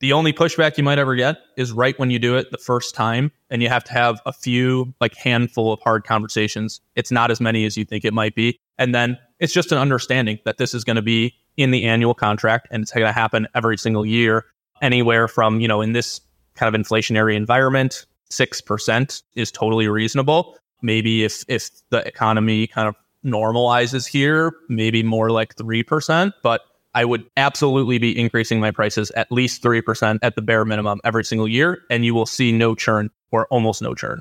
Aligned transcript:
The 0.00 0.12
only 0.12 0.32
pushback 0.32 0.76
you 0.76 0.84
might 0.84 0.98
ever 0.98 1.16
get 1.16 1.38
is 1.56 1.72
right 1.72 1.98
when 1.98 2.10
you 2.10 2.20
do 2.20 2.36
it 2.36 2.52
the 2.52 2.58
first 2.58 2.94
time, 2.94 3.32
and 3.50 3.62
you 3.62 3.68
have 3.68 3.82
to 3.84 3.92
have 3.92 4.20
a 4.26 4.32
few, 4.32 4.94
like, 5.00 5.16
handful 5.16 5.72
of 5.72 5.80
hard 5.80 6.04
conversations. 6.04 6.80
It's 6.94 7.10
not 7.10 7.32
as 7.32 7.40
many 7.40 7.64
as 7.64 7.76
you 7.76 7.84
think 7.84 8.04
it 8.04 8.14
might 8.14 8.36
be. 8.36 8.60
And 8.78 8.94
then 8.94 9.18
it's 9.40 9.52
just 9.52 9.72
an 9.72 9.78
understanding 9.78 10.38
that 10.44 10.58
this 10.58 10.72
is 10.72 10.84
going 10.84 10.96
to 10.96 11.02
be 11.02 11.34
in 11.56 11.72
the 11.72 11.84
annual 11.84 12.14
contract 12.14 12.68
and 12.70 12.82
it's 12.82 12.92
going 12.92 13.04
to 13.04 13.12
happen 13.12 13.48
every 13.56 13.76
single 13.76 14.06
year, 14.06 14.46
anywhere 14.80 15.26
from, 15.26 15.60
you 15.60 15.66
know, 15.66 15.80
in 15.80 15.92
this 15.92 16.20
kind 16.54 16.72
of 16.72 16.80
inflationary 16.80 17.34
environment, 17.34 18.06
6% 18.30 19.22
is 19.34 19.50
totally 19.50 19.88
reasonable. 19.88 20.56
Maybe 20.80 21.24
if, 21.24 21.44
if 21.48 21.70
the 21.90 22.06
economy 22.06 22.68
kind 22.68 22.86
of 22.86 22.94
normalizes 23.24 24.06
here, 24.06 24.52
maybe 24.68 25.02
more 25.02 25.30
like 25.30 25.56
3%, 25.56 26.32
but 26.42 26.60
I 26.98 27.04
would 27.04 27.30
absolutely 27.36 27.98
be 27.98 28.18
increasing 28.18 28.58
my 28.58 28.72
prices 28.72 29.12
at 29.12 29.30
least 29.30 29.62
3% 29.62 30.18
at 30.20 30.34
the 30.34 30.42
bare 30.42 30.64
minimum 30.64 31.00
every 31.04 31.24
single 31.24 31.46
year, 31.46 31.82
and 31.90 32.04
you 32.04 32.12
will 32.12 32.26
see 32.26 32.50
no 32.50 32.74
churn 32.74 33.08
or 33.30 33.46
almost 33.52 33.80
no 33.80 33.94
churn. 33.94 34.20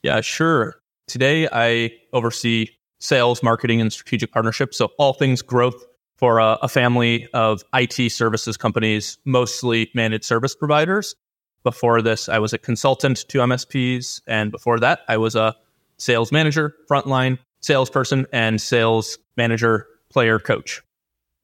Yeah, 0.03 0.21
sure. 0.21 0.77
Today, 1.09 1.49
I 1.51 1.93
oversee 2.13 2.69
sales, 3.07 3.43
marketing, 3.43 3.81
and 3.81 3.93
strategic 3.93 4.33
partnerships. 4.33 4.77
So 4.77 4.91
all 4.99 5.13
things 5.13 5.43
growth 5.43 5.85
for 6.17 6.39
a, 6.39 6.59
a, 6.63 6.69
family 6.69 7.29
of 7.35 7.63
IT 7.75 8.11
services 8.11 8.57
companies, 8.57 9.19
mostly 9.25 9.91
managed 9.95 10.25
service 10.25 10.55
providers. 10.55 11.15
Before 11.63 12.01
this, 12.01 12.29
I 12.29 12.39
was 12.39 12.53
a 12.53 12.59
consultant 12.59 13.29
to 13.29 13.39
MSPs. 13.39 14.23
And 14.27 14.51
before 14.51 14.79
that, 14.81 15.01
I 15.09 15.19
was 15.19 15.35
a 15.35 15.55
sales 15.99 16.33
manager, 16.33 16.75
frontline 16.91 17.39
salesperson, 17.61 18.27
and 18.33 18.61
sales 18.61 19.19
manager, 19.37 19.87
player 20.11 20.39
coach. 20.39 20.83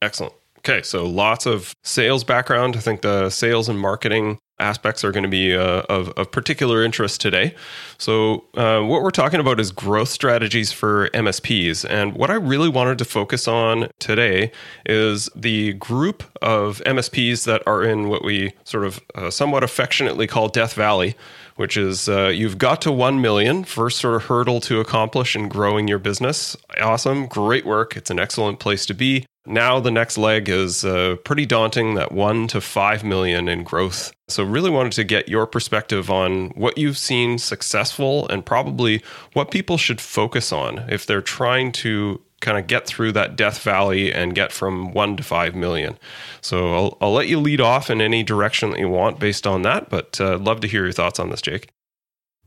Excellent. 0.00 0.34
Okay, 0.59 0.83
so 0.83 1.05
lots 1.05 1.44
of 1.47 1.75
sales 1.83 2.23
background. 2.23 2.77
I 2.77 2.81
think 2.81 3.03
the 3.03 3.31
sales 3.31 3.69
and 3.69 3.79
marketing 3.79 4.39
aspects 4.62 5.05
are 5.05 5.12
going 5.12 5.25
to 5.25 5.28
be 5.28 5.55
uh, 5.55 5.83
of, 5.89 6.11
of, 6.11 6.31
particular 6.31 6.83
interest 6.83 7.21
today. 7.21 7.55
So, 7.99 8.45
uh, 8.55 8.81
what 8.81 9.03
we're 9.03 9.11
talking 9.11 9.41
about 9.41 9.61
is 9.61 9.73
growth 9.73 10.09
strategies 10.09 10.73
for 10.73 11.09
MSPs. 11.11 11.84
And 11.89 12.15
what 12.15 12.31
I 12.31 12.34
really 12.34 12.69
wanted 12.69 12.99
to 12.99 13.05
focus 13.05 13.47
on 13.47 13.89
today 13.99 14.53
is 14.87 15.28
the 15.34 15.75
group 15.75 16.23
of 16.41 16.81
MSPs 16.87 17.45
that 17.45 17.62
are 17.67 17.83
in 17.83 18.09
what 18.09 18.25
we 18.25 18.53
sort 18.65 18.84
of 18.84 19.00
uh, 19.15 19.31
somewhat 19.31 19.62
affectionately 19.62 20.27
call 20.27 20.49
Death 20.49 20.75
Valley. 20.75 21.15
Which 21.56 21.77
is 21.77 22.09
uh, 22.09 22.29
you've 22.29 22.56
got 22.56 22.81
to 22.81 22.91
1 22.91 23.21
million, 23.21 23.65
first 23.65 23.99
sort 23.99 24.15
of 24.15 24.25
hurdle 24.25 24.59
to 24.62 24.81
accomplish 24.81 25.37
in 25.37 25.50
growing 25.50 25.87
your 25.87 25.99
business. 25.99 26.56
Awesome, 26.81 27.27
great 27.27 27.67
work. 27.67 27.94
It's 27.94 28.09
an 28.09 28.19
excellent 28.19 28.59
place 28.59 28.87
to 28.87 28.94
be. 28.94 29.27
Now 29.47 29.80
the 29.80 29.91
next 29.91 30.19
leg 30.19 30.48
is 30.48 30.84
uh, 30.84 31.16
pretty 31.25 31.47
daunting 31.47 31.94
that 31.94 32.12
1 32.12 32.47
to 32.48 32.60
5 32.60 33.04
million 33.04 33.48
in 33.48 33.64
growth. 33.64 34.12
So 34.28 34.44
really 34.44 34.70
wanted 34.70 34.92
to 34.92 35.04
get 35.04 35.28
your 35.28 35.47
perspective 35.47 36.10
on 36.10 36.50
what 36.50 36.78
you've 36.78 36.98
seen 36.98 37.38
successful 37.38 38.28
and 38.28 38.47
probably 38.47 39.02
what 39.32 39.50
people 39.50 39.78
should 39.78 40.00
focus 40.00 40.52
on 40.52 40.78
if 40.88 41.06
they're 41.06 41.20
trying 41.20 41.72
to 41.72 42.20
kind 42.41 42.58
of 42.58 42.66
get 42.66 42.86
through 42.86 43.12
that 43.12 43.36
death 43.36 43.62
valley 43.62 44.12
and 44.12 44.34
get 44.34 44.52
from 44.52 44.92
1 44.92 45.16
to 45.16 45.22
5 45.22 45.54
million. 45.54 45.98
So 46.41 46.75
I'll, 46.75 46.98
I'll 47.00 47.12
let 47.12 47.28
you 47.28 47.41
lead 47.41 47.60
off 47.60 47.91
in 47.91 48.00
any 48.00 48.22
direction 48.22 48.70
that 48.70 48.78
you 48.78 48.88
want 48.88 49.19
based 49.19 49.47
on 49.47 49.62
that, 49.62 49.91
but 49.91 50.20
uh, 50.20 50.38
love 50.38 50.60
to 50.60 50.69
hear 50.69 50.84
your 50.84 50.92
thoughts 50.92 51.19
on 51.19 51.31
this, 51.31 51.42
Jake. 51.42 51.70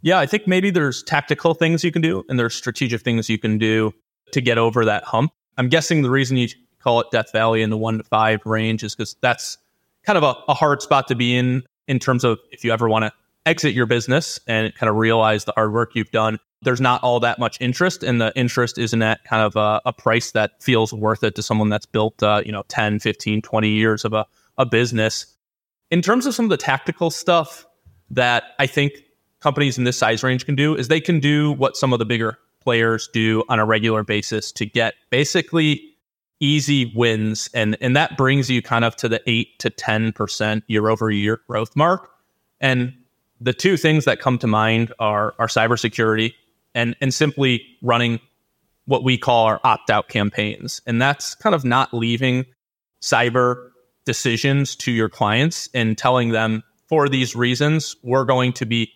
Yeah, 0.01 0.19
I 0.19 0.25
think 0.25 0.47
maybe 0.47 0.69
there's 0.69 1.01
tactical 1.03 1.55
things 1.55 1.84
you 1.84 1.91
can 1.91 2.01
do 2.01 2.23
and 2.29 2.38
there's 2.38 2.55
strategic 2.55 3.01
things 3.01 3.29
you 3.29 3.39
can 3.39 3.57
do 3.57 3.94
to 4.31 4.41
get 4.41 4.57
over 4.57 4.85
that 4.85 5.03
hump. 5.03 5.31
I'm 5.57 5.69
guessing 5.69 6.01
the 6.01 6.09
reason 6.09 6.38
you 6.38 6.50
call 6.85 7.01
it 7.01 7.09
Death 7.12 7.31
Valley 7.31 7.63
in 7.63 7.72
the 7.72 7.78
one 7.78 7.97
to 7.97 8.03
five 8.03 8.46
range 8.46 8.84
is 8.84 8.96
because 8.96 9.16
that's 9.19 9.57
kind 10.03 10.18
of 10.18 10.23
a, 10.23 10.35
a 10.47 10.53
hard 10.53 10.84
spot 10.84 11.07
to 11.07 11.16
be 11.16 11.35
in 11.35 11.63
in 11.88 11.97
terms 11.97 12.23
of 12.23 12.40
if 12.51 12.63
you 12.63 12.72
ever 12.72 12.88
want 12.88 13.03
to 13.06 13.12
exit 13.46 13.73
your 13.73 13.88
business 13.88 14.40
and 14.47 14.73
kind 14.75 14.90
of 14.90 14.96
realize 14.96 15.46
the 15.46 15.53
hard 15.56 15.73
work 15.73 15.91
you've 15.96 16.12
done. 16.12 16.40
There's 16.62 16.81
not 16.81 17.03
all 17.03 17.19
that 17.19 17.38
much 17.38 17.59
interest, 17.59 18.03
and 18.03 18.22
the 18.22 18.31
interest 18.35 18.78
isn't 18.78 19.01
at 19.01 19.23
kind 19.23 19.44
of 19.44 19.56
a, 19.56 19.81
a 19.85 19.94
price 19.94 20.31
that 20.31 20.63
feels 20.63 20.94
worth 20.94 21.23
it 21.23 21.35
to 21.35 21.44
someone 21.44 21.69
that's 21.69 21.85
built, 21.85 22.22
uh, 22.23 22.41
you 22.46 22.51
know, 22.51 22.63
10, 22.69 23.00
15, 23.00 23.41
20 23.41 23.69
years 23.69 24.06
of 24.06 24.13
a, 24.13 24.25
a 24.57 24.66
business. 24.66 25.25
In 25.91 26.02
terms 26.02 26.25
of 26.25 26.34
some 26.34 26.46
of 26.46 26.50
the 26.50 26.57
tactical 26.57 27.12
stuff 27.12 27.66
that 28.09 28.44
I 28.57 28.66
think 28.67 28.94
companies 29.41 29.78
in 29.78 29.84
this 29.84 29.97
size 29.97 30.23
range 30.23 30.46
can 30.46 30.56
do, 30.56 30.75
is 30.75 30.88
they 30.88 31.02
can 31.02 31.19
do 31.19 31.52
what 31.52 31.78
some 31.78 31.94
of 31.94 32.00
the 32.00 32.06
bigger 32.06 32.40
players 32.62 33.09
do 33.13 33.44
on 33.47 33.59
a 33.59 33.66
regular 33.66 34.03
basis 34.03 34.52
to 34.53 34.66
get 34.66 34.96
basically 35.12 35.94
easy 36.45 36.91
wins 36.95 37.50
and 37.53 37.78
and 37.81 37.95
that 37.95 38.17
brings 38.17 38.50
you 38.50 38.61
kind 38.61 38.85
of 38.85 38.95
to 38.97 39.09
the 39.09 39.22
8 39.28 39.59
to 39.59 39.69
10% 39.69 40.63
year 40.67 40.89
over 40.89 41.09
year 41.09 41.41
growth 41.47 41.75
mark. 41.75 42.09
And 42.61 42.94
the 43.41 43.53
two 43.53 43.78
things 43.78 44.06
that 44.06 44.19
come 44.19 44.38
to 44.39 44.47
mind 44.47 44.94
are 45.00 45.34
are 45.39 45.47
cybersecurity 45.47 46.34
and 46.73 46.95
and 47.01 47.13
simply 47.13 47.66
running 47.81 48.19
what 48.85 49.03
we 49.03 49.17
call 49.17 49.45
our 49.45 49.59
opt 49.63 49.89
out 49.89 50.09
campaigns. 50.09 50.81
And 50.85 51.02
that's 51.02 51.34
kind 51.35 51.55
of 51.55 51.66
not 51.66 51.93
leaving 51.93 52.46
cyber 53.02 53.70
decisions 54.05 54.75
to 54.75 54.91
your 54.91 55.09
clients 55.09 55.67
and 55.73 55.97
telling 55.97 56.29
them 56.29 56.64
for 56.87 57.09
these 57.09 57.35
reasons 57.35 57.96
we're 58.03 58.25
going 58.25 58.53
to 58.53 58.66
be 58.66 58.91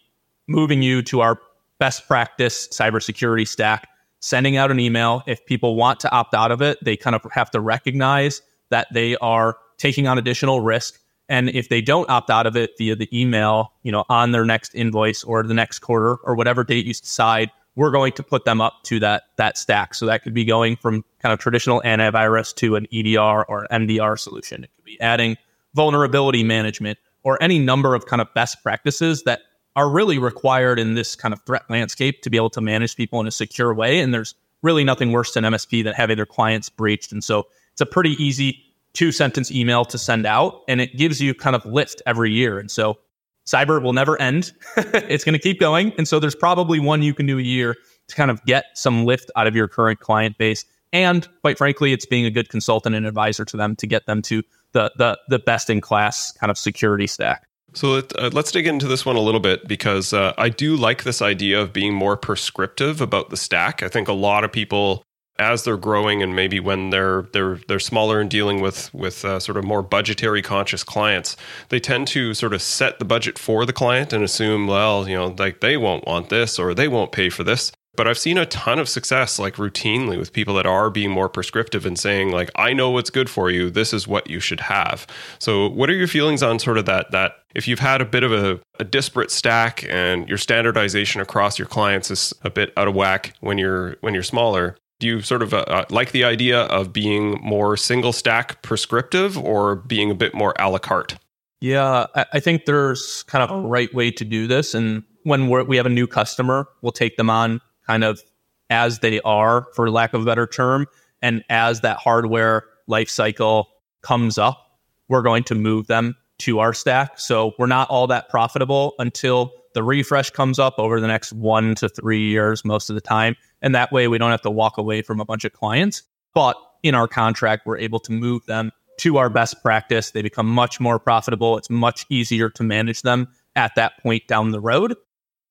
moving 0.48 0.84
you 0.84 1.02
to 1.02 1.22
our 1.22 1.40
best 1.80 2.08
practice 2.08 2.68
cybersecurity 2.68 3.48
stack 3.48 3.88
sending 4.20 4.58
out 4.58 4.72
an 4.72 4.80
email. 4.80 5.24
If 5.28 5.46
people 5.46 5.76
want 5.76 6.00
to 6.02 6.12
opt 6.12 6.34
out 6.34 6.52
of 6.52 6.62
it, 6.62 6.78
they 6.84 6.98
kind 6.98 7.16
of 7.16 7.26
have 7.32 7.52
to 7.52 7.60
recognize 7.60 8.42
that 8.70 8.88
they 8.94 9.16
are 9.18 9.58
taking 9.78 10.08
on 10.08 10.18
additional 10.18 10.62
risk. 10.62 11.00
And 11.28 11.50
if 11.50 11.70
they 11.70 11.82
don't 11.82 12.10
opt 12.10 12.30
out 12.30 12.48
of 12.48 12.58
it 12.58 12.72
via 12.78 12.96
the 12.96 13.10
email, 13.18 13.74
you 13.84 13.92
know, 13.92 14.04
on 14.10 14.32
their 14.32 14.46
next 14.46 14.74
invoice 14.74 15.24
or 15.24 15.44
the 15.44 15.54
next 15.54 15.80
quarter 15.80 16.16
or 16.24 16.36
whatever 16.36 16.64
date 16.64 16.86
you 16.86 16.94
decide, 16.94 17.52
we're 17.76 17.92
going 17.92 18.12
to 18.14 18.24
put 18.24 18.46
them 18.46 18.60
up 18.60 18.84
to 18.84 19.00
that 19.00 19.24
that 19.38 19.58
stack. 19.58 19.94
So 19.94 20.06
that 20.08 20.24
could 20.24 20.34
be 20.34 20.44
going 20.44 20.76
from 20.76 21.06
kind 21.20 21.32
of 21.32 21.40
traditional 21.40 21.82
antivirus 21.86 22.54
to 22.56 22.76
an 22.76 22.88
EDR 22.92 23.46
or 23.46 23.68
MDR 23.72 24.20
solution. 24.20 24.64
It 24.64 24.72
could 24.76 24.86
be 24.86 25.00
adding 25.00 25.38
vulnerability 25.76 26.44
management 26.44 26.98
or 27.24 27.42
any 27.42 27.60
number 27.60 27.96
of 27.96 28.06
kind 28.06 28.22
of 28.22 28.34
best 28.34 28.62
practices 28.64 29.24
that 29.24 29.42
are 29.76 29.90
really 29.90 30.18
required 30.18 30.80
in 30.80 30.96
this 30.96 31.16
kind 31.16 31.34
of 31.34 31.42
threat 31.46 31.64
landscape 31.70 32.22
to 32.24 32.30
be 32.30 32.38
able 32.38 32.50
to 32.50 32.62
manage 32.62 32.96
people 32.96 33.20
in 33.20 33.28
a 33.28 33.32
secure 33.32 33.74
way. 33.74 34.00
And 34.00 34.14
there's 34.14 34.36
really 34.62 34.84
nothing 34.84 35.12
worse 35.12 35.34
than 35.34 35.44
MSP 35.44 35.84
than 35.84 35.94
having 35.94 36.18
their 36.18 36.26
clients 36.26 36.70
breached. 36.70 37.12
And 37.12 37.24
so 37.24 37.48
it's 37.72 37.82
a 37.82 37.86
pretty 37.86 38.22
easy 38.24 38.64
two 38.94 39.12
sentence 39.12 39.52
email 39.52 39.86
to 39.86 39.98
send 39.98 40.26
out 40.26 40.62
and 40.68 40.82
it 40.82 40.98
gives 40.98 41.22
you 41.22 41.34
kind 41.34 41.56
of 41.56 41.66
lift 41.66 42.02
every 42.06 42.32
year. 42.32 42.60
And 42.60 42.70
so 42.70 42.98
cyber 43.46 43.82
will 43.82 43.94
never 43.94 44.20
end. 44.22 44.52
it's 44.78 45.24
going 45.24 45.34
to 45.34 45.40
keep 45.40 45.60
going. 45.60 45.94
And 45.98 46.08
so 46.08 46.20
there's 46.20 46.36
probably 46.36 46.80
one 46.80 47.02
you 47.02 47.14
can 47.14 47.26
do 47.26 47.38
a 47.38 47.42
year 47.42 47.76
to 48.08 48.16
kind 48.16 48.32
of 48.32 48.44
get 48.46 48.66
some 48.76 49.06
lift 49.06 49.32
out 49.36 49.48
of 49.48 49.56
your 49.56 49.68
current 49.68 50.00
client 50.00 50.38
base. 50.38 50.66
And 50.92 51.28
quite 51.42 51.58
frankly, 51.58 51.94
it's 51.94 52.06
being 52.06 52.26
a 52.26 52.32
good 52.32 52.50
consultant 52.50 52.96
and 52.96 53.06
advisor 53.06 53.46
to 53.46 53.58
them 53.58 53.76
to 53.78 53.88
get 53.88 54.08
them 54.08 54.22
to 54.24 54.44
the 54.72 54.92
the, 54.98 55.20
the 55.30 55.40
best 55.40 55.70
in 55.70 55.82
class 55.82 56.32
kind 56.32 56.50
of 56.50 56.58
security 56.58 57.08
stack. 57.08 57.49
So 57.74 57.92
let, 57.92 58.20
uh, 58.20 58.30
let's 58.34 58.52
dig 58.52 58.68
into 58.68 58.88
this 58.88 59.06
one 59.06 59.16
a 59.16 59.22
little 59.22 59.40
bit 59.40 59.68
because 59.68 60.14
uh, 60.14 60.34
I 60.38 60.50
do 60.50 60.76
like 60.76 61.04
this 61.04 61.22
idea 61.22 61.62
of 61.62 61.74
being 61.74 61.94
more 61.94 62.18
prescriptive 62.18 63.02
about 63.02 63.30
the 63.30 63.38
stack. 63.38 63.84
I 63.84 63.88
think 63.88 64.08
a 64.08 64.14
lot 64.14 64.44
of 64.44 64.52
people, 64.52 65.04
as 65.38 65.64
they're 65.64 65.78
growing 65.78 66.24
and 66.24 66.36
maybe 66.36 66.60
when 66.60 66.90
they're 66.90 67.28
they're 67.32 67.60
they're 67.68 67.80
smaller 67.80 68.20
and 68.20 68.30
dealing 68.30 68.60
with 68.60 68.94
with 68.94 69.24
uh, 69.24 69.40
sort 69.40 69.58
of 69.58 69.64
more 69.64 69.82
budgetary 69.82 70.42
conscious 70.42 70.84
clients, 70.84 71.38
they 71.70 71.80
tend 71.80 72.08
to 72.10 72.34
sort 72.34 72.54
of 72.54 72.62
set 72.62 73.00
the 73.00 73.06
budget 73.06 73.38
for 73.38 73.66
the 73.66 73.74
client 73.74 74.14
and 74.14 74.24
assume, 74.24 74.68
well, 74.68 75.08
you 75.08 75.16
know, 75.16 75.36
like 75.38 75.62
they 75.62 75.78
won't 75.78 76.06
want 76.08 76.30
this 76.30 76.60
or 76.60 76.74
they 76.74 76.88
won't 76.88 77.12
pay 77.12 77.30
for 77.30 77.44
this 77.44 77.72
but 78.00 78.08
I've 78.08 78.18
seen 78.18 78.38
a 78.38 78.46
ton 78.46 78.80
of 78.80 78.88
success 78.88 79.40
like 79.40 79.56
routinely 79.56 80.18
with 80.18 80.32
people 80.32 80.56
that 80.56 80.66
are 80.66 80.90
being 80.90 81.12
more 81.12 81.28
prescriptive 81.28 81.86
and 81.86 82.00
saying 82.00 82.32
like 82.32 82.50
I 82.56 82.72
know 82.72 82.92
what's 82.92 83.10
good 83.10 83.30
for 83.30 83.52
you 83.52 83.70
this 83.70 83.92
is 83.92 84.08
what 84.08 84.30
you 84.30 84.40
should 84.40 84.62
have. 84.62 85.06
So 85.38 85.68
what 85.68 85.90
are 85.90 85.94
your 85.94 86.08
feelings 86.08 86.42
on 86.42 86.60
sort 86.60 86.78
of 86.78 86.86
that 86.86 87.12
that 87.12 87.34
if 87.56 87.68
you've 87.68 87.80
had 87.80 88.00
a 88.00 88.06
bit 88.06 88.24
of 88.24 88.32
a, 88.32 88.58
a 88.80 88.86
disparate 88.86 89.32
stack 89.32 89.84
and 89.90 90.30
your 90.30 90.38
standardization 90.38 91.20
across 91.20 91.60
your 91.60 91.68
clients 91.68 92.10
is 92.10 92.34
a 92.44 92.50
bit 92.50 92.72
out 92.78 92.88
of 92.88 92.96
whack 92.96 93.36
when 93.42 93.58
you're 93.58 93.98
when 94.00 94.14
you're 94.14 94.24
smaller 94.24 94.78
do 95.02 95.08
you 95.08 95.20
sort 95.20 95.42
of 95.42 95.54
uh, 95.54 95.66
uh 95.68 95.84
like 95.90 96.14
the 96.14 96.24
idea 96.24 96.62
of 96.68 96.94
being 96.94 97.38
more 97.42 97.76
single 97.76 98.14
stack 98.14 98.62
prescriptive 98.62 99.38
or 99.38 99.76
being 99.76 100.10
a 100.10 100.16
bit 100.16 100.34
more 100.34 100.54
a 100.58 100.70
la 100.70 100.78
carte? 100.78 101.18
Yeah, 101.60 102.06
I 102.32 102.40
think 102.40 102.64
there's 102.64 103.24
kind 103.24 103.44
of 103.44 103.52
a 103.52 103.68
right 103.68 103.94
way 103.94 104.12
to 104.12 104.24
do 104.24 104.48
this. 104.48 104.74
And 104.74 105.04
when 105.24 105.50
we 105.50 105.76
have 105.76 105.86
a 105.86 105.90
new 105.90 106.08
customer, 106.08 106.70
we'll 106.82 106.94
take 106.94 107.18
them 107.18 107.30
on 107.30 107.60
kind 107.90 108.04
of 108.04 108.22
as 108.70 109.00
they 109.00 109.20
are, 109.22 109.68
for 109.74 109.90
lack 109.90 110.14
of 110.14 110.22
a 110.22 110.26
better 110.26 110.46
term. 110.46 110.86
And 111.24 111.44
as 111.50 111.82
that 111.82 111.98
hardware 111.98 112.66
life 112.86 113.10
cycle 113.10 113.68
comes 114.04 114.38
up, 114.38 114.80
we're 115.08 115.24
going 115.24 115.44
to 115.46 115.56
move 115.56 115.88
them 115.88 116.16
to 116.40 116.60
our 116.60 116.72
stack. 116.72 117.18
So 117.18 117.54
we're 117.58 117.66
not 117.66 117.90
all 117.90 118.06
that 118.08 118.30
profitable 118.30 118.94
until 119.00 119.52
the 119.74 119.84
refresh 119.84 120.30
comes 120.30 120.60
up 120.60 120.76
over 120.78 121.02
the 121.02 121.08
next 121.08 121.34
one 121.34 121.74
to 121.76 121.90
three 121.90 122.30
years, 122.30 122.64
most 122.64 122.92
of 122.92 122.94
the 122.94 123.02
time. 123.02 123.36
And 123.64 123.74
that 123.74 123.92
way 123.92 124.08
we 124.08 124.20
don't 124.20 124.32
have 124.32 124.42
to 124.44 124.52
walk 124.52 124.78
away 124.78 125.02
from 125.02 125.20
a 125.20 125.26
bunch 125.26 125.44
of 125.44 125.54
clients. 125.54 126.04
But 126.36 126.56
in 126.84 126.94
our 126.94 127.08
contract, 127.08 127.66
we're 127.66 127.80
able 127.80 128.00
to 128.02 128.12
move 128.12 128.46
them 128.46 128.72
to 129.00 129.18
our 129.18 129.32
best 129.32 129.64
practice. 129.64 130.12
They 130.12 130.22
become 130.22 130.48
much 130.48 130.80
more 130.80 131.00
profitable. 131.00 131.58
It's 131.58 131.72
much 131.72 132.06
easier 132.10 132.52
to 132.52 132.64
manage 132.64 133.02
them 133.02 133.30
at 133.56 133.74
that 133.76 133.98
point 134.04 134.28
down 134.28 134.52
the 134.52 134.60
road 134.60 134.96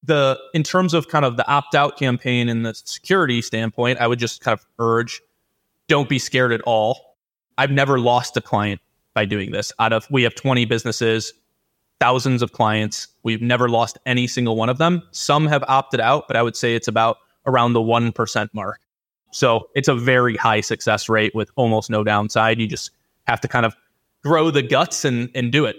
the 0.02 0.38
in 0.54 0.62
terms 0.62 0.94
of 0.94 1.08
kind 1.08 1.24
of 1.24 1.36
the 1.36 1.48
opt 1.48 1.74
out 1.74 1.98
campaign 1.98 2.48
and 2.48 2.64
the 2.64 2.74
security 2.74 3.42
standpoint, 3.42 3.98
I 4.00 4.06
would 4.06 4.18
just 4.18 4.40
kind 4.40 4.58
of 4.58 4.64
urge 4.78 5.20
don't 5.88 6.08
be 6.08 6.18
scared 6.18 6.52
at 6.52 6.60
all. 6.62 7.16
I've 7.56 7.70
never 7.70 7.98
lost 7.98 8.36
a 8.36 8.40
client 8.40 8.80
by 9.14 9.24
doing 9.24 9.50
this. 9.50 9.72
Out 9.78 9.92
of 9.92 10.06
we 10.10 10.22
have 10.22 10.34
20 10.34 10.64
businesses, 10.66 11.32
thousands 11.98 12.42
of 12.42 12.52
clients. 12.52 13.08
We've 13.22 13.42
never 13.42 13.68
lost 13.68 13.98
any 14.06 14.26
single 14.26 14.56
one 14.56 14.68
of 14.68 14.78
them. 14.78 15.02
Some 15.10 15.46
have 15.46 15.64
opted 15.66 16.00
out, 16.00 16.28
but 16.28 16.36
I 16.36 16.42
would 16.42 16.56
say 16.56 16.74
it's 16.74 16.88
about 16.88 17.18
around 17.46 17.72
the 17.72 17.80
1% 17.80 18.48
mark. 18.52 18.80
So 19.32 19.68
it's 19.74 19.88
a 19.88 19.94
very 19.94 20.36
high 20.36 20.60
success 20.60 21.08
rate 21.08 21.34
with 21.34 21.50
almost 21.56 21.90
no 21.90 22.04
downside. 22.04 22.60
You 22.60 22.66
just 22.66 22.90
have 23.26 23.40
to 23.40 23.48
kind 23.48 23.66
of 23.66 23.74
grow 24.22 24.50
the 24.50 24.62
guts 24.62 25.04
and, 25.04 25.30
and 25.34 25.50
do 25.52 25.64
it. 25.64 25.76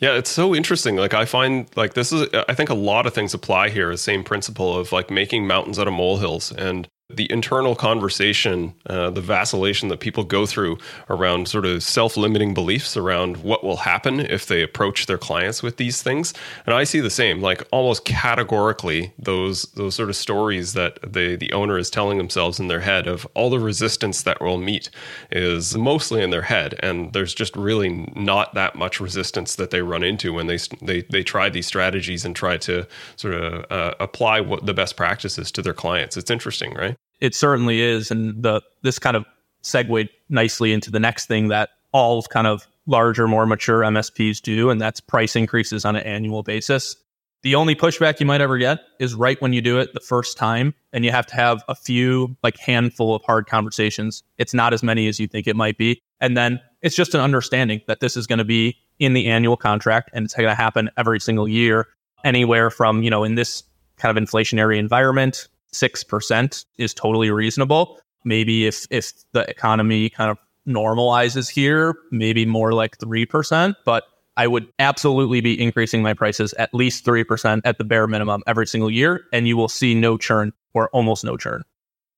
Yeah, 0.00 0.12
it's 0.14 0.30
so 0.30 0.54
interesting. 0.54 0.96
Like 0.96 1.12
I 1.14 1.24
find 1.24 1.68
like 1.76 1.94
this 1.94 2.12
is 2.12 2.28
I 2.48 2.54
think 2.54 2.70
a 2.70 2.74
lot 2.74 3.06
of 3.06 3.14
things 3.14 3.34
apply 3.34 3.70
here, 3.70 3.90
the 3.90 3.98
same 3.98 4.22
principle 4.22 4.76
of 4.78 4.92
like 4.92 5.10
making 5.10 5.46
mountains 5.46 5.78
out 5.78 5.88
of 5.88 5.94
molehills 5.94 6.52
and 6.52 6.88
the 7.10 7.30
internal 7.32 7.74
conversation, 7.74 8.74
uh, 8.84 9.08
the 9.08 9.22
vacillation 9.22 9.88
that 9.88 9.98
people 9.98 10.24
go 10.24 10.44
through 10.44 10.76
around 11.08 11.48
sort 11.48 11.64
of 11.64 11.82
self 11.82 12.18
limiting 12.18 12.52
beliefs 12.52 12.98
around 12.98 13.38
what 13.38 13.64
will 13.64 13.78
happen 13.78 14.20
if 14.20 14.44
they 14.44 14.62
approach 14.62 15.06
their 15.06 15.16
clients 15.16 15.62
with 15.62 15.78
these 15.78 16.02
things. 16.02 16.34
And 16.66 16.74
I 16.74 16.84
see 16.84 17.00
the 17.00 17.08
same, 17.08 17.40
like 17.40 17.66
almost 17.72 18.04
categorically, 18.04 19.14
those 19.18 19.62
those 19.72 19.94
sort 19.94 20.10
of 20.10 20.16
stories 20.16 20.74
that 20.74 20.98
the, 21.00 21.36
the 21.36 21.50
owner 21.54 21.78
is 21.78 21.88
telling 21.88 22.18
themselves 22.18 22.60
in 22.60 22.68
their 22.68 22.80
head 22.80 23.06
of 23.06 23.26
all 23.34 23.48
the 23.48 23.58
resistance 23.58 24.22
that 24.24 24.42
will 24.42 24.58
meet 24.58 24.90
is 25.32 25.78
mostly 25.78 26.22
in 26.22 26.28
their 26.28 26.42
head. 26.42 26.78
And 26.80 27.14
there's 27.14 27.32
just 27.32 27.56
really 27.56 28.12
not 28.16 28.52
that 28.52 28.76
much 28.76 29.00
resistance 29.00 29.54
that 29.54 29.70
they 29.70 29.80
run 29.80 30.02
into 30.02 30.34
when 30.34 30.46
they, 30.46 30.58
they, 30.82 31.02
they 31.10 31.22
try 31.22 31.48
these 31.48 31.66
strategies 31.66 32.26
and 32.26 32.36
try 32.36 32.58
to 32.58 32.86
sort 33.16 33.32
of 33.32 33.64
uh, 33.72 33.94
apply 33.98 34.40
what 34.42 34.66
the 34.66 34.74
best 34.74 34.94
practices 34.94 35.50
to 35.52 35.62
their 35.62 35.72
clients. 35.72 36.18
It's 36.18 36.30
interesting, 36.30 36.74
right? 36.74 36.97
It 37.20 37.34
certainly 37.34 37.80
is, 37.80 38.10
and 38.10 38.42
the 38.42 38.62
this 38.82 38.98
kind 38.98 39.16
of 39.16 39.24
segued 39.62 40.08
nicely 40.28 40.72
into 40.72 40.90
the 40.90 41.00
next 41.00 41.26
thing 41.26 41.48
that 41.48 41.70
all 41.92 42.22
kind 42.22 42.46
of 42.46 42.66
larger, 42.86 43.28
more 43.28 43.46
mature 43.46 43.80
MSPs 43.80 44.40
do, 44.40 44.70
and 44.70 44.80
that's 44.80 45.00
price 45.00 45.36
increases 45.36 45.84
on 45.84 45.96
an 45.96 46.02
annual 46.04 46.42
basis. 46.42 46.96
The 47.42 47.54
only 47.54 47.76
pushback 47.76 48.18
you 48.18 48.26
might 48.26 48.40
ever 48.40 48.58
get 48.58 48.80
is 48.98 49.14
right 49.14 49.40
when 49.40 49.52
you 49.52 49.60
do 49.60 49.78
it 49.78 49.94
the 49.94 50.00
first 50.00 50.36
time, 50.36 50.74
and 50.92 51.04
you 51.04 51.12
have 51.12 51.26
to 51.26 51.36
have 51.36 51.62
a 51.68 51.74
few, 51.74 52.36
like 52.42 52.58
handful 52.58 53.14
of 53.14 53.22
hard 53.22 53.46
conversations. 53.46 54.24
It's 54.38 54.54
not 54.54 54.74
as 54.74 54.82
many 54.82 55.06
as 55.06 55.20
you 55.20 55.28
think 55.28 55.46
it 55.46 55.54
might 55.54 55.78
be. 55.78 56.02
And 56.20 56.36
then 56.36 56.60
it's 56.82 56.96
just 56.96 57.14
an 57.14 57.20
understanding 57.20 57.80
that 57.86 58.00
this 58.00 58.16
is 58.16 58.26
going 58.26 58.40
to 58.40 58.44
be 58.44 58.76
in 58.98 59.12
the 59.12 59.26
annual 59.28 59.56
contract 59.56 60.10
and 60.12 60.24
it's 60.24 60.34
going 60.34 60.48
to 60.48 60.54
happen 60.54 60.90
every 60.96 61.20
single 61.20 61.46
year, 61.46 61.86
anywhere 62.24 62.70
from, 62.70 63.04
you 63.04 63.10
know, 63.10 63.22
in 63.22 63.36
this 63.36 63.62
kind 63.98 64.16
of 64.16 64.22
inflationary 64.22 64.78
environment, 64.78 65.46
6% 65.72 66.64
is 66.78 66.94
totally 66.94 67.30
reasonable. 67.30 68.00
Maybe 68.24 68.66
if 68.66 68.86
if 68.90 69.12
the 69.32 69.48
economy 69.48 70.10
kind 70.10 70.30
of 70.30 70.38
normalizes 70.66 71.48
here, 71.48 71.96
maybe 72.10 72.44
more 72.44 72.72
like 72.72 72.98
3%, 72.98 73.74
but 73.84 74.04
I 74.36 74.46
would 74.46 74.68
absolutely 74.78 75.40
be 75.40 75.60
increasing 75.60 76.02
my 76.02 76.14
prices 76.14 76.52
at 76.54 76.72
least 76.72 77.04
3% 77.04 77.60
at 77.64 77.78
the 77.78 77.84
bare 77.84 78.06
minimum 78.06 78.42
every 78.46 78.66
single 78.66 78.90
year 78.90 79.24
and 79.32 79.48
you 79.48 79.56
will 79.56 79.68
see 79.68 79.94
no 79.94 80.16
churn 80.16 80.52
or 80.74 80.88
almost 80.90 81.24
no 81.24 81.36
churn. 81.36 81.64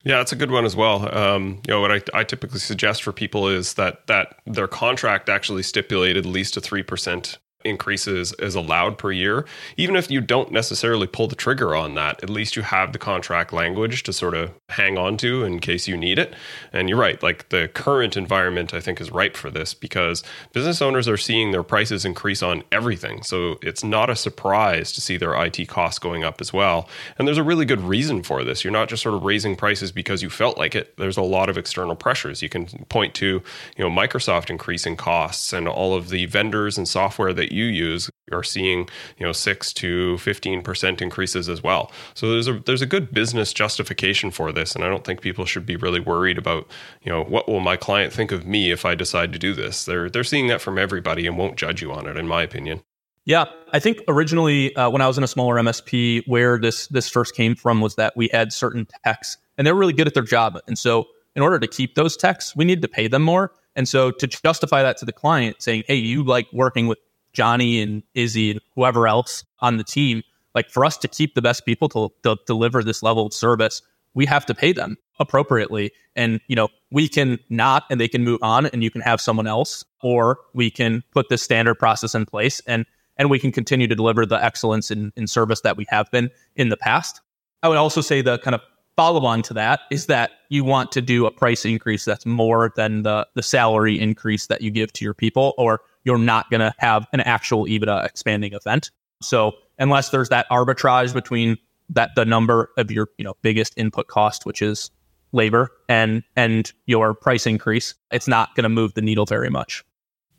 Yeah, 0.05 0.17
that's 0.17 0.33
a 0.33 0.37
good 0.37 0.51
one 0.51 0.65
as 0.65 0.75
well. 0.75 1.15
Um, 1.15 1.61
you 1.67 1.75
know, 1.75 1.81
what 1.81 1.93
I, 1.93 2.01
I 2.15 2.25
typically 2.25 2.59
suggest 2.59 3.03
for 3.03 3.13
people 3.13 3.49
is 3.49 3.75
that 3.75 4.07
that 4.07 4.37
their 4.47 4.67
contract 4.67 5.29
actually 5.29 5.63
stipulated 5.63 6.25
at 6.25 6.33
least 6.33 6.57
a 6.57 6.61
three 6.61 6.83
percent 6.83 7.39
increases 7.65 8.33
is 8.39 8.55
allowed 8.55 8.99
per 8.99 9.13
year 9.13 9.45
even 9.77 9.97
if 9.97 10.11
you 10.11 10.21
don't 10.21 10.51
necessarily 10.51 11.07
pull 11.07 11.29
the 11.29 11.37
trigger 11.37 11.75
on 11.75 11.95
that 11.95 12.23
at 12.23 12.31
least 12.31 12.57
you 12.57 12.63
have 12.63 12.93
the 12.93 12.99
contract 12.99 13.53
language 13.53 14.03
to 14.03 14.13
sort 14.13 14.35
of 14.35 14.51
hang 14.71 14.97
on 14.97 15.17
to 15.17 15.45
in 15.45 15.59
case 15.59 15.89
you 15.89 15.97
need 15.97 16.19
it. 16.19 16.35
And 16.73 16.89
you're 16.89 16.99
right 16.99 17.23
like 17.23 17.49
the 17.51 17.69
current 17.69 18.17
environment 18.17 18.73
i 18.75 18.81
think 18.81 19.01
is 19.01 19.11
ripe 19.11 19.37
for 19.37 19.51
this 19.51 19.75
because 19.75 20.23
business 20.53 20.81
owners 20.83 21.09
are 21.09 21.17
seeing 21.17 21.51
their 21.51 21.63
prices 21.63 22.05
increase 22.05 22.43
on 22.43 22.63
everything. 22.73 23.23
So 23.23 23.59
it's 23.63 23.85
not 23.85 24.11
a 24.11 24.17
surprise 24.17 24.93
to 24.93 25.01
see 25.01 25.17
their 25.17 25.35
IT 25.45 25.69
costs 25.69 25.99
going 25.99 26.25
up 26.25 26.41
as 26.41 26.53
well. 26.53 26.89
And 27.19 27.27
there's 27.27 27.39
a 27.39 27.43
really 27.43 27.65
good 27.65 27.81
reason 27.81 28.23
for 28.23 28.45
this. 28.45 28.65
You're 28.65 28.73
not 28.73 28.89
just 28.89 29.03
sort 29.03 29.15
of 29.15 29.25
raising 29.25 29.57
prices 29.57 29.93
because 29.93 30.23
you 30.23 30.31
felt 30.31 30.59
like 30.59 30.75
it. 30.75 30.97
There's 30.97 31.17
a 31.17 31.23
lot 31.23 31.49
of 31.49 31.59
external 31.59 31.97
pressures. 31.97 32.43
You 32.43 32.49
can 32.49 32.67
point 32.89 33.15
to 33.15 33.43
you 33.77 33.89
know 33.89 33.91
Microsoft 33.91 34.51
increasing 34.51 34.97
costs 34.97 35.53
and 35.53 35.69
all 35.69 35.95
of 35.95 36.09
the 36.09 36.27
vendors 36.27 36.79
and 36.79 36.89
software 36.89 37.33
that 37.33 37.50
you 37.51 37.65
use 37.65 38.11
are 38.33 38.43
seeing 38.43 38.89
you 39.19 39.27
know 39.27 39.33
six 39.33 39.73
to 39.75 40.19
fifteen 40.19 40.63
percent 40.63 41.03
increases 41.03 41.49
as 41.49 41.63
well. 41.63 41.91
So 42.15 42.31
there's 42.31 42.49
a 42.49 42.59
there's 42.61 42.83
a 42.83 42.87
good 42.87 43.13
business 43.13 43.53
justification 43.53 44.31
for 44.31 44.53
this, 44.53 44.75
and 44.75 44.85
I 44.85 44.89
don't 44.89 45.05
think 45.05 45.21
people 45.21 45.45
should 45.45 45.67
be 45.67 45.77
really 45.77 46.01
worried 46.01 46.39
about 46.39 46.69
you 47.03 47.11
know 47.11 47.23
what 47.25 47.49
will 47.49 47.61
my 47.61 47.77
client 47.77 48.13
think 48.13 48.33
of 48.33 48.47
me 48.47 48.71
if 48.71 48.85
I 48.85 48.95
decide 48.95 49.33
to 49.33 49.39
do 49.39 49.55
this. 49.55 49.85
They're 49.85 50.09
they're 50.09 50.25
seeing 50.25 50.49
that 50.49 50.61
from 50.61 50.79
everybody 50.79 51.27
and 51.27 51.37
won't 51.37 51.57
judge 51.57 51.83
you 51.83 51.93
on 51.93 52.07
it, 52.07 52.17
in 52.17 52.27
my 52.27 52.43
opinion. 52.43 52.83
Yeah, 53.27 53.45
I 53.73 53.79
think 53.79 53.99
originally 54.09 54.75
uh, 54.77 54.89
when 54.91 55.03
I 55.03 55.07
was 55.07 55.19
in 55.19 55.25
a 55.25 55.29
smaller 55.29 55.57
MSP, 55.57 56.23
where 56.27 56.59
this 56.59 56.87
this 56.89 57.09
first 57.09 57.35
came 57.35 57.55
from 57.55 57.81
was 57.81 57.97
that 57.97 58.17
we 58.17 58.29
had 58.33 58.53
certain 58.53 58.87
techs 59.05 59.37
and 59.59 59.67
they 59.67 59.73
were 59.73 59.79
really 59.79 59.93
good 59.93 60.07
at 60.07 60.15
their 60.15 60.23
job, 60.23 60.59
and 60.67 60.79
so 60.79 61.07
in 61.37 61.43
order 61.43 61.59
to 61.59 61.69
keep 61.69 61.95
those 61.95 62.17
techs, 62.17 62.57
we 62.57 62.65
needed 62.65 62.83
to 62.83 62.89
pay 62.89 63.07
them 63.07 63.23
more. 63.23 63.53
And 63.77 63.89
so 63.89 64.11
to 64.11 64.27
justify 64.27 64.83
that 64.83 64.97
to 64.97 65.05
the 65.05 65.13
client, 65.13 65.63
saying, 65.63 65.85
"Hey, 65.87 65.95
you 65.95 66.25
like 66.25 66.49
working 66.53 66.89
with 66.89 66.99
Johnny 67.33 67.81
and 67.81 68.03
Izzy 68.15 68.51
and 68.53 68.61
whoever 68.75 69.07
else 69.07 69.45
on 69.61 69.77
the 69.77 69.85
team, 69.85 70.23
like 70.55 70.71
for 70.71 70.85
us 70.85 70.97
to 70.99 71.09
keep 71.09 71.35
the 71.35 71.43
best 71.43 71.65
people 71.65 71.89
to, 71.91 72.11
to 72.23 72.37
deliver 72.47 72.83
this 72.83 73.03
level 73.03 73.27
of 73.27 73.33
service, 73.33 73.83
we 74.15 74.27
have 74.27 74.45
to 74.47 74.55
pay 74.55 74.73
them 74.73 74.97
appropriately. 75.19 75.93
And, 76.17 76.41
you 76.49 76.57
know, 76.57 76.69
we 76.91 77.09
can 77.09 77.39
not 77.49 77.85
and 77.91 78.01
they 78.01 78.09
can 78.09 78.25
move 78.25 78.43
on 78.43 78.67
and 78.67 78.83
you 78.83 78.91
can 78.91 79.01
have 79.03 79.21
someone 79.21 79.47
else, 79.47 79.85
or 80.03 80.39
we 80.55 80.71
can 80.71 81.05
put 81.13 81.29
this 81.29 81.43
standard 81.43 81.77
process 81.77 82.15
in 82.15 82.27
place 82.27 82.61
and 82.67 82.87
and 83.17 83.29
we 83.29 83.39
can 83.39 83.53
continue 83.53 83.87
to 83.87 83.95
deliver 83.95 84.25
the 84.25 84.43
excellence 84.43 84.91
in, 84.91 85.13
in 85.15 85.27
service 85.27 85.61
that 85.61 85.77
we 85.77 85.85
have 85.91 86.11
been 86.11 86.31
in 86.57 86.71
the 86.71 86.77
past. 86.77 87.21
I 87.63 87.69
would 87.69 87.77
also 87.77 88.01
say 88.01 88.23
the 88.23 88.39
kind 88.39 88.55
of 88.55 88.63
follow 88.97 89.25
on 89.27 89.43
to 89.43 89.55
that 89.55 89.81
is 89.91 90.07
that 90.07 90.31
you 90.49 90.65
want 90.65 90.91
to 90.93 91.03
do 91.03 91.27
a 91.27 91.31
price 91.31 91.65
increase 91.67 92.05
that's 92.05 92.27
more 92.27 92.73
than 92.77 93.03
the 93.03 93.27
the 93.35 93.43
salary 93.43 94.01
increase 94.01 94.47
that 94.47 94.63
you 94.63 94.71
give 94.71 94.93
to 94.95 95.05
your 95.05 95.15
people, 95.15 95.55
or 95.59 95.81
you're 96.05 96.19
not 96.19 96.51
going 96.51 96.61
to 96.61 96.73
have 96.79 97.07
an 97.13 97.21
actual 97.21 97.67
EBITDA 97.67 98.05
expanding 98.05 98.53
event. 98.53 98.91
So 99.23 99.53
unless 99.79 100.11
there's 100.11 100.29
that 100.31 100.47
arbitrage 100.51 101.13
between 101.13 101.57
that 101.91 102.11
the 102.15 102.25
number 102.25 102.71
of 102.77 102.91
your 102.91 103.09
you 103.19 103.25
know 103.25 103.35
biggest 103.43 103.75
input 103.77 104.09
cost, 104.09 104.47
which 104.47 104.63
is 104.63 104.91
labor, 105.33 105.71
and 105.89 106.23
and 106.37 106.73
your 106.87 107.15
price 107.15 107.47
increase, 107.47 107.95
it's 108.11 108.29
not 108.29 108.55
going 108.55 108.65
to 108.65 108.69
move 108.69 108.95
the 108.95 109.03
needle 109.03 109.27
very 109.27 109.51
much. 109.51 109.85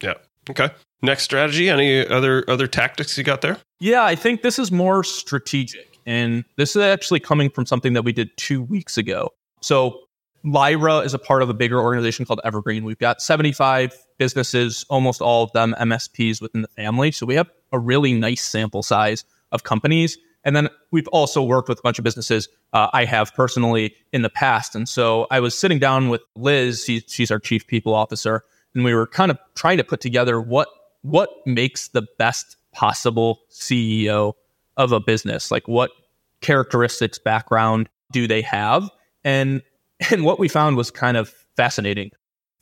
Yeah. 0.02 0.16
Okay. 0.50 0.70
Next 1.02 1.24
strategy. 1.24 1.70
Any 1.70 2.08
other 2.08 2.44
other 2.48 2.68
tactics 2.68 3.18
you 3.18 3.24
got 3.24 3.42
there? 3.42 3.58
Yeah, 3.80 4.04
I 4.04 4.16
think 4.16 4.42
this 4.42 4.60
is 4.60 4.72
more 4.72 5.04
strategic. 5.04 6.00
And 6.06 6.44
this 6.58 6.76
is 6.76 6.82
actually 6.82 7.20
coming 7.20 7.50
from 7.50 7.66
something 7.66 7.94
that 7.94 8.04
we 8.04 8.12
did 8.12 8.36
two 8.38 8.64
weeks 8.64 8.98
ago. 8.98 9.30
So, 9.62 10.02
Lyra 10.44 11.00
is 11.00 11.14
a 11.14 11.20
part 11.20 11.44
of 11.44 11.50
a 11.50 11.54
bigger 11.54 11.80
organization 11.80 12.26
called 12.26 12.42
Evergreen. 12.44 12.84
We've 12.84 12.98
got 12.98 13.22
75 13.22 13.96
businesses, 14.22 14.86
almost 14.88 15.20
all 15.20 15.44
of 15.44 15.52
them 15.54 15.74
MSPs 15.80 16.40
within 16.42 16.62
the 16.62 16.68
family. 16.68 17.12
So, 17.12 17.26
we 17.26 17.34
have 17.34 17.50
a 17.72 17.80
really 17.80 18.14
nice 18.14 18.44
sample 18.44 18.84
size 18.84 19.26
of 19.52 19.64
companies. 19.64 20.18
And 20.44 20.56
then 20.56 20.70
we've 20.92 21.08
also 21.10 21.42
worked 21.44 21.70
with 21.70 21.80
a 21.80 21.82
bunch 21.82 22.00
of 22.00 22.04
businesses 22.04 22.48
uh, 22.74 22.88
I 22.94 23.06
have 23.06 23.34
personally 23.34 23.96
in 24.12 24.22
the 24.22 24.30
past. 24.30 24.76
And 24.76 24.88
so 24.88 25.28
I 25.30 25.40
was 25.40 25.58
sitting 25.58 25.80
down 25.80 26.10
with 26.10 26.22
Liz, 26.36 26.84
she, 26.86 27.02
she's 27.08 27.32
our 27.32 27.40
chief 27.40 27.68
people 27.68 27.94
officer, 27.94 28.44
and 28.74 28.84
we 28.84 28.94
were 28.94 29.08
kind 29.08 29.32
of 29.32 29.38
trying 29.56 29.78
to 29.78 29.84
put 29.84 30.02
together 30.02 30.40
what 30.40 30.68
what 31.04 31.30
makes 31.48 31.88
the 31.90 32.04
best 32.20 32.58
possible 32.74 33.42
CEO 33.50 34.34
of 34.78 34.92
a 34.92 35.00
business? 35.00 35.52
Like 35.52 35.68
what 35.68 35.92
characteristics, 36.42 37.18
background 37.18 37.90
do 38.12 38.28
they 38.28 38.42
have? 38.42 38.90
And 39.24 39.62
and 40.10 40.24
what 40.24 40.40
we 40.40 40.48
found 40.48 40.78
was 40.78 40.92
kind 40.92 41.18
of 41.18 41.34
fascinating. 41.56 42.12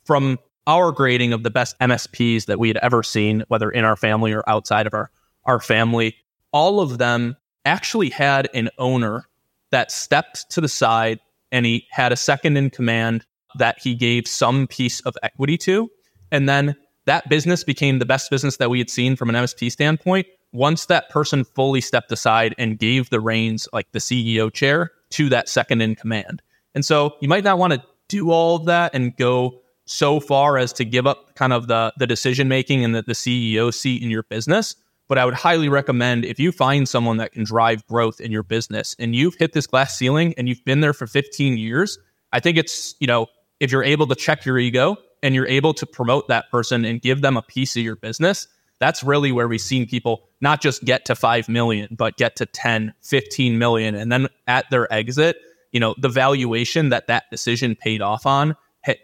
From 0.04 0.38
our 0.70 0.92
grading 0.92 1.32
of 1.32 1.42
the 1.42 1.50
best 1.50 1.76
MSPs 1.80 2.46
that 2.46 2.60
we 2.60 2.68
had 2.68 2.76
ever 2.76 3.02
seen, 3.02 3.42
whether 3.48 3.70
in 3.70 3.84
our 3.84 3.96
family 3.96 4.32
or 4.32 4.48
outside 4.48 4.86
of 4.86 4.94
our, 4.94 5.10
our 5.44 5.58
family, 5.58 6.14
all 6.52 6.78
of 6.78 6.98
them 6.98 7.36
actually 7.64 8.08
had 8.08 8.48
an 8.54 8.70
owner 8.78 9.24
that 9.72 9.90
stepped 9.90 10.48
to 10.50 10.60
the 10.60 10.68
side 10.68 11.18
and 11.50 11.66
he 11.66 11.88
had 11.90 12.12
a 12.12 12.16
second 12.16 12.56
in 12.56 12.70
command 12.70 13.26
that 13.58 13.80
he 13.82 13.96
gave 13.96 14.28
some 14.28 14.68
piece 14.68 15.00
of 15.00 15.16
equity 15.24 15.58
to. 15.58 15.90
And 16.30 16.48
then 16.48 16.76
that 17.06 17.28
business 17.28 17.64
became 17.64 17.98
the 17.98 18.06
best 18.06 18.30
business 18.30 18.58
that 18.58 18.70
we 18.70 18.78
had 18.78 18.88
seen 18.88 19.16
from 19.16 19.28
an 19.28 19.34
MSP 19.34 19.72
standpoint 19.72 20.28
once 20.52 20.86
that 20.86 21.10
person 21.10 21.42
fully 21.42 21.80
stepped 21.80 22.12
aside 22.12 22.54
and 22.58 22.78
gave 22.78 23.10
the 23.10 23.18
reins, 23.18 23.66
like 23.72 23.90
the 23.90 23.98
CEO 23.98 24.52
chair, 24.52 24.92
to 25.10 25.28
that 25.30 25.48
second 25.48 25.80
in 25.80 25.96
command. 25.96 26.42
And 26.76 26.84
so 26.84 27.16
you 27.20 27.28
might 27.28 27.42
not 27.42 27.58
want 27.58 27.72
to 27.72 27.82
do 28.06 28.30
all 28.30 28.54
of 28.54 28.66
that 28.66 28.94
and 28.94 29.16
go 29.16 29.59
so 29.90 30.20
far 30.20 30.56
as 30.56 30.72
to 30.72 30.84
give 30.84 31.04
up 31.04 31.34
kind 31.34 31.52
of 31.52 31.66
the, 31.66 31.92
the 31.98 32.06
decision 32.06 32.46
making 32.46 32.84
and 32.84 32.94
the, 32.94 33.02
the 33.02 33.12
CEO 33.12 33.74
seat 33.74 34.00
in 34.00 34.08
your 34.08 34.22
business. 34.22 34.76
But 35.08 35.18
I 35.18 35.24
would 35.24 35.34
highly 35.34 35.68
recommend 35.68 36.24
if 36.24 36.38
you 36.38 36.52
find 36.52 36.88
someone 36.88 37.16
that 37.16 37.32
can 37.32 37.42
drive 37.42 37.84
growth 37.88 38.20
in 38.20 38.30
your 38.30 38.44
business 38.44 38.94
and 39.00 39.16
you've 39.16 39.34
hit 39.34 39.52
this 39.52 39.66
glass 39.66 39.96
ceiling 39.96 40.32
and 40.38 40.48
you've 40.48 40.64
been 40.64 40.78
there 40.78 40.92
for 40.92 41.08
15 41.08 41.56
years, 41.58 41.98
I 42.32 42.38
think 42.38 42.56
it's, 42.56 42.94
you 43.00 43.08
know, 43.08 43.26
if 43.58 43.72
you're 43.72 43.82
able 43.82 44.06
to 44.06 44.14
check 44.14 44.44
your 44.44 44.58
ego 44.58 44.96
and 45.24 45.34
you're 45.34 45.48
able 45.48 45.74
to 45.74 45.86
promote 45.86 46.28
that 46.28 46.48
person 46.52 46.84
and 46.84 47.02
give 47.02 47.20
them 47.20 47.36
a 47.36 47.42
piece 47.42 47.76
of 47.76 47.82
your 47.82 47.96
business, 47.96 48.46
that's 48.78 49.02
really 49.02 49.32
where 49.32 49.48
we've 49.48 49.60
seen 49.60 49.88
people 49.88 50.22
not 50.40 50.60
just 50.60 50.84
get 50.84 51.04
to 51.06 51.16
5 51.16 51.48
million, 51.48 51.96
but 51.98 52.16
get 52.16 52.36
to 52.36 52.46
10, 52.46 52.94
15 53.00 53.58
million. 53.58 53.96
And 53.96 54.12
then 54.12 54.28
at 54.46 54.70
their 54.70 54.90
exit, 54.92 55.36
you 55.72 55.80
know, 55.80 55.96
the 55.98 56.08
valuation 56.08 56.90
that 56.90 57.08
that 57.08 57.24
decision 57.32 57.74
paid 57.74 58.00
off 58.00 58.24
on 58.24 58.54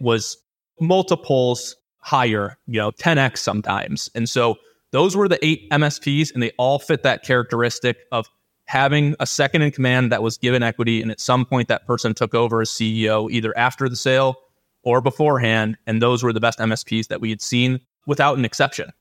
was 0.01 0.37
multiples 0.81 1.77
higher, 1.99 2.57
you 2.67 2.79
know, 2.79 2.93
10x 2.93 3.39
sometimes. 3.39 4.11
And 4.15 4.29
so 4.29 4.57
those 4.93 5.17
were 5.17 5.29
the 5.29 5.45
eight 5.45 5.69
MSPs, 5.71 6.33
and 6.33 6.43
they 6.43 6.53
all 6.59 6.79
fit 6.79 7.03
that 7.03 7.25
characteristic 7.25 7.99
of 8.13 8.29
having 8.67 9.15
a 9.21 9.27
second 9.27 9.63
in 9.63 9.71
command 9.71 10.13
that 10.13 10.23
was 10.23 10.39
given 10.39 10.63
equity. 10.63 11.03
And 11.03 11.11
at 11.11 11.21
some 11.21 11.45
point, 11.45 11.69
that 11.69 11.87
person 11.87 12.15
took 12.15 12.35
over 12.35 12.61
as 12.61 12.71
CEO 12.71 13.31
either 13.31 13.57
after 13.57 13.89
the 13.89 13.97
sale 13.97 14.37
or 14.83 15.01
beforehand. 15.01 15.77
And 15.87 16.01
those 16.01 16.23
were 16.23 16.33
the 16.33 16.41
best 16.41 16.59
MSPs 16.59 17.09
that 17.09 17.21
we 17.21 17.31
had 17.31 17.41
seen 17.41 17.81
without 18.07 18.39
an 18.39 18.45
exception. 18.45 18.93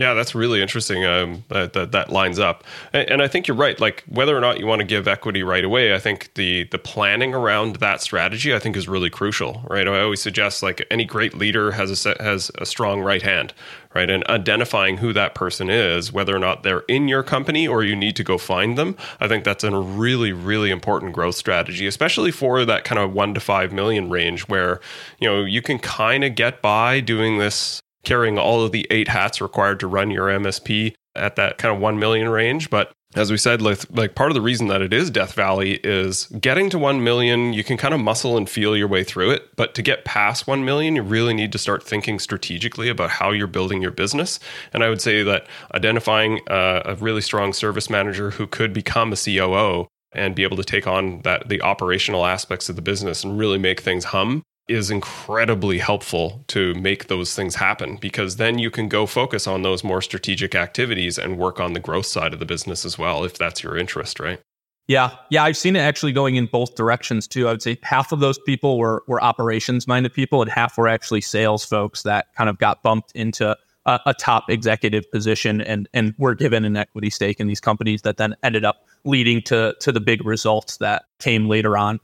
Yeah, 0.00 0.14
that's 0.14 0.34
really 0.34 0.62
interesting. 0.62 1.04
Um, 1.04 1.44
that, 1.48 1.74
that, 1.74 1.92
that 1.92 2.10
lines 2.10 2.38
up, 2.38 2.64
and, 2.90 3.10
and, 3.10 3.22
I 3.22 3.28
think 3.28 3.46
you're 3.46 3.56
right. 3.56 3.78
Like 3.78 4.02
whether 4.08 4.34
or 4.34 4.40
not 4.40 4.58
you 4.58 4.66
want 4.66 4.80
to 4.80 4.86
give 4.86 5.06
equity 5.06 5.42
right 5.42 5.62
away, 5.62 5.94
I 5.94 5.98
think 5.98 6.32
the 6.36 6.64
the 6.64 6.78
planning 6.78 7.34
around 7.34 7.76
that 7.76 8.00
strategy, 8.00 8.54
I 8.54 8.60
think, 8.60 8.78
is 8.78 8.88
really 8.88 9.10
crucial. 9.10 9.62
Right? 9.68 9.86
I 9.86 10.00
always 10.00 10.22
suggest 10.22 10.62
like 10.62 10.86
any 10.90 11.04
great 11.04 11.34
leader 11.34 11.72
has 11.72 11.90
a 11.90 11.96
set, 11.96 12.18
has 12.18 12.50
a 12.56 12.64
strong 12.64 13.02
right 13.02 13.20
hand, 13.20 13.52
right? 13.94 14.08
And 14.08 14.26
identifying 14.28 14.96
who 14.96 15.12
that 15.12 15.34
person 15.34 15.68
is, 15.68 16.10
whether 16.10 16.34
or 16.34 16.38
not 16.38 16.62
they're 16.62 16.84
in 16.88 17.06
your 17.06 17.22
company 17.22 17.68
or 17.68 17.84
you 17.84 17.94
need 17.94 18.16
to 18.16 18.24
go 18.24 18.38
find 18.38 18.78
them, 18.78 18.96
I 19.20 19.28
think 19.28 19.44
that's 19.44 19.64
a 19.64 19.78
really 19.78 20.32
really 20.32 20.70
important 20.70 21.12
growth 21.12 21.34
strategy, 21.34 21.86
especially 21.86 22.30
for 22.30 22.64
that 22.64 22.84
kind 22.84 22.98
of 22.98 23.12
one 23.12 23.34
to 23.34 23.40
five 23.40 23.70
million 23.70 24.08
range, 24.08 24.48
where 24.48 24.80
you 25.18 25.28
know 25.28 25.44
you 25.44 25.60
can 25.60 25.78
kind 25.78 26.24
of 26.24 26.34
get 26.36 26.62
by 26.62 27.00
doing 27.00 27.36
this 27.36 27.82
carrying 28.04 28.38
all 28.38 28.62
of 28.64 28.72
the 28.72 28.86
eight 28.90 29.08
hats 29.08 29.40
required 29.40 29.80
to 29.80 29.86
run 29.86 30.10
your 30.10 30.28
MSP 30.28 30.94
at 31.16 31.36
that 31.36 31.58
kind 31.58 31.74
of 31.74 31.80
1 31.80 31.98
million 31.98 32.28
range. 32.28 32.70
But 32.70 32.92
as 33.16 33.30
we 33.30 33.36
said, 33.36 33.60
like, 33.60 33.80
like, 33.90 34.14
part 34.14 34.30
of 34.30 34.34
the 34.34 34.40
reason 34.40 34.68
that 34.68 34.82
it 34.82 34.92
is 34.92 35.10
Death 35.10 35.32
Valley 35.32 35.80
is 35.82 36.26
getting 36.26 36.70
to 36.70 36.78
1 36.78 37.02
million, 37.02 37.52
you 37.52 37.64
can 37.64 37.76
kind 37.76 37.92
of 37.92 37.98
muscle 37.98 38.36
and 38.36 38.48
feel 38.48 38.76
your 38.76 38.86
way 38.86 39.02
through 39.02 39.32
it. 39.32 39.56
But 39.56 39.74
to 39.74 39.82
get 39.82 40.04
past 40.04 40.46
1 40.46 40.64
million, 40.64 40.94
you 40.94 41.02
really 41.02 41.34
need 41.34 41.50
to 41.52 41.58
start 41.58 41.82
thinking 41.82 42.20
strategically 42.20 42.88
about 42.88 43.10
how 43.10 43.32
you're 43.32 43.48
building 43.48 43.82
your 43.82 43.90
business. 43.90 44.38
And 44.72 44.84
I 44.84 44.88
would 44.88 45.00
say 45.00 45.24
that 45.24 45.46
identifying 45.74 46.40
uh, 46.48 46.82
a 46.84 46.94
really 46.96 47.20
strong 47.20 47.52
service 47.52 47.90
manager 47.90 48.30
who 48.30 48.46
could 48.46 48.72
become 48.72 49.12
a 49.12 49.16
COO 49.16 49.88
and 50.12 50.34
be 50.34 50.44
able 50.44 50.56
to 50.56 50.64
take 50.64 50.86
on 50.86 51.22
that 51.22 51.48
the 51.48 51.62
operational 51.62 52.26
aspects 52.26 52.68
of 52.68 52.76
the 52.76 52.82
business 52.82 53.24
and 53.24 53.38
really 53.38 53.58
make 53.58 53.80
things 53.80 54.04
hum 54.06 54.42
is 54.70 54.90
incredibly 54.90 55.78
helpful 55.78 56.44
to 56.48 56.74
make 56.74 57.08
those 57.08 57.34
things 57.34 57.56
happen 57.56 57.96
because 57.96 58.36
then 58.36 58.58
you 58.58 58.70
can 58.70 58.88
go 58.88 59.04
focus 59.04 59.46
on 59.46 59.62
those 59.62 59.82
more 59.82 60.00
strategic 60.00 60.54
activities 60.54 61.18
and 61.18 61.38
work 61.38 61.58
on 61.58 61.72
the 61.72 61.80
growth 61.80 62.06
side 62.06 62.32
of 62.32 62.38
the 62.38 62.46
business 62.46 62.84
as 62.84 62.96
well 62.96 63.24
if 63.24 63.36
that's 63.36 63.62
your 63.62 63.76
interest 63.76 64.20
right? 64.20 64.40
Yeah. 64.86 65.10
Yeah 65.30 65.44
i've 65.44 65.56
seen 65.56 65.76
it 65.76 65.80
actually 65.80 66.12
going 66.12 66.36
in 66.36 66.46
both 66.46 66.74
directions 66.76 67.26
too. 67.26 67.48
I 67.48 67.52
would 67.52 67.62
say 67.62 67.78
half 67.82 68.12
of 68.12 68.20
those 68.20 68.38
people 68.38 68.78
were 68.78 69.02
were 69.06 69.22
operations 69.22 69.86
minded 69.86 70.14
people 70.14 70.40
and 70.40 70.50
half 70.50 70.78
were 70.78 70.88
actually 70.88 71.20
sales 71.20 71.64
folks 71.64 72.02
that 72.04 72.26
kind 72.36 72.48
of 72.48 72.58
got 72.58 72.82
bumped 72.82 73.12
into 73.14 73.56
a, 73.86 74.00
a 74.06 74.14
top 74.14 74.48
executive 74.48 75.10
position 75.10 75.60
and 75.60 75.88
and 75.92 76.14
were 76.18 76.34
given 76.34 76.64
an 76.64 76.76
equity 76.76 77.10
stake 77.10 77.40
in 77.40 77.46
these 77.46 77.60
companies 77.60 78.02
that 78.02 78.16
then 78.16 78.36
ended 78.42 78.64
up 78.64 78.86
leading 79.04 79.42
to 79.42 79.74
to 79.80 79.90
the 79.92 80.00
big 80.00 80.24
results 80.24 80.76
that 80.78 81.04
came 81.18 81.48
later 81.48 81.76
on 81.76 81.98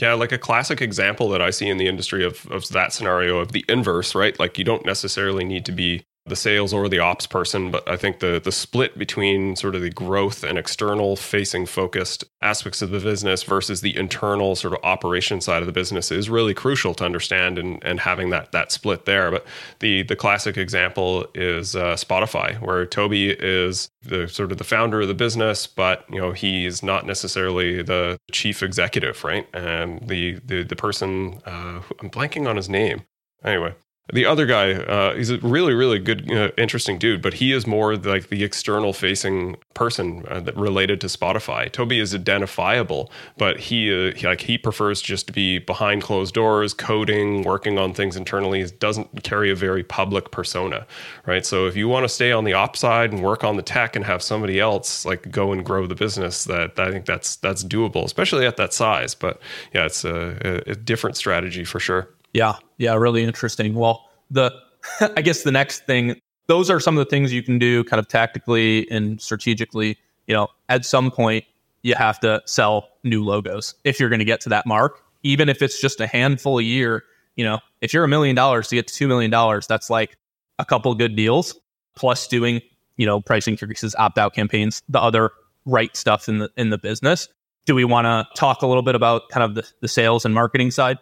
yeah, 0.00 0.14
like 0.14 0.32
a 0.32 0.38
classic 0.38 0.80
example 0.80 1.28
that 1.30 1.42
I 1.42 1.50
see 1.50 1.68
in 1.68 1.76
the 1.76 1.88
industry 1.88 2.24
of, 2.24 2.46
of 2.50 2.68
that 2.68 2.92
scenario 2.92 3.38
of 3.38 3.52
the 3.52 3.64
inverse, 3.68 4.14
right? 4.14 4.38
Like 4.38 4.56
you 4.58 4.64
don't 4.64 4.86
necessarily 4.86 5.44
need 5.44 5.64
to 5.66 5.72
be 5.72 6.04
the 6.28 6.36
sales 6.36 6.72
or 6.72 6.88
the 6.88 6.98
ops 6.98 7.26
person, 7.26 7.70
but 7.70 7.88
I 7.88 7.96
think 7.96 8.20
the 8.20 8.40
the 8.42 8.52
split 8.52 8.98
between 8.98 9.56
sort 9.56 9.74
of 9.74 9.82
the 9.82 9.90
growth 9.90 10.44
and 10.44 10.58
external 10.58 11.16
facing 11.16 11.66
focused 11.66 12.24
aspects 12.42 12.82
of 12.82 12.90
the 12.90 13.00
business 13.00 13.42
versus 13.42 13.80
the 13.80 13.96
internal 13.96 14.54
sort 14.54 14.74
of 14.74 14.80
operation 14.84 15.40
side 15.40 15.62
of 15.62 15.66
the 15.66 15.72
business 15.72 16.10
is 16.12 16.30
really 16.30 16.54
crucial 16.54 16.94
to 16.94 17.04
understand 17.04 17.58
and, 17.58 17.82
and 17.84 18.00
having 18.00 18.30
that 18.30 18.52
that 18.52 18.72
split 18.72 19.04
there. 19.04 19.30
But 19.30 19.46
the 19.80 20.02
the 20.02 20.16
classic 20.16 20.56
example 20.56 21.26
is 21.34 21.74
uh, 21.74 21.94
Shopify, 21.94 22.60
where 22.60 22.86
Tobi 22.86 23.34
is 23.38 23.88
the 24.02 24.28
sort 24.28 24.52
of 24.52 24.58
the 24.58 24.64
founder 24.64 25.00
of 25.00 25.08
the 25.08 25.14
business, 25.14 25.66
but 25.66 26.04
you 26.10 26.18
know 26.18 26.32
he's 26.32 26.82
not 26.82 27.06
necessarily 27.06 27.82
the 27.82 28.18
chief 28.32 28.62
executive, 28.62 29.24
right? 29.24 29.46
And 29.54 30.06
the 30.08 30.38
the 30.44 30.62
the 30.62 30.76
person 30.76 31.40
uh, 31.46 31.82
I'm 32.00 32.10
blanking 32.10 32.48
on 32.48 32.56
his 32.56 32.68
name. 32.68 33.02
Anyway, 33.44 33.74
the 34.12 34.24
other 34.24 34.46
guy, 34.46 34.72
uh, 34.72 35.14
he's 35.14 35.30
a 35.30 35.38
really, 35.38 35.74
really 35.74 35.98
good, 35.98 36.30
uh, 36.32 36.50
interesting 36.56 36.98
dude, 36.98 37.20
but 37.20 37.34
he 37.34 37.52
is 37.52 37.66
more 37.66 37.96
like 37.96 38.28
the 38.28 38.42
external 38.42 38.92
facing 38.92 39.56
person 39.74 40.24
uh, 40.28 40.40
that 40.40 40.56
related 40.56 41.00
to 41.02 41.06
Shopify. 41.06 41.70
Tobi 41.70 42.00
is 42.00 42.14
identifiable, 42.14 43.10
but 43.36 43.60
he, 43.60 43.92
uh, 43.92 44.14
he, 44.14 44.26
like 44.26 44.40
he 44.40 44.56
prefers 44.56 45.02
just 45.02 45.26
to 45.26 45.32
be 45.32 45.58
behind 45.58 46.02
closed 46.02 46.34
doors, 46.34 46.72
coding, 46.72 47.42
working 47.42 47.78
on 47.78 47.92
things 47.92 48.16
internally. 48.16 48.62
He 48.62 48.70
doesn't 48.70 49.22
carry 49.24 49.50
a 49.50 49.54
very 49.54 49.82
public 49.82 50.30
persona, 50.30 50.86
right? 51.26 51.44
So 51.44 51.66
if 51.66 51.76
you 51.76 51.88
want 51.88 52.04
to 52.04 52.08
stay 52.08 52.32
on 52.32 52.44
the 52.44 52.54
op 52.54 52.76
side 52.76 53.12
and 53.12 53.22
work 53.22 53.44
on 53.44 53.56
the 53.56 53.62
tech 53.62 53.94
and 53.94 54.04
have 54.04 54.22
somebody 54.22 54.58
else 54.58 55.04
like 55.04 55.30
go 55.30 55.52
and 55.52 55.64
grow 55.64 55.86
the 55.86 55.94
business, 55.94 56.44
that 56.44 56.78
I 56.78 56.90
think 56.90 57.04
that's 57.04 57.36
that's 57.36 57.62
doable, 57.62 58.04
especially 58.04 58.46
at 58.46 58.56
that 58.56 58.72
size. 58.72 59.14
But 59.14 59.40
yeah, 59.74 59.84
it's 59.86 60.04
a, 60.04 60.62
a 60.66 60.74
different 60.74 61.16
strategy 61.16 61.64
for 61.64 61.78
sure. 61.78 62.08
Yeah, 62.34 62.56
yeah, 62.76 62.94
really 62.94 63.24
interesting. 63.24 63.74
Well, 63.74 64.08
the 64.30 64.52
I 65.16 65.22
guess 65.22 65.42
the 65.42 65.52
next 65.52 65.86
thing, 65.86 66.20
those 66.46 66.70
are 66.70 66.80
some 66.80 66.96
of 66.96 67.04
the 67.04 67.10
things 67.10 67.32
you 67.32 67.42
can 67.42 67.58
do 67.58 67.84
kind 67.84 67.98
of 67.98 68.08
tactically 68.08 68.90
and 68.90 69.20
strategically. 69.20 69.98
You 70.26 70.34
know, 70.34 70.48
at 70.68 70.84
some 70.84 71.10
point, 71.10 71.44
you 71.82 71.94
have 71.94 72.20
to 72.20 72.42
sell 72.44 72.88
new 73.04 73.24
logos 73.24 73.74
if 73.84 73.98
you're 73.98 74.08
going 74.08 74.18
to 74.18 74.24
get 74.24 74.40
to 74.42 74.48
that 74.50 74.66
mark. 74.66 75.02
Even 75.22 75.48
if 75.48 75.62
it's 75.62 75.80
just 75.80 76.00
a 76.00 76.06
handful 76.06 76.58
a 76.58 76.62
year, 76.62 77.04
you 77.36 77.44
know, 77.44 77.58
if 77.80 77.92
you're 77.92 78.04
a 78.04 78.08
million 78.08 78.36
dollars 78.36 78.68
to 78.68 78.74
get 78.74 78.86
to 78.88 79.04
$2 79.04 79.08
million, 79.08 79.30
that's 79.68 79.90
like 79.90 80.16
a 80.58 80.64
couple 80.64 80.94
good 80.94 81.16
deals 81.16 81.58
plus 81.96 82.26
doing, 82.28 82.60
you 82.96 83.06
know, 83.06 83.20
price 83.20 83.48
increases, 83.48 83.94
opt 83.98 84.18
out 84.18 84.34
campaigns, 84.34 84.82
the 84.88 85.00
other 85.00 85.30
right 85.64 85.96
stuff 85.96 86.28
in 86.28 86.38
the, 86.38 86.50
in 86.56 86.70
the 86.70 86.78
business. 86.78 87.28
Do 87.66 87.74
we 87.74 87.84
want 87.84 88.06
to 88.06 88.26
talk 88.38 88.62
a 88.62 88.66
little 88.66 88.82
bit 88.82 88.94
about 88.94 89.28
kind 89.28 89.44
of 89.44 89.54
the, 89.54 89.68
the 89.80 89.88
sales 89.88 90.24
and 90.24 90.34
marketing 90.34 90.70
side? 90.70 90.98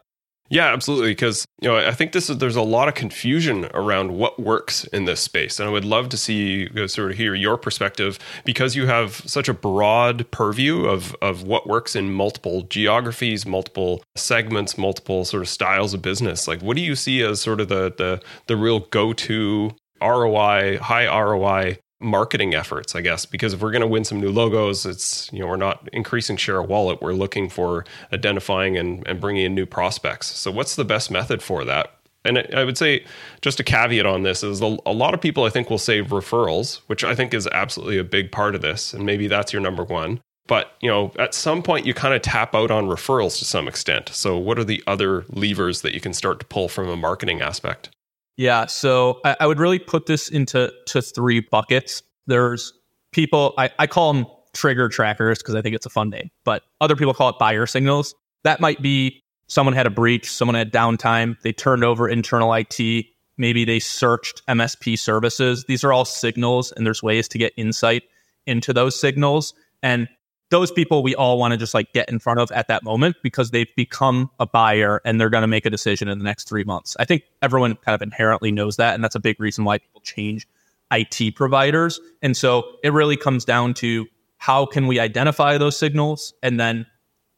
Yeah, 0.48 0.72
absolutely. 0.72 1.10
Because 1.10 1.44
you 1.60 1.68
know, 1.68 1.76
I 1.76 1.92
think 1.92 2.12
this 2.12 2.30
is 2.30 2.38
there's 2.38 2.56
a 2.56 2.62
lot 2.62 2.88
of 2.88 2.94
confusion 2.94 3.68
around 3.74 4.12
what 4.12 4.38
works 4.38 4.84
in 4.84 5.04
this 5.04 5.20
space, 5.20 5.58
and 5.58 5.68
I 5.68 5.72
would 5.72 5.84
love 5.84 6.08
to 6.10 6.16
see 6.16 6.68
sort 6.88 7.10
of 7.10 7.16
hear 7.16 7.34
your 7.34 7.56
perspective 7.56 8.18
because 8.44 8.76
you 8.76 8.86
have 8.86 9.16
such 9.26 9.48
a 9.48 9.54
broad 9.54 10.30
purview 10.30 10.86
of 10.86 11.16
of 11.20 11.42
what 11.42 11.66
works 11.66 11.96
in 11.96 12.12
multiple 12.12 12.62
geographies, 12.62 13.44
multiple 13.46 14.04
segments, 14.14 14.78
multiple 14.78 15.24
sort 15.24 15.42
of 15.42 15.48
styles 15.48 15.94
of 15.94 16.02
business. 16.02 16.46
Like, 16.46 16.62
what 16.62 16.76
do 16.76 16.82
you 16.82 16.94
see 16.94 17.22
as 17.22 17.40
sort 17.40 17.60
of 17.60 17.68
the 17.68 17.92
the 17.96 18.22
the 18.46 18.56
real 18.56 18.80
go 18.80 19.12
to 19.12 19.74
ROI, 20.00 20.78
high 20.78 21.06
ROI 21.06 21.78
marketing 22.00 22.54
efforts, 22.54 22.94
I 22.94 23.00
guess, 23.00 23.24
because 23.26 23.54
if 23.54 23.60
we're 23.60 23.70
going 23.70 23.80
to 23.80 23.86
win 23.86 24.04
some 24.04 24.20
new 24.20 24.30
logos, 24.30 24.84
it's, 24.84 25.30
you 25.32 25.40
know, 25.40 25.46
we're 25.46 25.56
not 25.56 25.88
increasing 25.92 26.36
share 26.36 26.60
of 26.60 26.68
wallet. 26.68 27.00
We're 27.00 27.12
looking 27.12 27.48
for 27.48 27.84
identifying 28.12 28.76
and, 28.76 29.06
and 29.06 29.20
bringing 29.20 29.44
in 29.46 29.54
new 29.54 29.66
prospects. 29.66 30.26
So, 30.28 30.50
what's 30.50 30.76
the 30.76 30.84
best 30.84 31.10
method 31.10 31.42
for 31.42 31.64
that? 31.64 31.92
And 32.24 32.38
I 32.54 32.64
would 32.64 32.76
say, 32.76 33.04
just 33.40 33.60
a 33.60 33.64
caveat 33.64 34.04
on 34.04 34.24
this 34.24 34.42
is 34.42 34.60
a 34.60 34.66
lot 34.66 35.14
of 35.14 35.20
people 35.20 35.44
I 35.44 35.50
think 35.50 35.70
will 35.70 35.78
say 35.78 36.02
referrals, 36.02 36.80
which 36.88 37.04
I 37.04 37.14
think 37.14 37.32
is 37.32 37.46
absolutely 37.48 37.98
a 37.98 38.04
big 38.04 38.32
part 38.32 38.54
of 38.54 38.62
this. 38.62 38.92
And 38.92 39.06
maybe 39.06 39.28
that's 39.28 39.52
your 39.52 39.62
number 39.62 39.84
one. 39.84 40.20
But 40.48 40.72
you 40.80 40.90
know, 40.90 41.12
at 41.18 41.34
some 41.34 41.62
point, 41.62 41.86
you 41.86 41.94
kind 41.94 42.14
of 42.14 42.22
tap 42.22 42.54
out 42.54 42.70
on 42.70 42.86
referrals 42.86 43.38
to 43.38 43.44
some 43.44 43.68
extent. 43.68 44.10
So, 44.12 44.36
what 44.36 44.58
are 44.58 44.64
the 44.64 44.82
other 44.86 45.24
levers 45.28 45.82
that 45.82 45.94
you 45.94 46.00
can 46.00 46.12
start 46.12 46.40
to 46.40 46.46
pull 46.46 46.68
from 46.68 46.88
a 46.88 46.96
marketing 46.96 47.40
aspect? 47.40 47.90
Yeah, 48.36 48.66
so 48.66 49.20
I, 49.24 49.36
I 49.40 49.46
would 49.46 49.58
really 49.58 49.78
put 49.78 50.06
this 50.06 50.28
into 50.28 50.72
to 50.88 51.02
three 51.02 51.40
buckets. 51.40 52.02
There's 52.26 52.72
people 53.12 53.54
I, 53.56 53.70
I 53.78 53.86
call 53.86 54.12
them 54.12 54.26
trigger 54.52 54.88
trackers 54.88 55.38
because 55.38 55.54
I 55.54 55.62
think 55.62 55.74
it's 55.74 55.86
a 55.86 55.90
fun 55.90 56.10
name, 56.10 56.30
but 56.44 56.62
other 56.80 56.96
people 56.96 57.14
call 57.14 57.30
it 57.30 57.38
buyer 57.38 57.66
signals. 57.66 58.14
That 58.44 58.60
might 58.60 58.82
be 58.82 59.22
someone 59.48 59.74
had 59.74 59.86
a 59.86 59.90
breach, 59.90 60.30
someone 60.30 60.54
had 60.54 60.72
downtime, 60.72 61.40
they 61.42 61.52
turned 61.52 61.84
over 61.84 62.08
internal 62.08 62.52
IT, 62.52 63.06
maybe 63.38 63.64
they 63.64 63.78
searched 63.78 64.42
MSP 64.46 64.98
services. 64.98 65.64
These 65.64 65.84
are 65.84 65.92
all 65.92 66.04
signals, 66.04 66.72
and 66.72 66.86
there's 66.86 67.02
ways 67.02 67.28
to 67.28 67.38
get 67.38 67.52
insight 67.56 68.02
into 68.46 68.72
those 68.72 68.98
signals. 68.98 69.54
And 69.82 70.08
those 70.50 70.70
people 70.70 71.02
we 71.02 71.14
all 71.14 71.38
want 71.38 71.52
to 71.52 71.58
just 71.58 71.74
like 71.74 71.92
get 71.92 72.08
in 72.08 72.18
front 72.18 72.38
of 72.38 72.50
at 72.52 72.68
that 72.68 72.82
moment 72.84 73.16
because 73.22 73.50
they've 73.50 73.74
become 73.76 74.30
a 74.38 74.46
buyer 74.46 75.00
and 75.04 75.20
they're 75.20 75.30
going 75.30 75.42
to 75.42 75.48
make 75.48 75.66
a 75.66 75.70
decision 75.70 76.08
in 76.08 76.18
the 76.18 76.24
next 76.24 76.48
three 76.48 76.64
months. 76.64 76.96
I 77.00 77.04
think 77.04 77.24
everyone 77.42 77.74
kind 77.76 77.94
of 77.94 78.02
inherently 78.02 78.52
knows 78.52 78.76
that. 78.76 78.94
And 78.94 79.02
that's 79.02 79.16
a 79.16 79.20
big 79.20 79.40
reason 79.40 79.64
why 79.64 79.78
people 79.78 80.00
change 80.02 80.46
IT 80.92 81.34
providers. 81.34 82.00
And 82.22 82.36
so 82.36 82.76
it 82.84 82.92
really 82.92 83.16
comes 83.16 83.44
down 83.44 83.74
to 83.74 84.06
how 84.38 84.66
can 84.66 84.86
we 84.86 85.00
identify 85.00 85.58
those 85.58 85.76
signals 85.76 86.32
and 86.42 86.60
then 86.60 86.86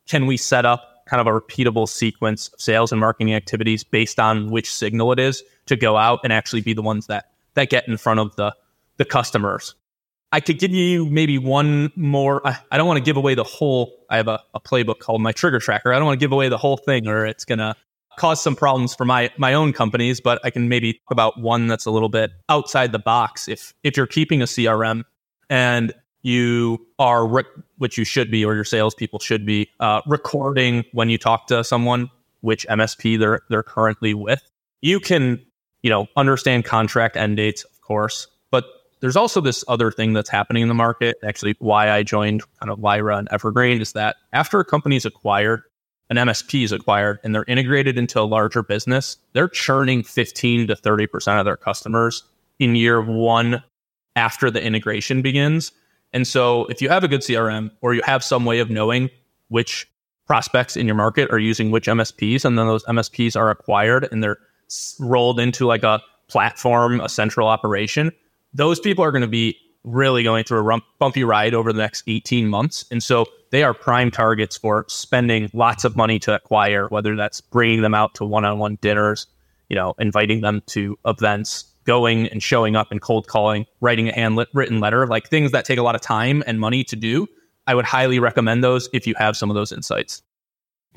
can 0.07 0.27
we 0.27 0.37
set 0.37 0.67
up 0.67 1.05
kind 1.07 1.21
of 1.21 1.27
a 1.27 1.41
repeatable 1.41 1.89
sequence 1.89 2.49
of 2.49 2.61
sales 2.61 2.93
and 2.93 3.01
marketing 3.01 3.33
activities 3.33 3.83
based 3.83 4.21
on 4.21 4.51
which 4.51 4.73
signal 4.73 5.13
it 5.13 5.19
is 5.19 5.43
to 5.65 5.77
go 5.77 5.97
out 5.97 6.21
and 6.25 6.33
actually 6.33 6.61
be 6.61 6.75
the 6.75 6.83
ones 6.83 7.07
that 7.07 7.31
that 7.55 7.71
get 7.71 7.89
in 7.89 7.97
front 7.97 8.21
of 8.21 8.37
the 8.37 8.55
the 8.99 9.05
customers 9.05 9.75
I 10.31 10.41
could 10.41 10.59
give 10.59 10.73
you 10.73 11.07
maybe 11.07 11.39
one 11.39 11.91
more. 11.97 12.47
I, 12.47 12.59
I 12.71 12.77
don't 12.77 12.87
want 12.87 12.99
to 12.99 13.05
give 13.05 13.17
away 13.17 13.35
the 13.35 13.45
whole. 13.45 14.05
I 14.11 14.17
have 14.17 14.29
a, 14.29 14.41
a 14.55 14.61
playbook 14.61 14.99
called 14.99 15.23
my 15.23 15.33
trigger 15.33 15.59
tracker. 15.59 15.93
I 15.93 15.97
don't 15.97 16.07
want 16.07 16.21
to 16.21 16.25
give 16.25 16.33
away 16.33 16.49
the 16.49 16.59
whole 16.59 16.77
thing, 16.77 17.07
or 17.09 17.25
it's 17.25 17.45
gonna 17.45 17.75
cause 18.19 18.43
some 18.43 18.55
problems 18.55 18.95
for 18.95 19.05
my 19.05 19.31
my 19.39 19.55
own 19.55 19.73
companies. 19.73 20.21
But 20.21 20.41
I 20.45 20.51
can 20.51 20.69
maybe 20.69 20.95
talk 20.95 21.11
about 21.13 21.41
one 21.41 21.67
that's 21.67 21.87
a 21.87 21.91
little 21.91 22.11
bit 22.11 22.31
outside 22.49 22.93
the 22.93 22.99
box. 22.99 23.49
If 23.49 23.73
if 23.83 23.97
you're 23.97 24.07
keeping 24.07 24.43
a 24.43 24.47
CRM 24.47 25.05
and 25.49 25.95
you 26.23 26.87
are, 26.99 27.27
rec- 27.27 27.47
which 27.79 27.97
you 27.97 28.05
should 28.05 28.31
be, 28.31 28.45
or 28.45 28.55
your 28.55 28.65
salespeople 28.65 29.21
should 29.21 29.47
be, 29.47 29.71
uh, 29.81 30.03
recording 30.07 30.85
when 30.93 31.09
you 31.09 31.17
talk 31.17 31.47
to 31.47 31.63
someone, 31.65 32.11
which 32.41 32.67
MSP 32.69 33.19
they're 33.19 33.41
they're 33.49 33.63
currently 33.63 34.13
with. 34.13 34.43
You 34.83 35.01
can, 35.01 35.43
you 35.83 35.89
know, 35.89 36.07
understand 36.17 36.67
contract 36.67 37.17
end 37.17 37.39
dates, 37.39 37.65
of 37.65 37.81
course, 37.81 38.27
there's 39.01 39.17
also 39.17 39.41
this 39.41 39.65
other 39.69 39.91
thing 39.91 40.13
that's 40.13 40.31
happening 40.31 40.63
in 40.63 40.69
the 40.69 40.75
market. 40.75 41.17
Actually, 41.23 41.57
why 41.59 41.91
I 41.91 42.03
joined 42.03 42.43
kind 42.61 42.71
of 42.71 42.81
Lyra 42.81 43.17
and 43.17 43.29
Evergreen 43.31 43.81
is 43.81 43.93
that 43.93 44.17
after 44.33 44.61
a 44.61 44.65
company 44.65 44.97
is 44.97 45.05
acquired, 45.05 45.63
an 46.11 46.17
MSP 46.17 46.65
is 46.65 46.73
acquired, 46.73 47.19
and 47.23 47.35
they're 47.35 47.45
integrated 47.47 47.99
into 47.99 48.21
a 48.21 48.23
larger 48.23 48.63
business, 48.63 49.19
they're 49.35 49.49
churning 49.49 50.03
15 50.03 50.69
to 50.69 50.75
30% 50.75 51.39
of 51.39 51.45
their 51.45 51.57
customers 51.57 52.25
in 52.59 52.75
year 52.75 53.03
one 53.03 53.63
after 54.17 54.51
the 54.51 54.63
integration 54.63 55.23
begins. 55.23 55.71
And 56.13 56.27
so 56.27 56.65
if 56.67 56.81
you 56.81 56.89
have 56.89 57.05
a 57.05 57.09
good 57.09 57.21
CRM 57.21 57.71
or 57.83 57.95
you 57.95 58.03
have 58.05 58.25
some 58.25 58.45
way 58.45 58.59
of 58.61 58.71
knowing 58.71 59.11
which 59.49 59.87
prospects 60.27 60.77
in 60.77 60.87
your 60.87 60.95
market 60.95 61.31
are 61.31 61.39
using 61.39 61.71
which 61.71 61.87
MSPs, 61.87 62.45
and 62.45 62.59
then 62.59 62.67
those 62.67 62.85
MSPs 62.85 63.37
are 63.37 63.51
acquired 63.51 64.09
and 64.11 64.23
they're 64.23 64.39
rolled 64.99 65.39
into 65.39 65.67
like 65.67 65.83
a 65.83 66.03
platform, 66.29 67.01
a 67.01 67.09
central 67.09 67.49
operation, 67.49 68.13
those 68.53 68.81
people 68.81 69.05
are 69.05 69.13
going 69.13 69.23
to 69.23 69.29
be 69.29 69.57
really 69.85 70.23
going 70.23 70.45
through 70.45 70.59
a 70.59 70.63
rump, 70.63 70.85
bumpy 70.99 71.25
ride 71.25 71.55
over 71.55 71.73
the 71.73 71.79
next 71.79 72.05
18 72.07 72.49
months. 72.49 72.85
And 72.91 73.03
so 73.03 73.27
they 73.51 73.63
are 73.63 73.73
prime 73.73 74.11
targets 74.11 74.57
for 74.57 74.85
spending 74.89 75.51
lots 75.53 75.85
of 75.85 75.97
money 75.97 76.19
to 76.21 76.35
acquire, 76.35 76.89
whether 76.89 77.17
that's 77.17 77.41
bringing 77.41 77.83
them 77.83 77.95
out 77.95 78.15
to 78.17 78.25
one 78.25 78.45
on 78.45 78.59
one 78.59 78.79
dinners, 78.81 79.27
you 79.69 79.77
know, 79.77 79.95
inviting 79.99 80.41
them 80.41 80.63
to 80.67 80.99
events, 81.07 81.65
going 81.85 82.29
and 82.29 82.43
showing 82.43 82.77
up 82.77 82.91
and 82.91 83.01
cold 83.01 83.27
calling, 83.29 83.65
writing 83.81 84.09
a 84.09 84.13
handwritten 84.13 84.81
letter, 84.81 85.07
like 85.07 85.29
things 85.29 85.53
that 85.53 85.65
take 85.65 85.79
a 85.79 85.83
lot 85.83 85.95
of 85.95 86.01
time 86.01 86.43
and 86.47 86.61
money 86.61 86.85
to 86.85 86.97
do. 86.97 87.27
I 87.67 87.75
would 87.75 87.87
highly 87.87 88.19
recommend 88.19 88.63
those 88.63 88.89
if 88.93 89.07
you 89.07 89.15
have 89.19 89.37
some 89.37 89.51
of 89.51 89.55
those 89.55 89.73
insights. 89.73 90.23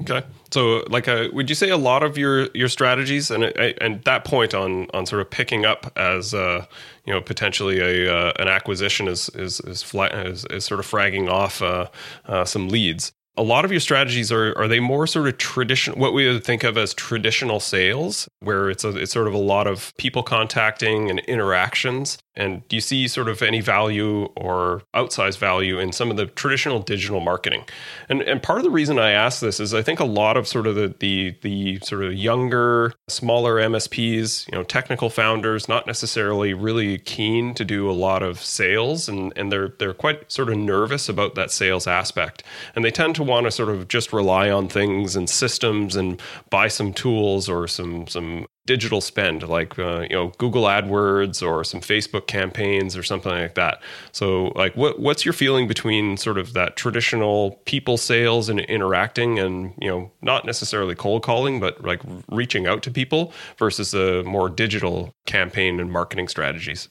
Okay, 0.02 0.26
so 0.52 0.84
like, 0.90 1.08
a, 1.08 1.28
uh, 1.28 1.30
would 1.34 1.50
you 1.50 1.56
say 1.56 1.70
a 1.70 1.78
lot 1.78 2.04
of 2.04 2.18
your 2.18 2.50
your 2.54 2.68
strategies 2.68 3.32
and 3.32 3.44
and 3.44 4.04
that 4.04 4.26
point 4.26 4.54
on 4.54 4.88
on 4.94 5.06
sort 5.06 5.22
of 5.22 5.30
picking 5.30 5.66
up 5.66 5.92
as 5.96 6.34
uh, 6.34 6.66
you 7.06 7.14
know 7.14 7.22
potentially 7.22 7.80
a 7.80 8.14
uh, 8.14 8.34
an 8.40 8.48
acquisition 8.48 9.08
is 9.08 9.30
is 9.30 9.60
is, 9.62 9.84
is, 9.94 10.46
is 10.46 10.66
sort 10.66 10.80
of 10.80 10.88
fragging 10.88 11.30
off 11.30 11.62
uh, 11.62 11.88
uh, 12.26 12.46
some 12.46 12.70
leads 12.70 13.14
a 13.38 13.44
lot 13.44 13.64
of 13.64 13.72
your 13.72 13.80
strategies 13.80 14.32
are 14.32 14.58
are 14.58 14.68
they 14.68 14.80
more 14.80 15.08
sort 15.08 15.28
of 15.28 15.38
traditional 15.38 15.98
what 15.98 16.14
we 16.14 16.28
would 16.28 16.44
think 16.44 16.64
of 16.64 16.78
as 16.78 16.94
traditional 16.94 17.60
sales 17.60 18.28
where 18.40 18.70
it's 18.70 18.84
a, 18.84 18.90
it's 18.98 19.12
sort 19.12 19.28
of 19.28 19.34
a 19.34 19.38
lot 19.38 19.68
of 19.68 19.94
people 19.98 20.22
contacting 20.22 21.10
and 21.10 21.20
interactions 21.22 22.18
and 22.36 22.66
do 22.70 22.78
you 22.78 22.82
see 22.82 23.10
sort 23.10 23.28
of 23.28 23.42
any 23.42 23.60
value 23.60 24.26
or 24.38 24.84
outsized 24.96 25.38
value 25.38 25.80
in 25.80 25.92
some 25.92 26.10
of 26.10 26.16
the 26.16 26.28
traditional 26.28 26.80
digital 26.80 27.20
marketing? 27.20 27.66
And 28.08 28.22
and 28.22 28.42
part 28.42 28.60
of 28.60 28.64
the 28.64 28.70
reason 28.70 28.98
I 29.00 29.12
ask 29.12 29.42
this 29.42 29.60
is 29.60 29.74
I 29.74 29.82
think 29.82 30.00
a 30.00 30.06
lot 30.06 30.38
of 30.38 30.48
sort 30.48 30.66
of 30.66 30.76
the 30.76 30.96
the 31.00 31.36
the 31.42 31.80
sort 31.80 32.04
of 32.06 32.14
younger, 32.14 32.94
smaller 33.10 33.56
MSPs, 33.56 34.50
you 34.50 34.58
know, 34.58 34.64
technical 34.64 35.10
founders, 35.10 35.68
not 35.68 35.86
necessarily 35.86 36.54
really 36.54 37.00
keen 37.00 37.54
to 37.56 37.66
do 37.66 37.90
a 37.90 37.92
lot 37.92 38.24
of 38.24 38.42
sales 38.42 39.10
and, 39.10 39.34
and 39.36 39.52
they're 39.52 39.74
they're 39.80 39.94
quite 39.94 40.32
sort 40.32 40.50
of 40.50 40.58
nervous 40.58 41.10
about 41.10 41.36
that 41.36 41.52
sales 41.52 41.86
aspect. 41.86 42.44
And 42.76 42.86
they 42.86 42.92
tend 42.92 43.16
to 43.16 43.21
want 43.22 43.46
to 43.46 43.52
sort 43.52 43.70
of 43.70 43.88
just 43.88 44.14
rely 44.14 44.50
on 44.50 44.68
things 44.68 45.16
and 45.16 45.30
systems 45.30 45.96
and 45.96 46.22
buy 46.50 46.68
some 46.68 46.94
tools 46.94 47.48
or 47.50 47.68
some 47.68 48.08
some 48.08 48.46
digital 48.66 49.02
spend 49.02 49.48
like 49.48 49.78
uh, 49.80 50.02
you 50.02 50.16
know 50.16 50.32
Google 50.38 50.64
AdWords 50.64 51.46
or 51.46 51.64
some 51.64 51.82
Facebook 51.82 52.28
campaigns 52.28 52.96
or 52.96 53.04
something 53.04 53.32
like 53.32 53.56
that. 53.56 53.82
So 54.12 54.54
like 54.56 54.76
what 54.76 55.00
what's 55.00 55.26
your 55.26 55.34
feeling 55.34 55.68
between 55.68 56.18
sort 56.18 56.38
of 56.38 56.54
that 56.54 56.76
traditional 56.76 57.60
people 57.66 57.98
sales 57.98 58.50
and 58.50 58.60
interacting 58.60 59.40
and 59.40 59.74
you 59.80 59.90
know 59.90 60.12
not 60.22 60.46
necessarily 60.46 60.96
cold 60.96 61.24
calling 61.24 61.60
but 61.60 61.84
like 61.84 62.02
reaching 62.30 62.68
out 62.68 62.84
to 62.84 62.92
people 62.92 63.34
versus 63.58 63.92
the 63.92 64.24
more 64.26 64.50
digital 64.50 65.14
campaign 65.26 65.80
and 65.80 65.92
marketing 65.92 66.28
strategies? 66.28 66.88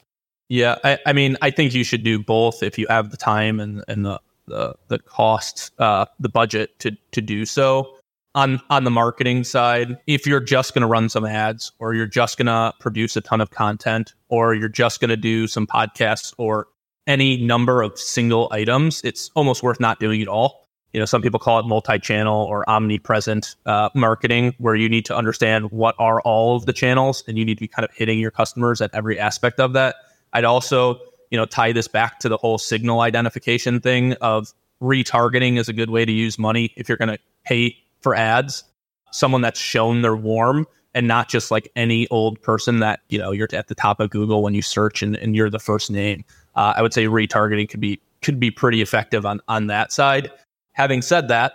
Yeah, 0.49 0.77
I, 0.83 0.99
I 1.07 1.13
mean 1.13 1.37
I 1.41 1.51
think 1.51 1.75
you 1.75 1.85
should 1.85 2.03
do 2.03 2.19
both 2.19 2.63
if 2.63 2.79
you 2.79 2.87
have 2.89 3.11
the 3.11 3.17
time 3.17 3.61
and 3.61 3.85
and 3.87 4.05
the 4.05 4.21
the, 4.51 4.75
the 4.89 4.99
cost 4.99 5.73
uh, 5.79 6.05
the 6.19 6.29
budget 6.29 6.79
to 6.81 6.97
to 7.13 7.21
do 7.21 7.47
so. 7.47 7.97
On 8.37 8.61
on 8.71 8.85
the 8.85 8.93
marketing 8.93 9.43
side 9.43 9.99
if 10.07 10.25
you're 10.25 10.39
just 10.39 10.73
going 10.73 10.83
to 10.83 10.87
run 10.87 11.09
some 11.09 11.27
ads 11.27 11.73
or 11.81 11.95
you're 11.95 12.07
just 12.07 12.39
going 12.39 12.47
to 12.47 12.73
produce 12.79 13.17
a 13.17 13.21
ton 13.21 13.41
of 13.41 13.51
content 13.51 14.15
or 14.29 14.55
you're 14.55 14.69
just 14.69 15.01
going 15.01 15.09
to 15.09 15.17
do 15.17 15.49
some 15.49 15.67
podcasts 15.67 16.33
or 16.39 16.69
any 17.09 17.37
number 17.45 17.83
of 17.83 17.99
single 17.99 18.49
items 18.53 19.01
it's 19.03 19.33
almost 19.35 19.65
worth 19.65 19.81
not 19.81 19.99
doing 19.99 20.21
it 20.21 20.29
all. 20.29 20.69
You 20.93 21.01
know 21.01 21.07
some 21.07 21.23
people 21.23 21.41
call 21.41 21.59
it 21.59 21.67
multi-channel 21.67 22.45
or 22.45 22.69
omnipresent 22.71 23.57
uh, 23.67 23.89
marketing 23.97 24.55
where 24.59 24.77
you 24.77 24.89
need 24.89 25.07
to 25.07 25.17
understand 25.17 25.73
what 25.73 25.97
are 25.99 26.21
all 26.21 26.55
of 26.55 26.67
the 26.67 26.73
channels 26.73 27.25
and 27.27 27.37
you 27.37 27.45
need 27.45 27.57
to 27.57 27.63
be 27.63 27.69
kind 27.69 27.85
of 27.85 27.93
hitting 27.97 28.21
your 28.21 28.31
customers 28.31 28.81
at 28.81 28.95
every 28.95 29.19
aspect 29.19 29.59
of 29.59 29.73
that. 29.73 29.97
I'd 30.33 30.45
also 30.45 31.01
you 31.31 31.39
know 31.39 31.47
tie 31.47 31.73
this 31.73 31.89
back 31.89 32.19
to 32.21 32.29
the 32.29 32.37
whole 32.37 32.59
signal 32.59 33.01
identification 33.01 33.81
thing 33.81 34.15
of 34.15 34.53
retargeting 34.83 35.59
is 35.59 35.69
a 35.69 35.73
good 35.73 35.91
way 35.91 36.05
to 36.05 36.13
use 36.13 36.39
money 36.39 36.73
if 36.77 36.89
you're 36.89 36.99
going 36.99 37.11
to 37.11 37.19
pay 37.45 37.77
for 38.01 38.15
ads. 38.15 38.65
Someone 39.13 39.41
that's 39.41 39.59
shown 39.59 40.03
they're 40.03 40.17
warm 40.17 40.67
and 40.95 41.07
not 41.07 41.29
just 41.29 41.51
like 41.51 41.71
any 41.77 42.09
old 42.09 42.41
person 42.43 42.81
that 42.81 43.01
you 43.09 43.19
know 43.19 43.33
you're 43.33 43.49
at 43.53 43.69
the 43.69 43.75
top 43.75 44.01
of 44.01 44.11
Google 44.11 44.43
when 44.43 44.55
you 44.55 44.63
search 44.63 45.03
and, 45.03 45.17
and 45.17 45.35
you're 45.35 45.51
the 45.51 45.59
first 45.59 45.91
name. 45.91 46.25
Uh, 46.55 46.75
I 46.77 46.83
would 46.83 46.93
say 46.93 47.05
retargeting 47.07 47.69
could 47.69 47.81
be 47.81 48.01
could 48.23 48.39
be 48.39 48.51
pretty 48.51 48.83
effective 48.83 49.27
on 49.27 49.41
on 49.49 49.67
that 49.69 49.93
side. 49.93 50.31
Having 50.73 51.03
said 51.03 51.29
that, 51.29 51.53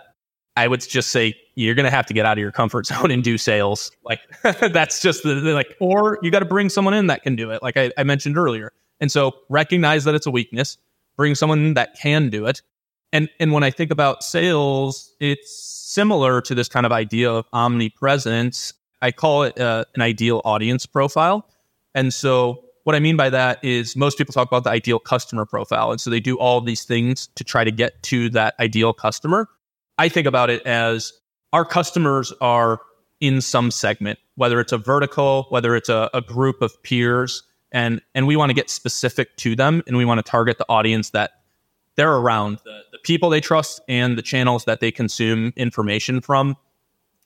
I 0.56 0.68
would 0.68 0.80
just 0.80 1.10
say 1.10 1.34
you're 1.54 1.74
going 1.74 1.84
to 1.84 1.90
have 1.90 2.06
to 2.06 2.14
get 2.14 2.26
out 2.26 2.38
of 2.38 2.42
your 2.42 2.52
comfort 2.52 2.86
zone 2.86 3.10
and 3.10 3.22
do 3.22 3.38
sales. 3.38 3.90
Like 4.04 4.20
that's 4.42 5.00
just 5.02 5.22
the, 5.22 5.34
like, 5.34 5.76
or 5.80 6.18
you 6.22 6.30
got 6.30 6.40
to 6.40 6.46
bring 6.46 6.68
someone 6.68 6.94
in 6.94 7.08
that 7.08 7.22
can 7.22 7.36
do 7.36 7.50
it, 7.50 7.62
like 7.62 7.76
I, 7.76 7.92
I 7.98 8.04
mentioned 8.04 8.38
earlier. 8.38 8.72
And 9.00 9.10
so 9.12 9.32
recognize 9.48 10.04
that 10.04 10.14
it's 10.14 10.26
a 10.26 10.30
weakness, 10.30 10.78
bring 11.16 11.34
someone 11.34 11.74
that 11.74 11.96
can 12.00 12.30
do 12.30 12.46
it. 12.46 12.62
And 13.12 13.28
and 13.38 13.52
when 13.52 13.62
I 13.62 13.70
think 13.70 13.90
about 13.90 14.22
sales, 14.24 15.14
it's 15.20 15.52
similar 15.86 16.40
to 16.42 16.54
this 16.54 16.68
kind 16.68 16.84
of 16.84 16.92
idea 16.92 17.30
of 17.30 17.46
omnipresence. 17.52 18.72
I 19.02 19.12
call 19.12 19.44
it 19.44 19.58
uh, 19.60 19.84
an 19.94 20.02
ideal 20.02 20.42
audience 20.44 20.86
profile. 20.86 21.48
And 21.94 22.12
so 22.12 22.64
what 22.84 22.94
I 22.94 23.00
mean 23.00 23.16
by 23.16 23.30
that 23.30 23.64
is 23.64 23.96
most 23.96 24.18
people 24.18 24.32
talk 24.32 24.46
about 24.46 24.64
the 24.64 24.70
ideal 24.70 24.98
customer 24.98 25.44
profile. 25.44 25.90
And 25.90 26.00
so 26.00 26.10
they 26.10 26.20
do 26.20 26.38
all 26.38 26.60
these 26.60 26.84
things 26.84 27.28
to 27.34 27.44
try 27.44 27.64
to 27.64 27.70
get 27.70 28.02
to 28.04 28.30
that 28.30 28.54
ideal 28.60 28.92
customer. 28.92 29.48
I 29.98 30.08
think 30.08 30.26
about 30.26 30.50
it 30.50 30.64
as 30.66 31.12
our 31.52 31.64
customers 31.64 32.32
are 32.40 32.80
in 33.20 33.40
some 33.40 33.70
segment, 33.70 34.18
whether 34.34 34.60
it's 34.60 34.72
a 34.72 34.78
vertical, 34.78 35.46
whether 35.48 35.74
it's 35.74 35.88
a, 35.88 36.10
a 36.12 36.20
group 36.20 36.62
of 36.62 36.80
peers, 36.82 37.42
and 37.72 38.00
and 38.14 38.26
we 38.26 38.36
want 38.36 38.50
to 38.50 38.54
get 38.54 38.70
specific 38.70 39.36
to 39.38 39.56
them, 39.56 39.82
and 39.86 39.96
we 39.96 40.04
want 40.04 40.18
to 40.18 40.30
target 40.30 40.58
the 40.58 40.66
audience 40.68 41.10
that 41.10 41.32
they're 41.96 42.14
around, 42.14 42.58
the, 42.64 42.80
the 42.92 42.98
people 42.98 43.30
they 43.30 43.40
trust, 43.40 43.80
and 43.88 44.18
the 44.18 44.22
channels 44.22 44.64
that 44.64 44.80
they 44.80 44.92
consume 44.92 45.52
information 45.56 46.20
from. 46.20 46.56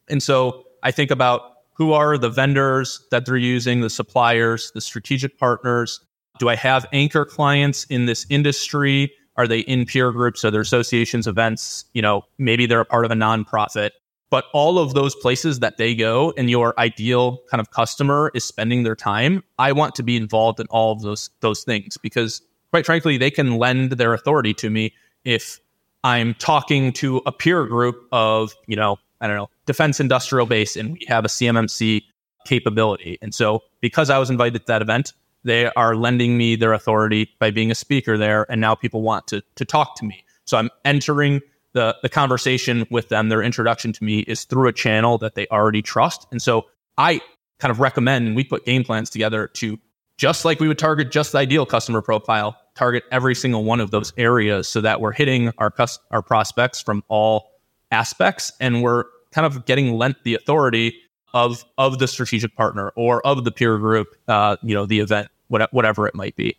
And 0.09 0.23
so 0.23 0.65
I 0.83 0.91
think 0.91 1.11
about 1.11 1.57
who 1.75 1.93
are 1.93 2.19
the 2.19 2.29
vendors 2.29 3.07
that 3.11 3.27
they're 3.27 3.37
using, 3.37 3.81
the 3.81 3.91
suppliers, 3.91 4.71
the 4.75 4.81
strategic 4.81 5.39
partners. 5.39 6.01
Do 6.39 6.49
I 6.49 6.55
have 6.57 6.87
anchor 6.93 7.25
clients 7.25 7.85
in 7.85 8.07
this 8.07 8.27
industry? 8.29 9.13
Are 9.37 9.49
they 9.49 9.61
in 9.61 9.87
peer 9.87 10.13
groups? 10.13 10.45
Are 10.45 10.51
there 10.51 10.61
associations, 10.61 11.27
events? 11.27 11.87
You 11.95 12.03
know, 12.03 12.23
maybe 12.39 12.67
they're 12.67 12.81
a 12.81 12.85
part 12.85 13.05
of 13.05 13.11
a 13.11 13.15
nonprofit. 13.15 13.91
But 14.31 14.45
all 14.53 14.79
of 14.79 14.95
those 14.95 15.15
places 15.17 15.59
that 15.59 15.77
they 15.77 15.95
go 15.95 16.33
and 16.37 16.49
your 16.49 16.79
ideal 16.79 17.43
kind 17.51 17.61
of 17.61 17.71
customer 17.71 18.31
is 18.35 18.45
spending 18.45 18.85
their 18.85 18.95
time, 18.95 19.43
I 19.59 19.73
want 19.73 19.97
to 19.97 20.05
be 20.05 20.17
involved 20.17 20.61
in 20.61 20.67
all 20.69 20.93
of 20.93 21.03
those 21.03 21.31
those 21.41 21.65
things 21.65 21.97
because 21.97 22.43
quite 22.71 22.87
frankly, 22.87 23.19
they 23.19 23.31
can 23.31 23.59
lend 23.59 23.93
their 23.93 24.15
authority 24.15 24.55
to 24.55 24.71
me 24.71 24.95
if 25.25 25.61
I'm 26.03 26.35
talking 26.35 26.93
to 26.95 27.21
a 27.27 27.33
peer 27.33 27.67
group 27.67 28.07
of, 28.13 28.55
you 28.67 28.77
know, 28.77 28.99
I 29.21 29.27
don't 29.27 29.37
know, 29.37 29.51
defense 29.67 30.01
industrial 30.01 30.47
base 30.47 30.77
and 30.77 30.93
we 30.93 31.05
have 31.09 31.25
a 31.25 31.29
CMMC 31.29 32.03
capability. 32.47 33.19
And 33.21 33.35
so 33.35 33.63
because 33.81 34.09
I 34.09 34.19
was 34.19 34.31
invited 34.31 34.61
to 34.61 34.67
that 34.69 34.83
event, 34.83 35.13
they 35.45 35.67
are 35.73 35.95
lending 35.95 36.39
me 36.39 36.57
their 36.57 36.73
authority 36.73 37.31
by 37.39 37.51
being 37.51 37.71
a 37.71 37.75
speaker 37.75 38.17
there. 38.17 38.51
And 38.51 38.61
now 38.61 38.75
people 38.75 39.03
want 39.03 39.27
to, 39.29 39.43
to 39.57 39.65
talk 39.65 39.97
to 39.97 40.05
me. 40.05 40.25
So 40.45 40.57
I'm 40.57 40.71
entering 40.85 41.41
the, 41.73 41.97
the 42.03 42.09
conversation 42.09 42.87
with 42.91 43.09
them. 43.09 43.29
Their 43.29 43.43
introduction 43.43 43.93
to 43.93 44.05
me 44.05 44.21
is 44.21 44.45
through 44.45 44.69
a 44.69 44.73
channel 44.73 45.19
that 45.19 45.35
they 45.35 45.47
already 45.49 45.83
trust. 45.83 46.27
And 46.31 46.43
so 46.43 46.67
I 46.99 47.21
kind 47.59 47.71
of 47.71 47.81
recommend 47.81 48.37
we 48.37 48.45
put 48.45 48.65
game 48.65 48.85
plans 48.85 49.11
together 49.11 49.49
to 49.55 49.79
just 50.17 50.45
like 50.45 50.61
we 50.61 50.69
would 50.69 50.79
target 50.79 51.11
just 51.11 51.33
the 51.33 51.39
ideal 51.39 51.65
customer 51.65 52.03
profile, 52.03 52.57
target 52.75 53.05
every 53.11 53.35
single 53.35 53.65
one 53.65 53.81
of 53.81 53.91
those 53.91 54.13
areas 54.17 54.69
so 54.69 54.81
that 54.81 55.01
we're 55.01 55.13
hitting 55.13 55.53
our 55.59 55.71
cus- 55.71 55.99
our 56.11 56.23
prospects 56.23 56.81
from 56.81 57.03
all 57.09 57.51
aspects 57.91 58.53
and 58.61 58.83
we're 58.83 59.05
kind 59.33 59.47
of 59.47 59.65
getting 59.65 59.95
lent 59.95 60.17
the 60.25 60.35
authority 60.35 60.95
of 61.33 61.65
of 61.79 61.99
the 61.99 62.09
strategic 62.09 62.55
partner 62.57 62.93
or 62.97 63.25
of 63.27 63.45
the 63.45 63.51
peer 63.51 63.79
group 63.79 64.09
uh, 64.29 64.57
you 64.63 64.75
know 64.75 64.87
the 64.87 65.01
event 65.01 65.29
whatever 65.49 66.07
it 66.07 66.15
might 66.15 66.37
be 66.37 66.57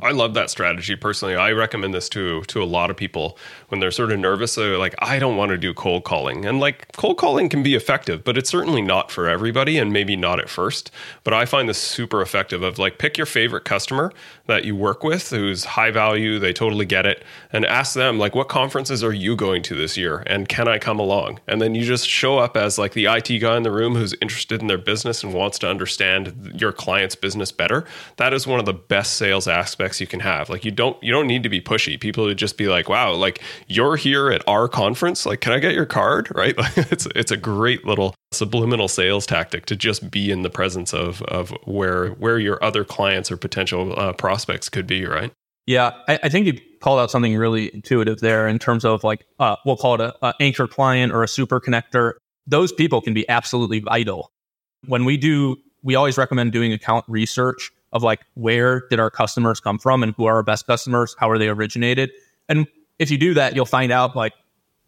I 0.00 0.10
love 0.10 0.34
that 0.34 0.50
strategy 0.50 0.96
personally. 0.96 1.36
I 1.36 1.52
recommend 1.52 1.94
this 1.94 2.08
to 2.10 2.42
to 2.42 2.62
a 2.62 2.64
lot 2.64 2.90
of 2.90 2.96
people 2.96 3.38
when 3.68 3.80
they're 3.80 3.92
sort 3.92 4.10
of 4.10 4.18
nervous. 4.18 4.52
So 4.52 4.76
like, 4.78 4.94
I 4.98 5.20
don't 5.20 5.36
want 5.36 5.50
to 5.50 5.56
do 5.58 5.72
cold 5.72 6.04
calling, 6.04 6.44
and 6.44 6.58
like 6.58 6.90
cold 6.96 7.16
calling 7.16 7.48
can 7.48 7.62
be 7.62 7.76
effective, 7.76 8.24
but 8.24 8.36
it's 8.36 8.50
certainly 8.50 8.82
not 8.82 9.12
for 9.12 9.28
everybody, 9.28 9.78
and 9.78 9.92
maybe 9.92 10.16
not 10.16 10.40
at 10.40 10.48
first. 10.48 10.90
But 11.22 11.32
I 11.32 11.44
find 11.44 11.68
this 11.68 11.78
super 11.78 12.20
effective. 12.20 12.62
Of 12.62 12.78
like, 12.78 12.98
pick 12.98 13.16
your 13.16 13.26
favorite 13.26 13.64
customer 13.64 14.12
that 14.46 14.64
you 14.64 14.74
work 14.74 15.04
with, 15.04 15.30
who's 15.30 15.64
high 15.64 15.92
value, 15.92 16.38
they 16.40 16.52
totally 16.52 16.86
get 16.86 17.06
it, 17.06 17.22
and 17.52 17.64
ask 17.64 17.94
them 17.94 18.18
like, 18.18 18.34
what 18.34 18.48
conferences 18.48 19.04
are 19.04 19.12
you 19.12 19.36
going 19.36 19.62
to 19.62 19.76
this 19.76 19.96
year, 19.96 20.24
and 20.26 20.48
can 20.48 20.66
I 20.66 20.78
come 20.78 20.98
along? 20.98 21.38
And 21.46 21.62
then 21.62 21.76
you 21.76 21.84
just 21.84 22.08
show 22.08 22.38
up 22.38 22.56
as 22.56 22.78
like 22.78 22.94
the 22.94 23.06
IT 23.06 23.38
guy 23.38 23.56
in 23.56 23.62
the 23.62 23.70
room 23.70 23.94
who's 23.94 24.14
interested 24.20 24.60
in 24.60 24.66
their 24.66 24.78
business 24.78 25.22
and 25.22 25.32
wants 25.32 25.58
to 25.60 25.68
understand 25.68 26.52
your 26.60 26.72
client's 26.72 27.14
business 27.14 27.52
better. 27.52 27.84
That 28.16 28.32
is 28.32 28.44
one 28.44 28.58
of 28.58 28.66
the 28.66 28.74
best 28.74 29.14
sales 29.14 29.46
aspects 29.46 29.83
you 30.00 30.06
can 30.06 30.20
have. 30.20 30.48
Like 30.48 30.64
you 30.64 30.70
don't 30.70 31.00
you 31.02 31.12
don't 31.12 31.26
need 31.26 31.42
to 31.42 31.48
be 31.48 31.60
pushy. 31.60 31.98
People 31.98 32.24
would 32.24 32.38
just 32.38 32.56
be 32.56 32.68
like, 32.68 32.88
"Wow, 32.88 33.14
like 33.14 33.42
you're 33.66 33.96
here 33.96 34.30
at 34.30 34.42
our 34.48 34.68
conference. 34.68 35.26
Like, 35.26 35.40
can 35.40 35.52
I 35.52 35.58
get 35.58 35.74
your 35.74 35.86
card?" 35.86 36.28
Right? 36.34 36.54
it's 36.76 37.06
it's 37.14 37.30
a 37.30 37.36
great 37.36 37.84
little 37.84 38.14
subliminal 38.32 38.88
sales 38.88 39.24
tactic 39.26 39.66
to 39.66 39.76
just 39.76 40.10
be 40.10 40.30
in 40.30 40.42
the 40.42 40.50
presence 40.50 40.92
of 40.92 41.22
of 41.22 41.50
where 41.64 42.10
where 42.10 42.38
your 42.38 42.62
other 42.62 42.84
clients 42.84 43.30
or 43.30 43.36
potential 43.36 43.94
uh, 43.98 44.12
prospects 44.12 44.68
could 44.68 44.86
be. 44.86 45.06
Right? 45.06 45.32
Yeah, 45.66 45.92
I, 46.08 46.18
I, 46.24 46.28
think 46.28 46.46
you 46.46 46.60
called 46.82 47.00
out 47.00 47.10
something 47.10 47.34
really 47.36 47.72
intuitive 47.72 48.20
there 48.20 48.46
in 48.46 48.58
terms 48.58 48.84
of 48.84 49.02
like 49.02 49.24
uh, 49.38 49.56
we'll 49.64 49.76
call 49.78 49.94
it 49.94 50.00
a, 50.02 50.14
a 50.26 50.34
anchor 50.40 50.66
client 50.66 51.12
or 51.12 51.22
a 51.22 51.28
super 51.28 51.60
connector. 51.60 52.14
Those 52.46 52.72
people 52.72 53.00
can 53.00 53.14
be 53.14 53.26
absolutely 53.28 53.80
vital. 53.80 54.30
When 54.86 55.06
we 55.06 55.16
do, 55.16 55.56
we 55.82 55.94
always 55.94 56.18
recommend 56.18 56.52
doing 56.52 56.72
account 56.72 57.06
research 57.08 57.70
of 57.94 58.02
like 58.02 58.20
where 58.34 58.82
did 58.90 59.00
our 59.00 59.10
customers 59.10 59.60
come 59.60 59.78
from 59.78 60.02
and 60.02 60.14
who 60.16 60.26
are 60.26 60.34
our 60.36 60.42
best 60.42 60.66
customers, 60.66 61.16
how 61.18 61.30
are 61.30 61.38
they 61.38 61.48
originated. 61.48 62.10
And 62.48 62.66
if 62.98 63.10
you 63.10 63.16
do 63.16 63.34
that, 63.34 63.54
you'll 63.54 63.64
find 63.64 63.92
out 63.92 64.14
like 64.14 64.34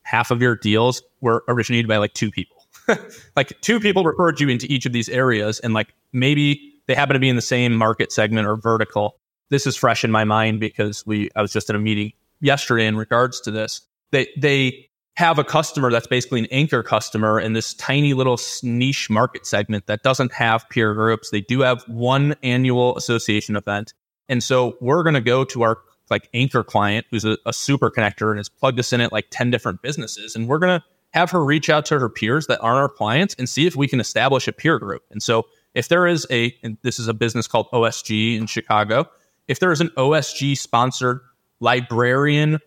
half 0.02 0.30
of 0.30 0.42
your 0.42 0.56
deals 0.56 1.02
were 1.20 1.44
originated 1.48 1.88
by 1.88 1.96
like 1.96 2.12
two 2.14 2.30
people. 2.30 2.66
like 3.36 3.58
two 3.62 3.80
people 3.80 4.04
referred 4.04 4.40
you 4.40 4.48
into 4.48 4.70
each 4.70 4.86
of 4.86 4.92
these 4.92 5.08
areas 5.08 5.58
and 5.60 5.72
like 5.72 5.94
maybe 6.12 6.72
they 6.86 6.94
happen 6.94 7.14
to 7.14 7.20
be 7.20 7.28
in 7.28 7.36
the 7.36 7.42
same 7.42 7.74
market 7.74 8.12
segment 8.12 8.46
or 8.46 8.56
vertical. 8.56 9.16
This 9.48 9.66
is 9.66 9.76
fresh 9.76 10.04
in 10.04 10.10
my 10.10 10.24
mind 10.24 10.60
because 10.60 11.06
we 11.06 11.30
I 11.36 11.42
was 11.42 11.52
just 11.52 11.70
in 11.70 11.76
a 11.76 11.78
meeting 11.78 12.12
yesterday 12.40 12.86
in 12.86 12.96
regards 12.96 13.40
to 13.42 13.50
this. 13.50 13.80
They 14.10 14.28
they 14.36 14.85
have 15.16 15.38
a 15.38 15.44
customer 15.44 15.90
that's 15.90 16.06
basically 16.06 16.40
an 16.40 16.46
anchor 16.50 16.82
customer 16.82 17.40
in 17.40 17.54
this 17.54 17.72
tiny 17.74 18.12
little 18.12 18.38
niche 18.62 19.08
market 19.08 19.46
segment 19.46 19.86
that 19.86 20.02
doesn't 20.02 20.32
have 20.32 20.68
peer 20.68 20.92
groups. 20.92 21.30
They 21.30 21.40
do 21.40 21.60
have 21.60 21.82
one 21.88 22.36
annual 22.42 22.96
association 22.96 23.56
event. 23.56 23.94
And 24.28 24.42
so 24.42 24.76
we're 24.80 25.02
going 25.02 25.14
to 25.14 25.22
go 25.22 25.44
to 25.44 25.62
our 25.62 25.78
like 26.10 26.28
anchor 26.34 26.62
client 26.62 27.06
who's 27.10 27.24
a, 27.24 27.38
a, 27.46 27.52
super 27.52 27.90
connector 27.90 28.28
and 28.28 28.38
has 28.38 28.48
plugged 28.48 28.78
us 28.78 28.92
in 28.92 29.00
at 29.00 29.10
like 29.10 29.26
10 29.30 29.50
different 29.50 29.82
businesses. 29.82 30.36
And 30.36 30.48
we're 30.48 30.58
going 30.58 30.78
to 30.78 30.84
have 31.10 31.30
her 31.30 31.42
reach 31.42 31.70
out 31.70 31.86
to 31.86 31.98
her 31.98 32.08
peers 32.08 32.46
that 32.46 32.60
aren't 32.60 32.78
our 32.78 32.88
clients 32.88 33.34
and 33.38 33.48
see 33.48 33.66
if 33.66 33.74
we 33.74 33.88
can 33.88 33.98
establish 33.98 34.46
a 34.46 34.52
peer 34.52 34.78
group. 34.78 35.02
And 35.10 35.22
so 35.22 35.46
if 35.74 35.88
there 35.88 36.06
is 36.06 36.26
a, 36.30 36.54
this 36.82 36.98
is 36.98 37.08
a 37.08 37.14
business 37.14 37.46
called 37.46 37.68
OSG 37.72 38.36
in 38.38 38.46
Chicago, 38.46 39.08
if 39.48 39.60
there 39.60 39.72
is 39.72 39.80
an 39.80 39.88
OSG 39.96 40.58
sponsored 40.58 41.20
librarian 41.60 42.58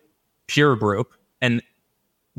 peer 0.48 0.74
group 0.74 1.14
and 1.40 1.62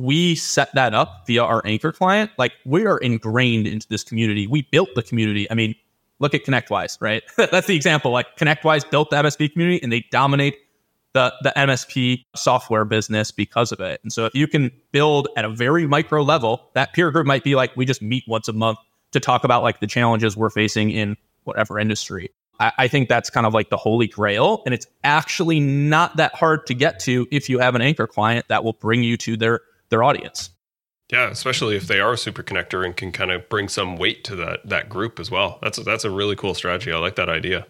we 0.02 0.36
set 0.36 0.74
that 0.74 0.94
up 0.94 1.24
via 1.28 1.44
our 1.44 1.62
anchor 1.66 1.92
client. 1.92 2.32
Like 2.38 2.54
we 2.66 2.86
are 2.86 2.98
ingrained 2.98 3.68
into 3.68 3.88
this 3.88 4.04
community. 4.04 4.48
We 4.48 4.64
built 4.64 4.90
the 4.96 5.04
community. 5.04 5.50
I 5.50 5.54
mean, 5.54 5.76
look 6.20 6.34
at 6.34 6.44
ConnectWise, 6.44 6.98
right? 7.00 7.24
That's 7.38 7.68
the 7.68 7.76
example. 7.76 8.12
Like 8.12 8.36
ConnectWise 8.38 8.90
built 8.90 9.12
the 9.12 9.18
MSP 9.18 9.54
community 9.54 9.82
and 9.84 9.92
they 9.92 10.06
dominate 10.12 10.58
the, 11.14 11.34
the 11.42 11.54
MSP 11.56 12.26
software 12.36 12.86
business 12.86 13.32
because 13.32 13.72
of 13.72 13.80
it. 13.80 14.00
And 14.04 14.12
so 14.12 14.26
if 14.26 14.34
you 14.34 14.48
can 14.48 14.72
build 14.92 15.28
at 15.36 15.46
a 15.46 15.50
very 15.50 15.86
micro 15.86 16.24
level, 16.24 16.70
that 16.74 16.94
peer 16.94 17.12
group 17.12 17.28
might 17.28 17.44
be 17.44 17.56
like, 17.56 17.76
we 17.76 17.86
just 17.86 18.02
meet 18.02 18.24
once 18.28 18.48
a 18.48 18.54
month 18.54 18.80
to 19.12 19.20
talk 19.20 19.44
about 19.44 19.62
like 19.62 19.82
the 19.82 19.88
challenges 19.88 20.38
we're 20.38 20.50
facing 20.50 20.90
in 20.90 21.18
whatever 21.44 21.78
industry. 21.78 22.32
I, 22.60 22.72
I 22.78 22.88
think 22.88 23.10
that's 23.10 23.30
kind 23.30 23.46
of 23.46 23.54
like 23.54 23.70
the 23.70 23.78
holy 23.78 24.08
grail. 24.08 24.64
And 24.66 24.74
it's 24.74 24.88
actually 25.04 25.60
not 25.60 26.16
that 26.16 26.34
hard 26.34 26.66
to 26.68 26.74
get 26.74 27.00
to 27.02 27.28
if 27.30 27.50
you 27.50 27.60
have 27.60 27.76
an 27.76 27.82
anchor 27.82 28.08
client 28.08 28.46
that 28.48 28.64
will 28.64 28.74
bring 28.74 29.04
you 29.04 29.18
to 29.18 29.36
their 29.36 29.60
their 29.92 30.04
audience. 30.04 30.50
Yeah, 31.12 31.30
especially 31.30 31.76
if 31.76 31.88
they 31.88 32.00
are 32.00 32.14
a 32.14 32.18
super 32.18 32.42
connector 32.42 32.86
and 32.86 32.96
can 32.96 33.12
kind 33.12 33.32
of 33.32 33.48
bring 33.50 33.68
some 33.68 33.98
weight 33.98 34.24
to 34.24 34.36
that 34.38 34.62
that 34.68 34.90
group 34.90 35.20
as 35.20 35.30
well. 35.30 35.60
That's 35.62 35.78
a, 35.78 35.84
that's 35.84 36.06
a 36.06 36.10
really 36.10 36.36
cool 36.36 36.54
strategy. 36.54 36.92
I 36.92 36.98
like 36.98 37.18
that 37.18 37.30
idea. 37.30 37.68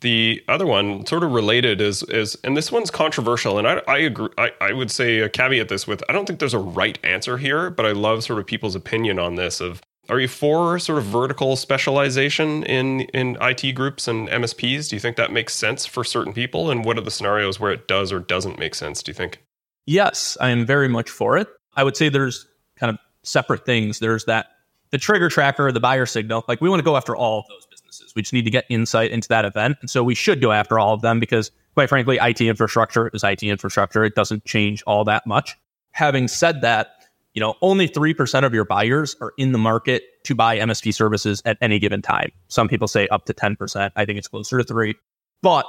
The 0.00 0.42
other 0.48 0.66
one, 0.66 1.06
sort 1.06 1.22
of 1.22 1.30
related, 1.30 1.80
is 1.80 2.02
is 2.04 2.36
and 2.42 2.56
this 2.56 2.72
one's 2.72 2.90
controversial, 2.90 3.58
and 3.58 3.68
I 3.68 3.80
I 3.86 3.98
agree. 3.98 4.30
I, 4.36 4.50
I 4.60 4.72
would 4.72 4.90
say 4.90 5.20
a 5.20 5.28
caveat 5.28 5.68
this 5.68 5.86
with 5.86 6.02
I 6.08 6.12
don't 6.12 6.26
think 6.26 6.40
there's 6.40 6.54
a 6.54 6.58
right 6.58 6.98
answer 7.04 7.38
here, 7.38 7.70
but 7.70 7.86
I 7.86 7.92
love 7.92 8.24
sort 8.24 8.40
of 8.40 8.46
people's 8.46 8.74
opinion 8.74 9.20
on 9.20 9.36
this. 9.36 9.60
Of 9.60 9.80
are 10.08 10.18
you 10.18 10.26
for 10.26 10.80
sort 10.80 10.98
of 10.98 11.04
vertical 11.04 11.54
specialization 11.54 12.64
in 12.64 13.02
in 13.14 13.36
IT 13.40 13.72
groups 13.74 14.08
and 14.08 14.28
MSPs? 14.28 14.88
Do 14.88 14.96
you 14.96 15.00
think 15.00 15.16
that 15.16 15.32
makes 15.32 15.54
sense 15.54 15.86
for 15.86 16.02
certain 16.02 16.32
people? 16.32 16.72
And 16.72 16.84
what 16.84 16.98
are 16.98 17.02
the 17.02 17.10
scenarios 17.12 17.60
where 17.60 17.70
it 17.70 17.86
does 17.86 18.10
or 18.10 18.18
doesn't 18.18 18.58
make 18.58 18.74
sense? 18.74 19.00
Do 19.00 19.10
you 19.10 19.14
think? 19.14 19.38
Yes, 19.86 20.36
I 20.40 20.50
am 20.50 20.66
very 20.66 20.88
much 20.88 21.08
for 21.08 21.36
it. 21.38 21.48
I 21.74 21.84
would 21.84 21.96
say 21.96 22.08
there's 22.08 22.46
kind 22.76 22.90
of 22.90 22.98
separate 23.22 23.64
things. 23.64 23.98
There's 23.98 24.24
that 24.24 24.46
the 24.90 24.98
trigger 24.98 25.28
tracker, 25.28 25.70
the 25.72 25.80
buyer 25.80 26.06
signal. 26.06 26.44
Like 26.48 26.60
we 26.60 26.68
want 26.68 26.80
to 26.80 26.84
go 26.84 26.96
after 26.96 27.14
all 27.14 27.40
of 27.40 27.46
those 27.48 27.66
businesses. 27.66 28.12
We 28.14 28.22
just 28.22 28.32
need 28.32 28.44
to 28.44 28.50
get 28.50 28.66
insight 28.68 29.10
into 29.10 29.28
that 29.28 29.44
event. 29.44 29.78
And 29.80 29.88
so 29.88 30.02
we 30.02 30.14
should 30.14 30.40
go 30.40 30.52
after 30.52 30.78
all 30.78 30.94
of 30.94 31.00
them 31.00 31.20
because 31.20 31.50
quite 31.74 31.88
frankly, 31.88 32.18
IT 32.20 32.40
infrastructure 32.40 33.08
is 33.14 33.22
IT 33.22 33.42
infrastructure. 33.42 34.04
It 34.04 34.14
doesn't 34.14 34.44
change 34.44 34.82
all 34.86 35.04
that 35.04 35.26
much. 35.26 35.56
Having 35.92 36.28
said 36.28 36.60
that, 36.62 36.88
you 37.34 37.40
know, 37.40 37.54
only 37.62 37.88
3% 37.88 38.44
of 38.44 38.52
your 38.52 38.64
buyers 38.64 39.16
are 39.20 39.32
in 39.38 39.52
the 39.52 39.58
market 39.58 40.02
to 40.24 40.34
buy 40.34 40.58
MSP 40.58 40.92
services 40.92 41.40
at 41.44 41.56
any 41.60 41.78
given 41.78 42.02
time. 42.02 42.32
Some 42.48 42.68
people 42.68 42.88
say 42.88 43.06
up 43.08 43.24
to 43.26 43.34
10%. 43.34 43.92
I 43.94 44.04
think 44.04 44.18
it's 44.18 44.28
closer 44.28 44.58
to 44.58 44.64
3. 44.64 44.96
But 45.42 45.64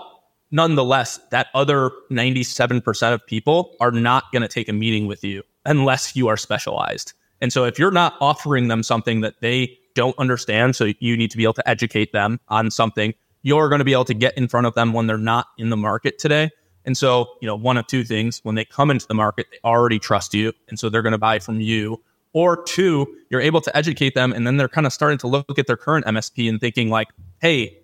nonetheless, 0.50 1.20
that 1.30 1.48
other 1.54 1.92
97% 2.12 3.14
of 3.14 3.26
people 3.26 3.76
are 3.80 3.92
not 3.92 4.32
going 4.32 4.42
to 4.42 4.48
take 4.48 4.70
a 4.70 4.74
meeting 4.74 5.06
with 5.06 5.24
you 5.24 5.44
unless 5.66 6.16
you 6.16 6.28
are 6.28 6.38
specialized. 6.38 7.14
And 7.42 7.52
so 7.52 7.66
if 7.66 7.80
you're 7.80 7.92
not 7.92 8.16
offering 8.22 8.68
them 8.68 8.84
something 8.84 9.22
that 9.22 9.42
they 9.42 9.78
don't 9.96 10.18
understand, 10.18 10.76
so 10.76 10.92
you 11.00 11.18
need 11.18 11.32
to 11.32 11.38
be 11.38 11.44
able 11.44 11.54
to 11.54 11.70
educate 11.70 12.14
them 12.14 12.40
on 12.50 12.72
something, 12.72 13.14
you're 13.42 13.70
going 13.70 13.80
to 13.80 13.86
be 13.86 13.94
able 13.94 14.06
to 14.06 14.14
get 14.14 14.38
in 14.38 14.48
front 14.48 14.68
of 14.68 14.76
them 14.76 14.94
when 14.94 15.08
they're 15.08 15.18
not 15.18 15.48
in 15.58 15.70
the 15.70 15.78
market 15.78 16.20
today. 16.20 16.52
And 16.86 16.98
so, 16.98 17.28
you 17.42 17.48
know, 17.48 17.56
one 17.56 17.78
of 17.78 17.88
two 17.88 18.04
things 18.04 18.40
when 18.44 18.56
they 18.56 18.66
come 18.66 18.90
into 18.90 19.08
the 19.08 19.14
market, 19.14 19.48
they 19.52 19.58
already 19.64 20.00
trust 20.00 20.34
you. 20.34 20.54
And 20.70 20.80
so 20.80 20.90
they're 20.90 21.02
going 21.02 21.12
to 21.12 21.18
buy 21.18 21.40
from 21.40 21.60
you. 21.60 22.02
Or 22.34 22.64
two, 22.64 23.14
you're 23.30 23.42
able 23.42 23.60
to 23.62 23.76
educate 23.76 24.16
them. 24.16 24.32
And 24.32 24.48
then 24.48 24.58
they're 24.58 24.70
kind 24.70 24.88
of 24.88 24.94
starting 24.94 25.18
to 25.20 25.28
look 25.28 25.60
at 25.60 25.68
their 25.68 25.76
current 25.76 26.06
MSP 26.06 26.48
and 26.48 26.62
thinking, 26.62 26.90
like, 26.90 27.10
hey, 27.42 27.78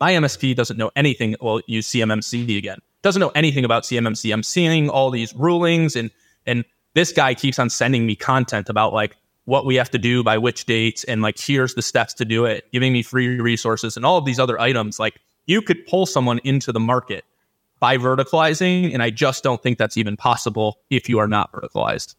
my 0.00 0.12
MSP 0.12 0.56
doesn't 0.56 0.76
know 0.76 0.90
anything. 0.96 1.36
Well, 1.40 1.60
use 1.66 1.88
CMMC 1.88 2.58
again. 2.58 2.78
Doesn't 3.02 3.20
know 3.20 3.32
anything 3.34 3.64
about 3.64 3.84
CMMC. 3.84 4.32
I'm 4.32 4.42
seeing 4.42 4.90
all 4.90 5.10
these 5.10 5.34
rulings 5.34 5.94
and 5.94 6.10
and 6.46 6.64
this 6.96 7.12
guy 7.12 7.34
keeps 7.34 7.58
on 7.58 7.68
sending 7.68 8.06
me 8.06 8.16
content 8.16 8.70
about 8.70 8.94
like 8.94 9.16
what 9.44 9.66
we 9.66 9.76
have 9.76 9.90
to 9.90 9.98
do 9.98 10.24
by 10.24 10.38
which 10.38 10.64
dates 10.64 11.04
and 11.04 11.20
like 11.20 11.38
here's 11.38 11.74
the 11.74 11.82
steps 11.82 12.14
to 12.14 12.24
do 12.24 12.46
it, 12.46 12.66
giving 12.72 12.92
me 12.92 13.02
free 13.02 13.38
resources 13.38 13.96
and 13.96 14.06
all 14.06 14.16
of 14.16 14.24
these 14.24 14.40
other 14.40 14.58
items. 14.58 14.98
Like 14.98 15.20
you 15.44 15.60
could 15.60 15.86
pull 15.86 16.06
someone 16.06 16.40
into 16.42 16.72
the 16.72 16.80
market 16.80 17.24
by 17.80 17.98
verticalizing, 17.98 18.94
and 18.94 19.02
I 19.02 19.10
just 19.10 19.44
don't 19.44 19.62
think 19.62 19.76
that's 19.76 19.98
even 19.98 20.16
possible 20.16 20.78
if 20.88 21.06
you 21.06 21.18
are 21.18 21.28
not 21.28 21.52
verticalized. 21.52 22.14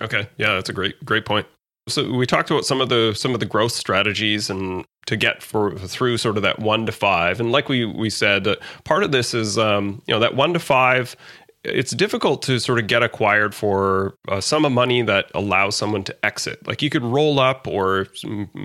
Okay, 0.00 0.28
yeah, 0.38 0.54
that's 0.54 0.70
a 0.70 0.72
great 0.72 1.04
great 1.04 1.24
point. 1.24 1.46
So 1.88 2.10
we 2.12 2.26
talked 2.26 2.50
about 2.50 2.64
some 2.64 2.80
of 2.80 2.88
the 2.88 3.12
some 3.14 3.34
of 3.34 3.40
the 3.40 3.46
growth 3.46 3.72
strategies 3.72 4.48
and 4.48 4.86
to 5.06 5.16
get 5.16 5.42
for 5.42 5.76
through 5.76 6.16
sort 6.16 6.36
of 6.36 6.44
that 6.44 6.60
one 6.60 6.86
to 6.86 6.92
five, 6.92 7.40
and 7.40 7.50
like 7.50 7.68
we 7.68 7.84
we 7.84 8.08
said, 8.08 8.46
uh, 8.46 8.56
part 8.84 9.02
of 9.02 9.10
this 9.10 9.34
is 9.34 9.58
um, 9.58 10.00
you 10.06 10.14
know 10.14 10.20
that 10.20 10.36
one 10.36 10.52
to 10.52 10.60
five 10.60 11.16
it's 11.64 11.92
difficult 11.92 12.42
to 12.42 12.58
sort 12.58 12.78
of 12.78 12.86
get 12.86 13.02
acquired 13.02 13.54
for 13.54 14.14
a 14.28 14.42
sum 14.42 14.64
of 14.64 14.72
money 14.72 15.02
that 15.02 15.30
allows 15.34 15.76
someone 15.76 16.04
to 16.04 16.24
exit. 16.24 16.66
Like 16.66 16.82
you 16.82 16.90
could 16.90 17.02
roll 17.02 17.40
up 17.40 17.66
or 17.66 18.06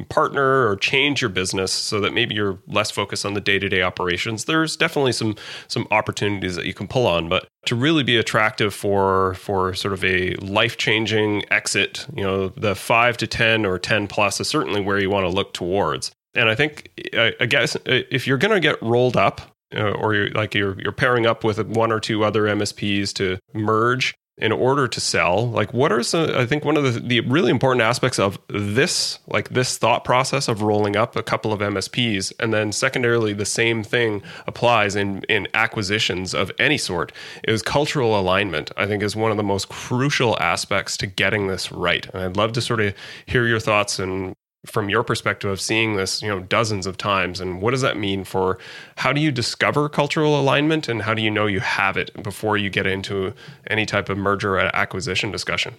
partner 0.10 0.68
or 0.68 0.76
change 0.76 1.22
your 1.22 1.30
business 1.30 1.72
so 1.72 2.00
that 2.02 2.14
maybe 2.14 2.36
you're 2.36 2.60
less 2.68 2.92
focused 2.92 3.26
on 3.26 3.34
the 3.34 3.42
day-to-day 3.42 3.82
operations. 3.82 4.46
There's 4.46 4.76
definitely 4.76 5.14
some 5.14 5.36
some 5.68 5.88
opportunities 5.92 6.56
that 6.56 6.66
you 6.66 6.74
can 6.74 6.88
pull 6.88 7.08
on, 7.08 7.30
but 7.30 7.48
to 7.66 7.76
really 7.76 8.04
be 8.04 8.18
attractive 8.18 8.74
for 8.74 9.36
for 9.36 9.74
sort 9.74 9.94
of 9.94 10.04
a 10.04 10.36
life-changing 10.36 11.44
exit, 11.52 12.06
you 12.16 12.24
know, 12.24 12.50
the 12.50 12.76
5 12.76 13.18
to 13.18 13.28
10 13.28 13.66
or 13.66 13.80
10 13.80 14.08
plus 14.08 14.40
is 14.40 14.48
certainly 14.48 14.82
where 14.82 15.00
you 15.00 15.10
want 15.10 15.26
to 15.26 15.30
look 15.30 15.54
towards. 15.54 16.12
And 16.36 16.50
I 16.50 16.56
think 16.56 16.90
I 17.18 17.46
guess 17.46 17.76
uh, 17.76 17.80
if 17.86 18.28
you're 18.28 18.38
going 18.38 18.54
to 18.54 18.60
get 18.60 18.82
rolled 18.82 19.18
up 19.18 19.42
uh, 19.76 19.92
or 19.92 20.14
you're 20.14 20.30
like 20.32 20.54
you're 20.54 20.80
you're 20.82 20.92
pairing 20.92 21.26
up 21.26 21.44
with 21.44 21.60
one 21.68 21.92
or 21.92 22.00
two 22.00 22.24
other 22.24 22.44
MSPs 22.44 23.14
to 23.14 23.38
merge 23.54 24.14
in 24.40 24.52
order 24.54 24.88
to 24.88 25.02
sell 25.02 25.50
like 25.50 25.74
what 25.74 25.92
are 25.92 26.02
some 26.02 26.30
i 26.36 26.46
think 26.46 26.64
one 26.64 26.78
of 26.78 26.94
the, 26.94 27.00
the 27.00 27.20
really 27.22 27.52
important 27.52 27.82
aspects 27.82 28.18
of 28.18 28.40
this 28.48 29.20
like 29.28 29.50
this 29.50 29.78
thought 29.78 30.04
process 30.04 30.48
of 30.48 30.62
rolling 30.62 30.96
up 30.96 31.16
a 31.16 31.24
couple 31.24 31.52
of 31.52 31.60
msps 31.60 32.32
and 32.40 32.54
then 32.54 32.72
secondarily 32.72 33.34
the 33.34 33.46
same 33.46 33.84
thing 33.84 34.22
applies 34.48 34.96
in 34.96 35.22
in 35.28 35.48
acquisitions 35.54 36.34
of 36.34 36.52
any 36.58 36.78
sort 36.78 37.12
is 37.44 37.62
cultural 37.62 38.18
alignment 38.18 38.72
i 38.78 38.88
think 38.88 39.04
is 39.04 39.16
one 39.16 39.32
of 39.32 39.38
the 39.38 39.44
most 39.44 39.68
crucial 39.68 40.40
aspects 40.40 40.96
to 40.96 41.06
getting 41.06 41.48
this 41.48 41.72
right. 41.72 42.08
And 42.14 42.24
i'd 42.24 42.38
love 42.38 42.54
to 42.54 42.62
sort 42.62 42.80
of 42.80 42.96
hear 43.26 43.46
your 43.46 43.60
thoughts 43.60 44.00
and 44.00 44.34
from 44.66 44.90
your 44.90 45.04
perspective 45.04 45.50
of 45.50 45.62
seeing 45.62 45.96
this 45.96 46.22
you 46.22 46.28
know 46.28 46.40
dozens 46.42 46.86
of 46.86 46.98
times 46.98 47.40
and 47.40 47.62
what 47.62 47.72
does 47.72 47.82
that 47.82 47.98
mean 47.98 48.26
for 48.26 48.58
how 48.98 49.14
do 49.14 49.22
you 49.22 49.32
discover 49.32 49.88
cultural 49.88 50.40
alignment 50.40 50.90
and 50.90 51.02
how 51.02 51.14
do 51.14 51.22
you 51.22 51.32
know 51.32 51.46
you 51.46 51.62
have 51.62 51.96
it 51.96 52.12
before 52.22 52.58
you 52.58 52.70
get 52.70 52.86
into 52.86 53.34
any 53.68 53.86
type 53.86 54.10
of 54.10 54.18
merger 54.18 54.56
or 54.56 54.76
acquisition 54.76 55.32
discussion? 55.32 55.76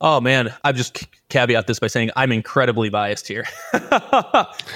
Oh 0.00 0.20
man. 0.20 0.52
I've 0.64 0.76
just 0.76 1.06
caveat 1.30 1.66
this 1.66 1.78
by 1.78 1.86
saying 1.86 2.10
i'm 2.16 2.32
incredibly 2.32 2.90
biased 2.90 3.28
here. 3.28 3.46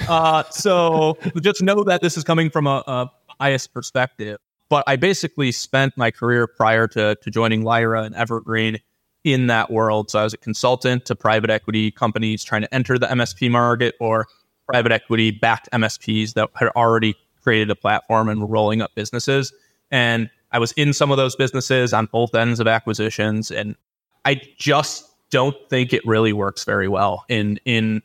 Uh, 0.07 0.43
so 0.51 1.17
just 1.41 1.61
know 1.61 1.83
that 1.83 2.01
this 2.01 2.15
is 2.17 2.23
coming 2.23 2.49
from 2.49 2.65
a, 2.65 2.81
a 2.87 3.11
biased 3.39 3.73
perspective 3.73 4.37
but 4.69 4.83
i 4.87 4.95
basically 4.95 5.51
spent 5.51 5.95
my 5.97 6.11
career 6.11 6.47
prior 6.47 6.87
to, 6.87 7.15
to 7.21 7.29
joining 7.29 7.63
lyra 7.63 8.03
and 8.03 8.15
evergreen 8.15 8.79
in 9.27 9.47
that 9.47 9.69
world. 9.69 10.09
So 10.09 10.19
I 10.19 10.23
was 10.23 10.33
a 10.33 10.37
consultant 10.37 11.05
to 11.07 11.15
private 11.15 11.49
equity 11.49 11.91
companies 11.91 12.45
trying 12.45 12.61
to 12.61 12.73
enter 12.73 12.97
the 12.97 13.07
MSP 13.07 13.51
market 13.51 13.93
or 13.99 14.25
private 14.67 14.93
equity 14.93 15.31
backed 15.31 15.67
MSPs 15.73 16.33
that 16.35 16.49
had 16.55 16.69
already 16.77 17.13
created 17.43 17.69
a 17.69 17.75
platform 17.75 18.29
and 18.29 18.39
were 18.39 18.47
rolling 18.47 18.81
up 18.81 18.95
businesses. 18.95 19.51
And 19.91 20.29
I 20.53 20.59
was 20.59 20.71
in 20.73 20.93
some 20.93 21.11
of 21.11 21.17
those 21.17 21.35
businesses 21.35 21.93
on 21.93 22.05
both 22.05 22.33
ends 22.33 22.61
of 22.61 22.67
acquisitions. 22.67 23.51
And 23.51 23.75
I 24.23 24.41
just 24.57 25.05
don't 25.29 25.57
think 25.69 25.91
it 25.91 26.05
really 26.05 26.31
works 26.31 26.63
very 26.63 26.87
well 26.87 27.25
in 27.27 27.59
in 27.65 28.01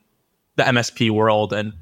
the 0.56 0.64
MSP 0.64 1.12
world. 1.12 1.52
And 1.52 1.72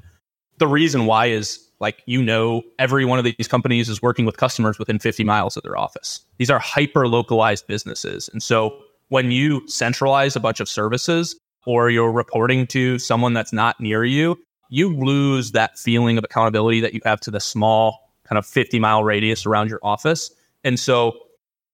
the 0.59 0.67
reason 0.67 1.07
why 1.07 1.27
is 1.27 1.67
like 1.79 2.03
you 2.05 2.21
know 2.21 2.61
every 2.77 3.05
one 3.05 3.17
of 3.17 3.25
these 3.25 3.47
companies 3.47 3.89
is 3.89 4.03
working 4.03 4.25
with 4.25 4.37
customers 4.37 4.77
within 4.77 4.99
50 4.99 5.23
miles 5.23 5.57
of 5.57 5.63
their 5.63 5.75
office. 5.75 6.21
These 6.37 6.51
are 6.51 6.59
hyper 6.59 7.07
localized 7.07 7.65
businesses. 7.65 8.29
And 8.31 8.43
so 8.43 8.83
when 9.11 9.29
you 9.29 9.61
centralize 9.67 10.37
a 10.37 10.39
bunch 10.39 10.61
of 10.61 10.69
services 10.69 11.37
or 11.65 11.89
you're 11.89 12.13
reporting 12.13 12.65
to 12.65 12.97
someone 12.97 13.33
that's 13.33 13.51
not 13.51 13.77
near 13.81 14.05
you, 14.05 14.39
you 14.69 14.95
lose 14.95 15.51
that 15.51 15.77
feeling 15.77 16.17
of 16.17 16.23
accountability 16.23 16.79
that 16.79 16.93
you 16.93 17.01
have 17.03 17.19
to 17.19 17.29
the 17.29 17.41
small 17.41 18.09
kind 18.23 18.39
of 18.39 18.45
50 18.45 18.79
mile 18.79 19.03
radius 19.03 19.45
around 19.45 19.69
your 19.69 19.81
office. 19.83 20.31
And 20.63 20.79
so 20.79 21.19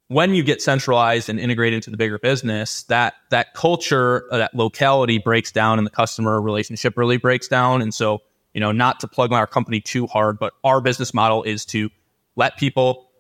when 0.08 0.34
you 0.34 0.42
get 0.42 0.64
centralized 0.64 1.30
and 1.30 1.40
integrated 1.40 1.76
into 1.76 1.92
the 1.92 1.98
bigger 1.98 2.18
business, 2.18 2.82
that 2.84 3.14
that 3.30 3.54
culture, 3.54 4.26
uh, 4.32 4.40
that 4.40 4.56
locality 4.56 5.20
breaks 5.20 5.52
down 5.52 5.78
and 5.78 5.86
the 5.86 5.92
customer 5.92 6.42
relationship 6.42 6.98
really 6.98 7.18
breaks 7.18 7.48
down. 7.48 7.84
And 7.84 7.94
so, 7.94 8.24
you 8.56 8.60
know, 8.60 8.72
not 8.72 9.00
to 9.02 9.08
plug 9.08 9.32
our 9.32 9.46
company 9.46 9.80
too 9.80 10.08
hard, 10.08 10.40
but 10.40 10.54
our 10.64 10.82
business 10.82 11.14
model 11.14 11.44
is 11.44 11.66
to 11.66 11.92
let 12.36 12.58
people 12.58 13.12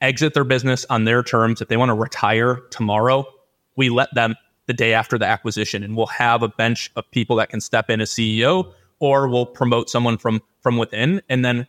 exit 0.00 0.32
their 0.32 0.44
business 0.44 0.86
on 0.88 1.04
their 1.04 1.22
terms. 1.22 1.60
If 1.60 1.68
they 1.68 1.76
want 1.76 1.90
to 1.90 1.94
retire 1.94 2.62
tomorrow, 2.70 3.26
we 3.76 3.88
let 3.90 4.12
them 4.14 4.34
the 4.66 4.72
day 4.72 4.92
after 4.92 5.18
the 5.18 5.26
acquisition 5.26 5.82
and 5.82 5.96
we'll 5.96 6.06
have 6.06 6.42
a 6.42 6.48
bench 6.48 6.90
of 6.96 7.08
people 7.10 7.36
that 7.36 7.48
can 7.48 7.60
step 7.60 7.88
in 7.88 8.00
as 8.00 8.10
CEO 8.10 8.72
or 8.98 9.28
we'll 9.28 9.46
promote 9.46 9.88
someone 9.88 10.18
from 10.18 10.42
from 10.60 10.76
within. 10.76 11.22
And 11.28 11.44
then 11.44 11.66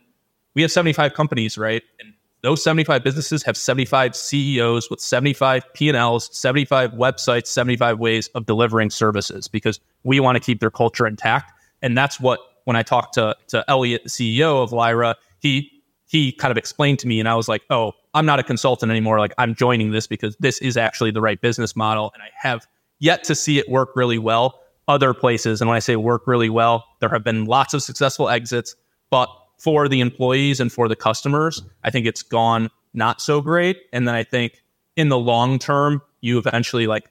we 0.54 0.62
have 0.62 0.72
75 0.72 1.14
companies 1.14 1.56
right? 1.56 1.82
And 2.00 2.14
those 2.42 2.62
75 2.62 3.02
businesses 3.02 3.42
have 3.42 3.56
75 3.56 4.14
CEOs 4.14 4.90
with 4.90 5.00
75 5.00 5.64
P&Ls, 5.74 6.36
75 6.36 6.92
websites, 6.92 7.48
75 7.48 7.98
ways 7.98 8.28
of 8.28 8.46
delivering 8.46 8.90
services 8.90 9.48
because 9.48 9.80
we 10.04 10.20
want 10.20 10.36
to 10.36 10.40
keep 10.40 10.60
their 10.60 10.70
culture 10.70 11.06
intact. 11.06 11.52
And 11.82 11.98
that's 11.98 12.20
what 12.20 12.40
when 12.64 12.76
I 12.76 12.82
talked 12.82 13.14
to 13.14 13.36
to 13.48 13.64
Elliot 13.68 14.04
the 14.04 14.10
CEO 14.10 14.62
of 14.62 14.72
Lyra 14.72 15.16
he 15.38 15.70
he 16.06 16.32
kind 16.32 16.50
of 16.50 16.56
explained 16.56 16.98
to 17.00 17.06
me 17.06 17.20
and 17.20 17.28
I 17.28 17.34
was 17.34 17.48
like, 17.48 17.62
"Oh, 17.70 17.92
I'm 18.18 18.26
not 18.26 18.40
a 18.40 18.42
consultant 18.42 18.90
anymore. 18.90 19.20
Like 19.20 19.32
I'm 19.38 19.54
joining 19.54 19.92
this 19.92 20.08
because 20.08 20.36
this 20.40 20.58
is 20.58 20.76
actually 20.76 21.12
the 21.12 21.20
right 21.20 21.40
business 21.40 21.76
model 21.76 22.10
and 22.14 22.22
I 22.22 22.30
have 22.34 22.66
yet 22.98 23.22
to 23.24 23.34
see 23.36 23.58
it 23.58 23.68
work 23.68 23.90
really 23.94 24.18
well 24.18 24.60
other 24.88 25.14
places. 25.14 25.60
And 25.60 25.68
when 25.68 25.76
I 25.76 25.78
say 25.78 25.94
work 25.94 26.26
really 26.26 26.50
well, 26.50 26.84
there 26.98 27.10
have 27.10 27.22
been 27.22 27.44
lots 27.44 27.74
of 27.74 27.82
successful 27.82 28.28
exits, 28.28 28.74
but 29.08 29.28
for 29.58 29.88
the 29.88 30.00
employees 30.00 30.58
and 30.58 30.72
for 30.72 30.88
the 30.88 30.96
customers, 30.96 31.62
I 31.84 31.90
think 31.90 32.06
it's 32.06 32.22
gone 32.22 32.70
not 32.92 33.20
so 33.20 33.40
great. 33.40 33.78
And 33.92 34.08
then 34.08 34.16
I 34.16 34.24
think 34.24 34.62
in 34.96 35.10
the 35.10 35.18
long 35.18 35.60
term, 35.60 36.02
you 36.20 36.38
eventually 36.38 36.88
like 36.88 37.08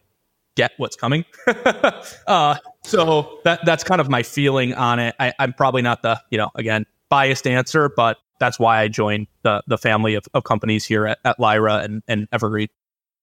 get 0.55 0.73
what's 0.75 0.97
coming. 0.97 1.23
uh, 2.27 2.57
so 2.83 3.39
that 3.45 3.63
that's 3.63 3.85
kind 3.85 4.01
of 4.01 4.09
my 4.09 4.23
feeling 4.23 4.73
on 4.73 4.99
it. 4.99 5.15
I, 5.21 5.31
I'm 5.39 5.53
probably 5.53 5.83
not 5.83 6.01
the, 6.01 6.21
you 6.31 6.37
know, 6.37 6.51
again, 6.55 6.85
biased 7.07 7.47
answer, 7.47 7.87
but 7.87 8.17
that's 8.39 8.59
why 8.59 8.81
I 8.81 8.87
joined 8.87 9.27
the 9.43 9.63
the 9.67 9.77
family 9.77 10.15
of, 10.15 10.25
of 10.33 10.43
companies 10.43 10.85
here 10.85 11.07
at, 11.07 11.19
at 11.23 11.39
Lyra 11.39 11.77
and, 11.77 12.03
and 12.07 12.27
Evergreen. 12.31 12.69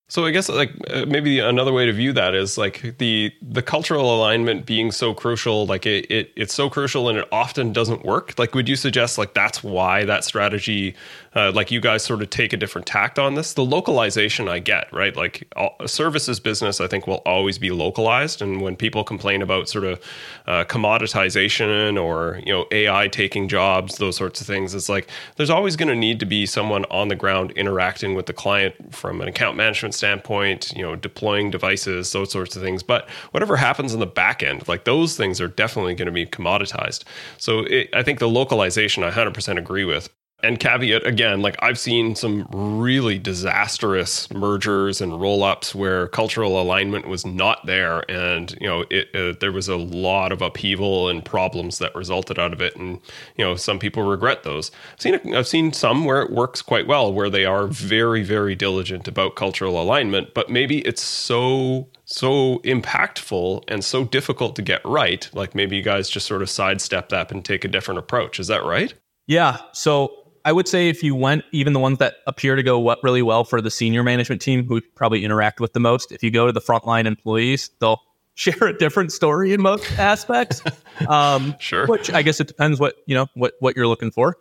So 0.06 0.26
I 0.26 0.32
guess 0.32 0.50
like 0.50 0.70
uh, 0.90 1.06
maybe 1.06 1.38
another 1.38 1.72
way 1.72 1.86
to 1.86 1.92
view 1.92 2.12
that 2.12 2.34
is 2.34 2.58
like 2.58 2.98
the 2.98 3.32
the 3.40 3.62
cultural 3.62 4.14
alignment 4.14 4.66
being 4.66 4.92
so 4.92 5.14
crucial. 5.14 5.64
Like 5.64 5.86
it, 5.86 6.04
it 6.10 6.30
it's 6.36 6.52
so 6.52 6.68
crucial 6.68 7.08
and 7.08 7.18
it 7.18 7.28
often 7.32 7.72
doesn't 7.72 8.04
work. 8.04 8.38
Like 8.38 8.54
would 8.54 8.68
you 8.68 8.76
suggest 8.76 9.16
like 9.16 9.32
that's 9.32 9.64
why 9.64 10.04
that 10.04 10.22
strategy, 10.22 10.94
uh, 11.34 11.52
like 11.52 11.70
you 11.70 11.80
guys 11.80 12.02
sort 12.02 12.20
of 12.20 12.28
take 12.28 12.52
a 12.52 12.58
different 12.58 12.86
tact 12.86 13.18
on 13.18 13.34
this? 13.34 13.54
The 13.54 13.64
localization 13.64 14.46
I 14.46 14.58
get 14.58 14.92
right. 14.92 15.16
Like 15.16 15.48
all, 15.56 15.74
a 15.80 15.88
services 15.88 16.38
business 16.38 16.82
I 16.82 16.86
think 16.86 17.06
will 17.06 17.22
always 17.24 17.56
be 17.56 17.70
localized. 17.70 18.42
And 18.42 18.60
when 18.60 18.76
people 18.76 19.04
complain 19.04 19.40
about 19.40 19.70
sort 19.70 19.84
of 19.84 20.00
uh, 20.46 20.64
commoditization 20.64 22.00
or 22.00 22.42
you 22.44 22.52
know 22.52 22.66
AI 22.72 23.08
taking 23.08 23.48
jobs, 23.48 23.96
those 23.96 24.18
sorts 24.18 24.42
of 24.42 24.46
things, 24.46 24.74
it's 24.74 24.90
like 24.90 25.08
there's 25.36 25.50
always 25.50 25.76
going 25.76 25.88
to 25.88 25.96
need 25.96 26.20
to 26.20 26.26
be 26.26 26.44
someone 26.44 26.84
on 26.90 27.08
the 27.08 27.16
ground 27.16 27.52
interacting 27.52 28.14
with 28.14 28.26
the 28.26 28.34
client 28.34 28.74
from 28.94 29.22
an 29.22 29.28
account 29.28 29.56
management 29.56 29.93
standpoint, 29.94 30.72
you 30.76 30.82
know, 30.82 30.96
deploying 30.96 31.50
devices, 31.50 32.12
those 32.12 32.30
sorts 32.30 32.56
of 32.56 32.62
things. 32.62 32.82
But 32.82 33.08
whatever 33.30 33.56
happens 33.56 33.94
on 33.94 34.00
the 34.00 34.06
back 34.06 34.42
end, 34.42 34.66
like 34.68 34.84
those 34.84 35.16
things 35.16 35.40
are 35.40 35.48
definitely 35.48 35.94
going 35.94 36.06
to 36.06 36.12
be 36.12 36.26
commoditized. 36.26 37.04
So 37.38 37.60
it, 37.60 37.88
I 37.94 38.02
think 38.02 38.18
the 38.18 38.28
localization 38.28 39.02
I 39.02 39.10
100% 39.10 39.58
agree 39.58 39.84
with 39.84 40.08
and 40.44 40.60
caveat 40.60 41.06
again, 41.06 41.40
like 41.40 41.56
I've 41.60 41.78
seen 41.78 42.14
some 42.14 42.46
really 42.52 43.18
disastrous 43.18 44.30
mergers 44.30 45.00
and 45.00 45.20
roll 45.20 45.42
ups 45.42 45.74
where 45.74 46.06
cultural 46.08 46.60
alignment 46.60 47.08
was 47.08 47.24
not 47.24 47.64
there, 47.66 48.08
and 48.10 48.52
you 48.60 48.66
know 48.68 48.84
it, 48.90 49.08
uh, 49.14 49.34
there 49.40 49.52
was 49.52 49.68
a 49.68 49.76
lot 49.76 50.30
of 50.30 50.42
upheaval 50.42 51.08
and 51.08 51.24
problems 51.24 51.78
that 51.78 51.94
resulted 51.94 52.38
out 52.38 52.52
of 52.52 52.60
it, 52.60 52.76
and 52.76 53.00
you 53.36 53.44
know 53.44 53.56
some 53.56 53.78
people 53.78 54.02
regret 54.02 54.42
those. 54.42 54.70
I've 54.92 55.00
seen 55.00 55.34
I've 55.34 55.48
seen 55.48 55.72
some 55.72 56.04
where 56.04 56.22
it 56.22 56.30
works 56.30 56.62
quite 56.62 56.86
well, 56.86 57.12
where 57.12 57.30
they 57.30 57.44
are 57.44 57.66
very 57.66 58.22
very 58.22 58.54
diligent 58.54 59.08
about 59.08 59.36
cultural 59.36 59.80
alignment, 59.80 60.34
but 60.34 60.50
maybe 60.50 60.80
it's 60.80 61.02
so 61.02 61.88
so 62.04 62.58
impactful 62.58 63.64
and 63.66 63.82
so 63.82 64.04
difficult 64.04 64.56
to 64.56 64.62
get 64.62 64.84
right. 64.84 65.28
Like 65.32 65.54
maybe 65.54 65.76
you 65.76 65.82
guys 65.82 66.10
just 66.10 66.26
sort 66.26 66.42
of 66.42 66.50
sidestep 66.50 67.08
that 67.08 67.32
and 67.32 67.44
take 67.44 67.64
a 67.64 67.68
different 67.68 67.98
approach. 67.98 68.38
Is 68.38 68.48
that 68.48 68.62
right? 68.62 68.92
Yeah. 69.26 69.58
So 69.72 70.23
I 70.44 70.52
would 70.52 70.68
say 70.68 70.88
if 70.88 71.02
you 71.02 71.14
went, 71.14 71.44
even 71.52 71.72
the 71.72 71.80
ones 71.80 71.98
that 71.98 72.16
appear 72.26 72.54
to 72.54 72.62
go 72.62 72.78
what 72.78 73.02
really 73.02 73.22
well 73.22 73.44
for 73.44 73.62
the 73.62 73.70
senior 73.70 74.02
management 74.02 74.42
team, 74.42 74.66
who 74.66 74.80
probably 74.94 75.24
interact 75.24 75.58
with 75.58 75.72
the 75.72 75.80
most, 75.80 76.12
if 76.12 76.22
you 76.22 76.30
go 76.30 76.46
to 76.46 76.52
the 76.52 76.60
frontline 76.60 77.06
employees, 77.06 77.70
they'll 77.80 78.00
share 78.34 78.68
a 78.68 78.76
different 78.76 79.12
story 79.12 79.52
in 79.52 79.62
most 79.62 79.90
aspects. 79.98 80.62
Um, 81.08 81.54
sure. 81.60 81.86
Which 81.86 82.12
I 82.12 82.22
guess 82.22 82.40
it 82.40 82.46
depends 82.46 82.78
what 82.78 82.96
you 83.06 83.14
know 83.14 83.26
what 83.34 83.54
what 83.60 83.76
you're 83.76 83.86
looking 83.86 84.10
for. 84.10 84.36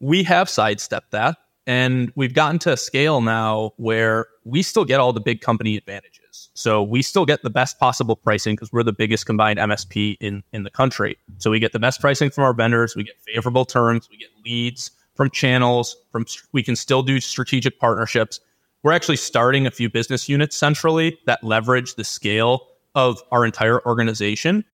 We 0.00 0.22
have 0.24 0.50
sidestepped 0.50 1.12
that, 1.12 1.38
and 1.66 2.12
we've 2.14 2.34
gotten 2.34 2.58
to 2.60 2.72
a 2.72 2.76
scale 2.76 3.20
now 3.20 3.72
where 3.76 4.26
we 4.44 4.62
still 4.62 4.84
get 4.84 5.00
all 5.00 5.12
the 5.12 5.20
big 5.20 5.40
company 5.40 5.76
advantages. 5.76 6.50
So 6.54 6.82
we 6.82 7.00
still 7.00 7.24
get 7.24 7.42
the 7.42 7.50
best 7.50 7.78
possible 7.78 8.16
pricing 8.16 8.54
because 8.54 8.72
we're 8.72 8.82
the 8.82 8.92
biggest 8.92 9.24
combined 9.24 9.58
MSP 9.58 10.16
in 10.20 10.42
in 10.52 10.64
the 10.64 10.70
country. 10.70 11.16
So 11.38 11.50
we 11.50 11.58
get 11.58 11.72
the 11.72 11.78
best 11.78 12.02
pricing 12.02 12.28
from 12.28 12.44
our 12.44 12.52
vendors. 12.52 12.94
We 12.96 13.04
get 13.04 13.14
favorable 13.20 13.64
terms. 13.64 14.08
We 14.10 14.18
get 14.18 14.28
leads 14.44 14.90
from 15.14 15.30
channels, 15.30 15.96
from 16.10 16.24
we 16.52 16.62
can 16.62 16.76
still 16.76 17.02
do 17.02 17.20
strategic 17.20 17.78
partnerships. 17.78 18.40
We're 18.82 18.92
actually 18.92 19.16
starting 19.16 19.66
a 19.66 19.70
few 19.70 19.88
business 19.88 20.28
units 20.28 20.56
centrally 20.56 21.18
that 21.26 21.42
leverage 21.44 21.94
the 21.94 22.04
scale 22.04 22.66
of 22.94 23.22
our 23.30 23.44
entire 23.44 23.84
organization. 23.86 24.64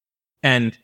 And 0.42 0.76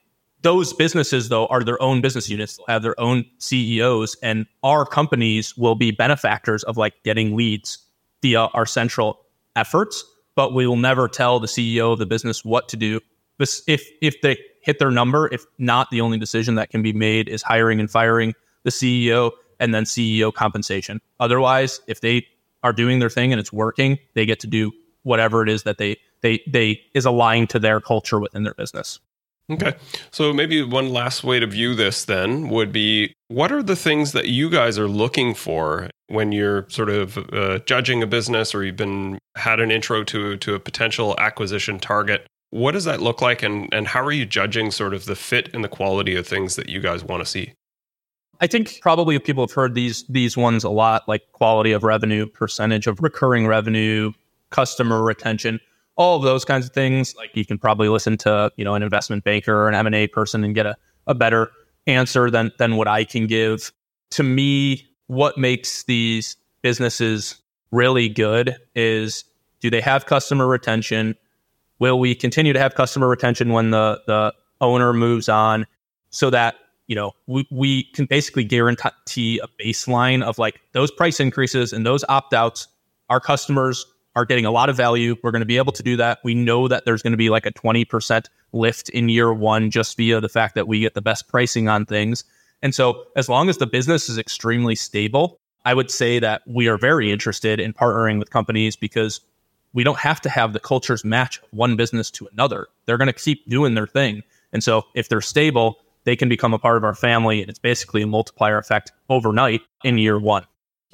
those 0.42 0.74
businesses, 0.74 1.30
though, 1.30 1.46
are 1.46 1.64
their 1.64 1.80
own 1.80 2.00
business 2.02 2.28
units, 2.28 2.58
have 2.68 2.82
their 2.82 2.98
own 3.00 3.24
CEOs, 3.38 4.16
and 4.22 4.46
our 4.62 4.84
companies 4.84 5.56
will 5.56 5.74
be 5.74 5.90
benefactors 5.90 6.62
of 6.64 6.76
like 6.76 6.94
getting 7.02 7.34
leads 7.34 7.78
via 8.20 8.40
our 8.52 8.66
central 8.66 9.20
efforts. 9.56 10.04
But 10.34 10.52
we 10.52 10.66
will 10.66 10.76
never 10.76 11.08
tell 11.08 11.40
the 11.40 11.46
CEO 11.46 11.92
of 11.92 11.98
the 11.98 12.06
business 12.06 12.44
what 12.44 12.68
to 12.68 12.76
do. 12.76 13.00
If 13.38 13.88
if 14.02 14.20
they 14.20 14.36
hit 14.60 14.78
their 14.78 14.90
number, 14.90 15.32
if 15.32 15.44
not, 15.58 15.90
the 15.90 16.00
only 16.00 16.18
decision 16.18 16.56
that 16.56 16.70
can 16.70 16.82
be 16.82 16.92
made 16.92 17.28
is 17.28 17.42
hiring 17.42 17.80
and 17.80 17.90
firing 17.90 18.34
the 18.64 18.70
CEO 18.70 19.30
and 19.64 19.74
then 19.74 19.85
CEO 19.85 20.33
compensation. 20.33 21.00
Otherwise, 21.18 21.81
if 21.88 22.00
they 22.03 22.27
are 22.62 22.72
doing 22.72 22.98
their 22.98 23.11
thing 23.11 23.33
and 23.33 23.40
it's 23.40 23.53
working, 23.53 23.98
they 24.14 24.27
get 24.27 24.38
to 24.40 24.46
do 24.46 24.70
whatever 25.03 25.42
it 25.42 25.48
is 25.48 25.62
that 25.64 25.79
they 25.79 25.96
they 26.20 26.42
they 26.46 26.81
is 26.94 27.05
aligned 27.05 27.50
to 27.50 27.59
their 27.59 27.81
culture 27.81 28.20
within 28.20 28.44
their 28.44 28.55
business. 28.55 29.00
Okay. 29.50 29.74
So 30.11 30.33
maybe 30.33 30.62
one 30.62 30.90
last 30.90 31.22
way 31.22 31.38
to 31.38 31.46
view 31.46 31.74
this 31.74 32.07
then 32.07 32.48
would 32.48 32.72
be 32.72 33.12
what 33.29 33.53
are 33.53 33.62
the 33.62 33.77
things 33.77 34.12
that 34.12 34.27
you 34.29 34.48
guys 34.48 34.79
are 34.79 34.88
looking 34.88 35.35
for 35.35 35.90
when 36.07 36.33
you're 36.33 36.66
sort 36.70 36.88
of 36.88 37.18
uh, 37.33 37.59
judging 37.66 38.03
a 38.03 38.07
business 38.07 38.55
or 38.55 38.64
you've 38.64 38.77
been 38.77 39.18
had 39.37 39.61
an 39.61 39.70
intro 39.70 40.05
to 40.05 40.37
to 40.38 40.55
a 40.55 40.61
potential 40.61 41.14
acquisition 41.18 41.79
target? 41.79 42.27
What 42.50 42.72
does 42.72 42.85
that 42.85 43.03
look 43.03 43.20
like 43.20 43.42
and 43.42 43.72
and 43.72 43.88
how 43.88 44.03
are 44.05 44.12
you 44.12 44.24
judging 44.24 44.70
sort 44.70 44.94
of 44.94 45.05
the 45.05 45.16
fit 45.16 45.50
and 45.55 45.62
the 45.62 45.68
quality 45.68 46.16
of 46.16 46.27
things 46.27 46.57
that 46.57 46.68
you 46.68 46.81
guys 46.81 47.05
want 47.05 47.22
to 47.22 47.27
see? 47.27 47.53
I 48.44 48.46
think 48.46 48.78
probably 48.83 49.18
people 49.18 49.42
have 49.42 49.52
heard 49.52 49.74
these 49.74 50.04
these 50.11 50.37
ones 50.37 50.64
a 50.64 50.68
lot, 50.68 51.09
like 51.09 51.33
quality 51.33 51.72
of 51.72 51.83
revenue, 51.83 52.26
percentage 52.26 52.87
of 52.87 53.00
recurring 53.00 53.46
revenue, 53.46 54.12
customer 54.50 55.02
retention, 55.02 55.59
all 55.96 56.18
of 56.18 56.24
those 56.24 56.44
kinds 56.44 56.66
of 56.66 56.72
things. 56.74 57.16
Like 57.16 57.30
you 57.35 57.46
can 57.46 57.57
probably 57.57 57.88
listen 57.88 58.18
to 58.18 58.52
you 58.59 58.64
know 58.66 58.74
an 58.74 58.83
investment 58.83 59.24
banker 59.24 59.57
or 59.57 59.70
an 59.70 59.74
M 59.74 59.87
and 59.87 59.94
A 59.94 60.09
person 60.09 60.44
and 60.44 60.54
get 60.54 60.66
a, 60.66 60.76
a 61.07 61.14
better 61.14 61.52
answer 61.87 62.30
than 62.30 62.52
than 62.59 62.76
what 62.76 62.87
I 62.87 63.04
can 63.04 63.26
give. 63.26 63.72
To 64.11 64.22
me, 64.22 64.87
what 65.07 65.38
makes 65.38 65.85
these 65.85 66.37
businesses 66.61 67.40
really 67.70 68.11
good 68.11 68.59
is 68.74 69.24
do 69.61 69.70
they 69.70 69.80
have 69.80 70.04
customer 70.04 70.46
retention? 70.46 71.14
Will 71.78 71.98
we 71.98 72.14
continue 72.14 72.52
to 72.52 72.61
have 72.61 72.74
customer 72.74 73.09
retention 73.09 73.54
when 73.54 73.70
the 73.70 74.02
the 74.07 74.35
owner 74.61 74.92
moves 74.92 75.30
on 75.30 75.66
so 76.11 76.28
that 76.28 76.57
you 76.86 76.94
know, 76.94 77.12
we, 77.26 77.46
we 77.50 77.84
can 77.94 78.06
basically 78.06 78.44
guarantee 78.44 79.38
a 79.38 79.48
baseline 79.62 80.22
of 80.22 80.38
like 80.38 80.60
those 80.72 80.90
price 80.90 81.20
increases 81.20 81.72
and 81.72 81.86
those 81.86 82.04
opt 82.08 82.34
outs. 82.34 82.68
Our 83.08 83.20
customers 83.20 83.86
are 84.16 84.24
getting 84.24 84.44
a 84.44 84.50
lot 84.50 84.68
of 84.68 84.76
value. 84.76 85.16
We're 85.22 85.32
going 85.32 85.40
to 85.40 85.46
be 85.46 85.56
able 85.56 85.72
to 85.72 85.82
do 85.82 85.96
that. 85.96 86.18
We 86.22 86.34
know 86.34 86.68
that 86.68 86.84
there's 86.84 87.02
going 87.02 87.12
to 87.12 87.18
be 87.18 87.30
like 87.30 87.46
a 87.46 87.52
20% 87.52 88.26
lift 88.52 88.88
in 88.90 89.08
year 89.08 89.32
one 89.32 89.70
just 89.70 89.96
via 89.96 90.20
the 90.20 90.28
fact 90.28 90.54
that 90.54 90.68
we 90.68 90.80
get 90.80 90.94
the 90.94 91.02
best 91.02 91.28
pricing 91.28 91.68
on 91.68 91.84
things. 91.86 92.24
And 92.62 92.74
so, 92.74 93.04
as 93.16 93.28
long 93.28 93.48
as 93.48 93.58
the 93.58 93.66
business 93.66 94.08
is 94.08 94.16
extremely 94.16 94.74
stable, 94.74 95.38
I 95.64 95.74
would 95.74 95.90
say 95.90 96.18
that 96.18 96.42
we 96.46 96.68
are 96.68 96.78
very 96.78 97.10
interested 97.10 97.60
in 97.60 97.72
partnering 97.72 98.18
with 98.18 98.30
companies 98.30 98.76
because 98.76 99.20
we 99.72 99.84
don't 99.84 99.98
have 99.98 100.20
to 100.22 100.28
have 100.30 100.52
the 100.52 100.60
cultures 100.60 101.04
match 101.04 101.40
one 101.50 101.76
business 101.76 102.10
to 102.12 102.28
another. 102.32 102.68
They're 102.86 102.96
going 102.96 103.12
to 103.12 103.12
keep 103.12 103.48
doing 103.48 103.74
their 103.74 103.86
thing. 103.86 104.22
And 104.52 104.62
so, 104.62 104.84
if 104.94 105.08
they're 105.08 105.20
stable, 105.20 105.78
they 106.04 106.16
can 106.16 106.28
become 106.28 106.54
a 106.54 106.58
part 106.58 106.76
of 106.76 106.84
our 106.84 106.94
family. 106.94 107.40
And 107.40 107.50
it's 107.50 107.58
basically 107.58 108.02
a 108.02 108.06
multiplier 108.06 108.58
effect 108.58 108.92
overnight 109.08 109.62
in 109.82 109.98
year 109.98 110.18
one. 110.18 110.44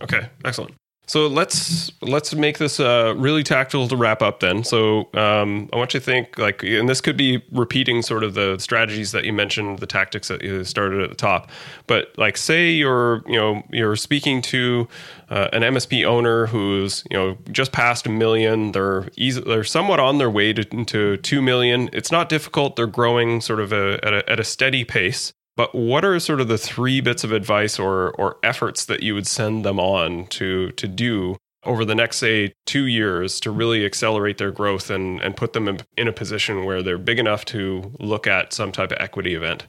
Okay, 0.00 0.28
excellent. 0.44 0.74
So 1.10 1.26
let's 1.26 1.90
let's 2.02 2.36
make 2.36 2.58
this 2.58 2.78
uh, 2.78 3.14
really 3.16 3.42
tactical 3.42 3.88
to 3.88 3.96
wrap 3.96 4.22
up. 4.22 4.38
Then, 4.38 4.62
so 4.62 5.08
um, 5.14 5.68
I 5.72 5.76
want 5.76 5.92
you 5.92 5.98
to 5.98 6.06
think 6.06 6.38
like, 6.38 6.62
and 6.62 6.88
this 6.88 7.00
could 7.00 7.16
be 7.16 7.42
repeating 7.50 8.00
sort 8.02 8.22
of 8.22 8.34
the 8.34 8.58
strategies 8.60 9.10
that 9.10 9.24
you 9.24 9.32
mentioned, 9.32 9.80
the 9.80 9.88
tactics 9.88 10.28
that 10.28 10.40
you 10.40 10.62
started 10.62 11.02
at 11.02 11.10
the 11.10 11.16
top. 11.16 11.50
But 11.88 12.16
like, 12.16 12.36
say 12.36 12.70
you're 12.70 13.24
you 13.26 13.34
know 13.34 13.64
you're 13.72 13.96
speaking 13.96 14.40
to 14.42 14.86
uh, 15.30 15.48
an 15.52 15.62
MSP 15.62 16.04
owner 16.04 16.46
who's 16.46 17.02
you 17.10 17.16
know 17.16 17.36
just 17.50 17.72
past 17.72 18.06
a 18.06 18.08
million. 18.08 18.70
They're 18.70 19.08
easy, 19.16 19.40
they're 19.40 19.64
somewhat 19.64 19.98
on 19.98 20.18
their 20.18 20.30
way 20.30 20.52
to, 20.52 20.62
to 20.84 21.16
two 21.16 21.42
million. 21.42 21.90
It's 21.92 22.12
not 22.12 22.28
difficult. 22.28 22.76
They're 22.76 22.86
growing 22.86 23.40
sort 23.40 23.58
of 23.58 23.72
a, 23.72 23.98
at, 24.04 24.14
a, 24.14 24.30
at 24.30 24.38
a 24.38 24.44
steady 24.44 24.84
pace. 24.84 25.32
But 25.56 25.74
what 25.74 26.04
are 26.04 26.18
sort 26.20 26.40
of 26.40 26.48
the 26.48 26.58
three 26.58 27.00
bits 27.00 27.24
of 27.24 27.32
advice 27.32 27.78
or 27.78 28.10
or 28.12 28.36
efforts 28.42 28.86
that 28.86 29.02
you 29.02 29.14
would 29.14 29.26
send 29.26 29.64
them 29.64 29.78
on 29.78 30.26
to 30.28 30.70
to 30.72 30.88
do 30.88 31.36
over 31.64 31.84
the 31.84 31.94
next 31.94 32.16
say 32.16 32.54
two 32.64 32.86
years 32.86 33.38
to 33.40 33.50
really 33.50 33.84
accelerate 33.84 34.38
their 34.38 34.50
growth 34.50 34.90
and 34.90 35.20
and 35.20 35.36
put 35.36 35.52
them 35.52 35.68
in, 35.68 35.80
in 35.96 36.08
a 36.08 36.12
position 36.12 36.64
where 36.64 36.82
they're 36.82 36.98
big 36.98 37.18
enough 37.18 37.44
to 37.46 37.92
look 38.00 38.26
at 38.26 38.52
some 38.52 38.72
type 38.72 38.92
of 38.92 38.98
equity 39.00 39.34
event? 39.34 39.66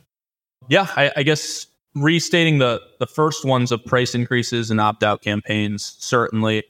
Yeah, 0.70 0.88
I, 0.96 1.12
I 1.18 1.24
guess 1.24 1.68
restating 1.96 2.60
the 2.60 2.82
the 3.00 3.08
first 3.08 3.44
ones 3.44 3.72
of 3.72 3.84
price 3.86 4.16
increases 4.16 4.72
and 4.72 4.80
opt 4.80 5.04
out 5.04 5.22
campaigns 5.22 5.98
certainly 6.00 6.64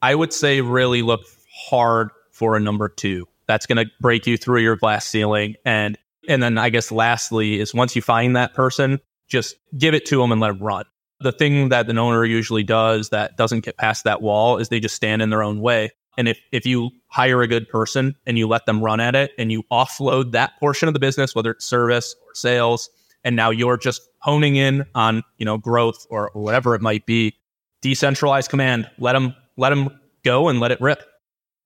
i 0.00 0.14
would 0.14 0.32
say 0.32 0.60
really 0.60 1.02
look 1.02 1.20
hard 1.68 2.08
for 2.30 2.56
a 2.56 2.60
number 2.60 2.88
two 2.88 3.26
that's 3.46 3.66
going 3.66 3.84
to 3.84 3.90
break 4.00 4.26
you 4.26 4.38
through 4.38 4.60
your 4.60 4.76
glass 4.76 5.06
ceiling 5.06 5.54
and 5.66 5.98
and 6.28 6.42
then 6.42 6.58
I 6.58 6.70
guess 6.70 6.90
lastly 6.90 7.60
is 7.60 7.74
once 7.74 7.94
you 7.96 8.02
find 8.02 8.36
that 8.36 8.54
person, 8.54 9.00
just 9.28 9.56
give 9.78 9.94
it 9.94 10.06
to 10.06 10.18
them 10.18 10.32
and 10.32 10.40
let 10.40 10.48
them 10.48 10.62
run. 10.62 10.84
The 11.20 11.32
thing 11.32 11.68
that 11.70 11.88
an 11.88 11.98
owner 11.98 12.24
usually 12.24 12.62
does 12.62 13.10
that 13.10 13.36
doesn't 13.36 13.64
get 13.64 13.76
past 13.76 14.04
that 14.04 14.20
wall 14.20 14.58
is 14.58 14.68
they 14.68 14.80
just 14.80 14.94
stand 14.94 15.22
in 15.22 15.30
their 15.30 15.42
own 15.42 15.60
way. 15.60 15.92
And 16.16 16.28
if, 16.28 16.38
if 16.52 16.66
you 16.66 16.90
hire 17.08 17.42
a 17.42 17.48
good 17.48 17.68
person 17.68 18.14
and 18.26 18.38
you 18.38 18.46
let 18.46 18.66
them 18.66 18.82
run 18.82 19.00
at 19.00 19.14
it 19.14 19.32
and 19.38 19.50
you 19.50 19.62
offload 19.72 20.32
that 20.32 20.58
portion 20.60 20.88
of 20.88 20.94
the 20.94 21.00
business, 21.00 21.34
whether 21.34 21.52
it's 21.52 21.64
service 21.64 22.14
or 22.26 22.34
sales, 22.34 22.90
and 23.24 23.34
now 23.34 23.50
you're 23.50 23.76
just 23.76 24.02
honing 24.20 24.56
in 24.56 24.84
on, 24.94 25.22
you 25.38 25.44
know, 25.44 25.58
growth 25.58 26.06
or, 26.10 26.30
whatever 26.34 26.74
it 26.74 26.82
might 26.82 27.06
be, 27.06 27.34
decentralized 27.80 28.50
command, 28.50 28.88
let 28.98 29.14
them, 29.14 29.34
let 29.56 29.70
them 29.70 29.98
go 30.24 30.48
and 30.48 30.60
let 30.60 30.70
it 30.70 30.80
rip. 30.80 31.02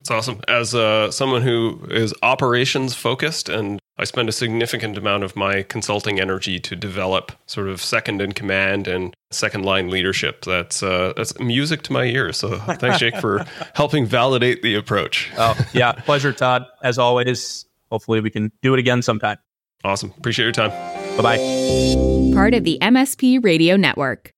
It's 0.01 0.11
awesome. 0.11 0.39
As 0.47 0.73
uh, 0.73 1.11
someone 1.11 1.41
who 1.41 1.81
is 1.89 2.13
operations 2.23 2.95
focused, 2.95 3.49
and 3.49 3.79
I 3.99 4.05
spend 4.05 4.29
a 4.29 4.31
significant 4.31 4.97
amount 4.97 5.23
of 5.25 5.35
my 5.35 5.61
consulting 5.63 6.21
energy 6.21 6.57
to 6.61 6.75
develop 6.75 7.33
sort 7.47 7.67
of 7.67 7.81
second 7.81 8.21
in 8.21 8.31
command 8.31 8.87
and 8.87 9.13
second 9.29 9.65
line 9.65 9.89
leadership. 9.89 10.45
That's 10.45 10.81
uh, 10.81 11.11
that's 11.17 11.37
music 11.37 11.81
to 11.83 11.93
my 11.93 12.05
ears. 12.05 12.37
So 12.37 12.57
thanks, 12.79 12.99
Jake, 12.99 13.17
for 13.17 13.45
helping 13.75 14.05
validate 14.05 14.61
the 14.61 14.75
approach. 14.75 15.29
Oh 15.37 15.57
yeah, 15.73 15.91
pleasure, 15.91 16.31
Todd. 16.31 16.65
As 16.81 16.97
always. 16.97 17.65
Hopefully, 17.91 18.21
we 18.21 18.29
can 18.29 18.51
do 18.61 18.73
it 18.73 18.79
again 18.79 19.01
sometime. 19.01 19.37
Awesome. 19.83 20.13
Appreciate 20.17 20.45
your 20.45 20.51
time. 20.53 20.69
Bye 21.17 21.23
bye. 21.23 22.33
Part 22.33 22.53
of 22.53 22.63
the 22.63 22.77
MSP 22.81 23.43
Radio 23.43 23.75
Network. 23.75 24.33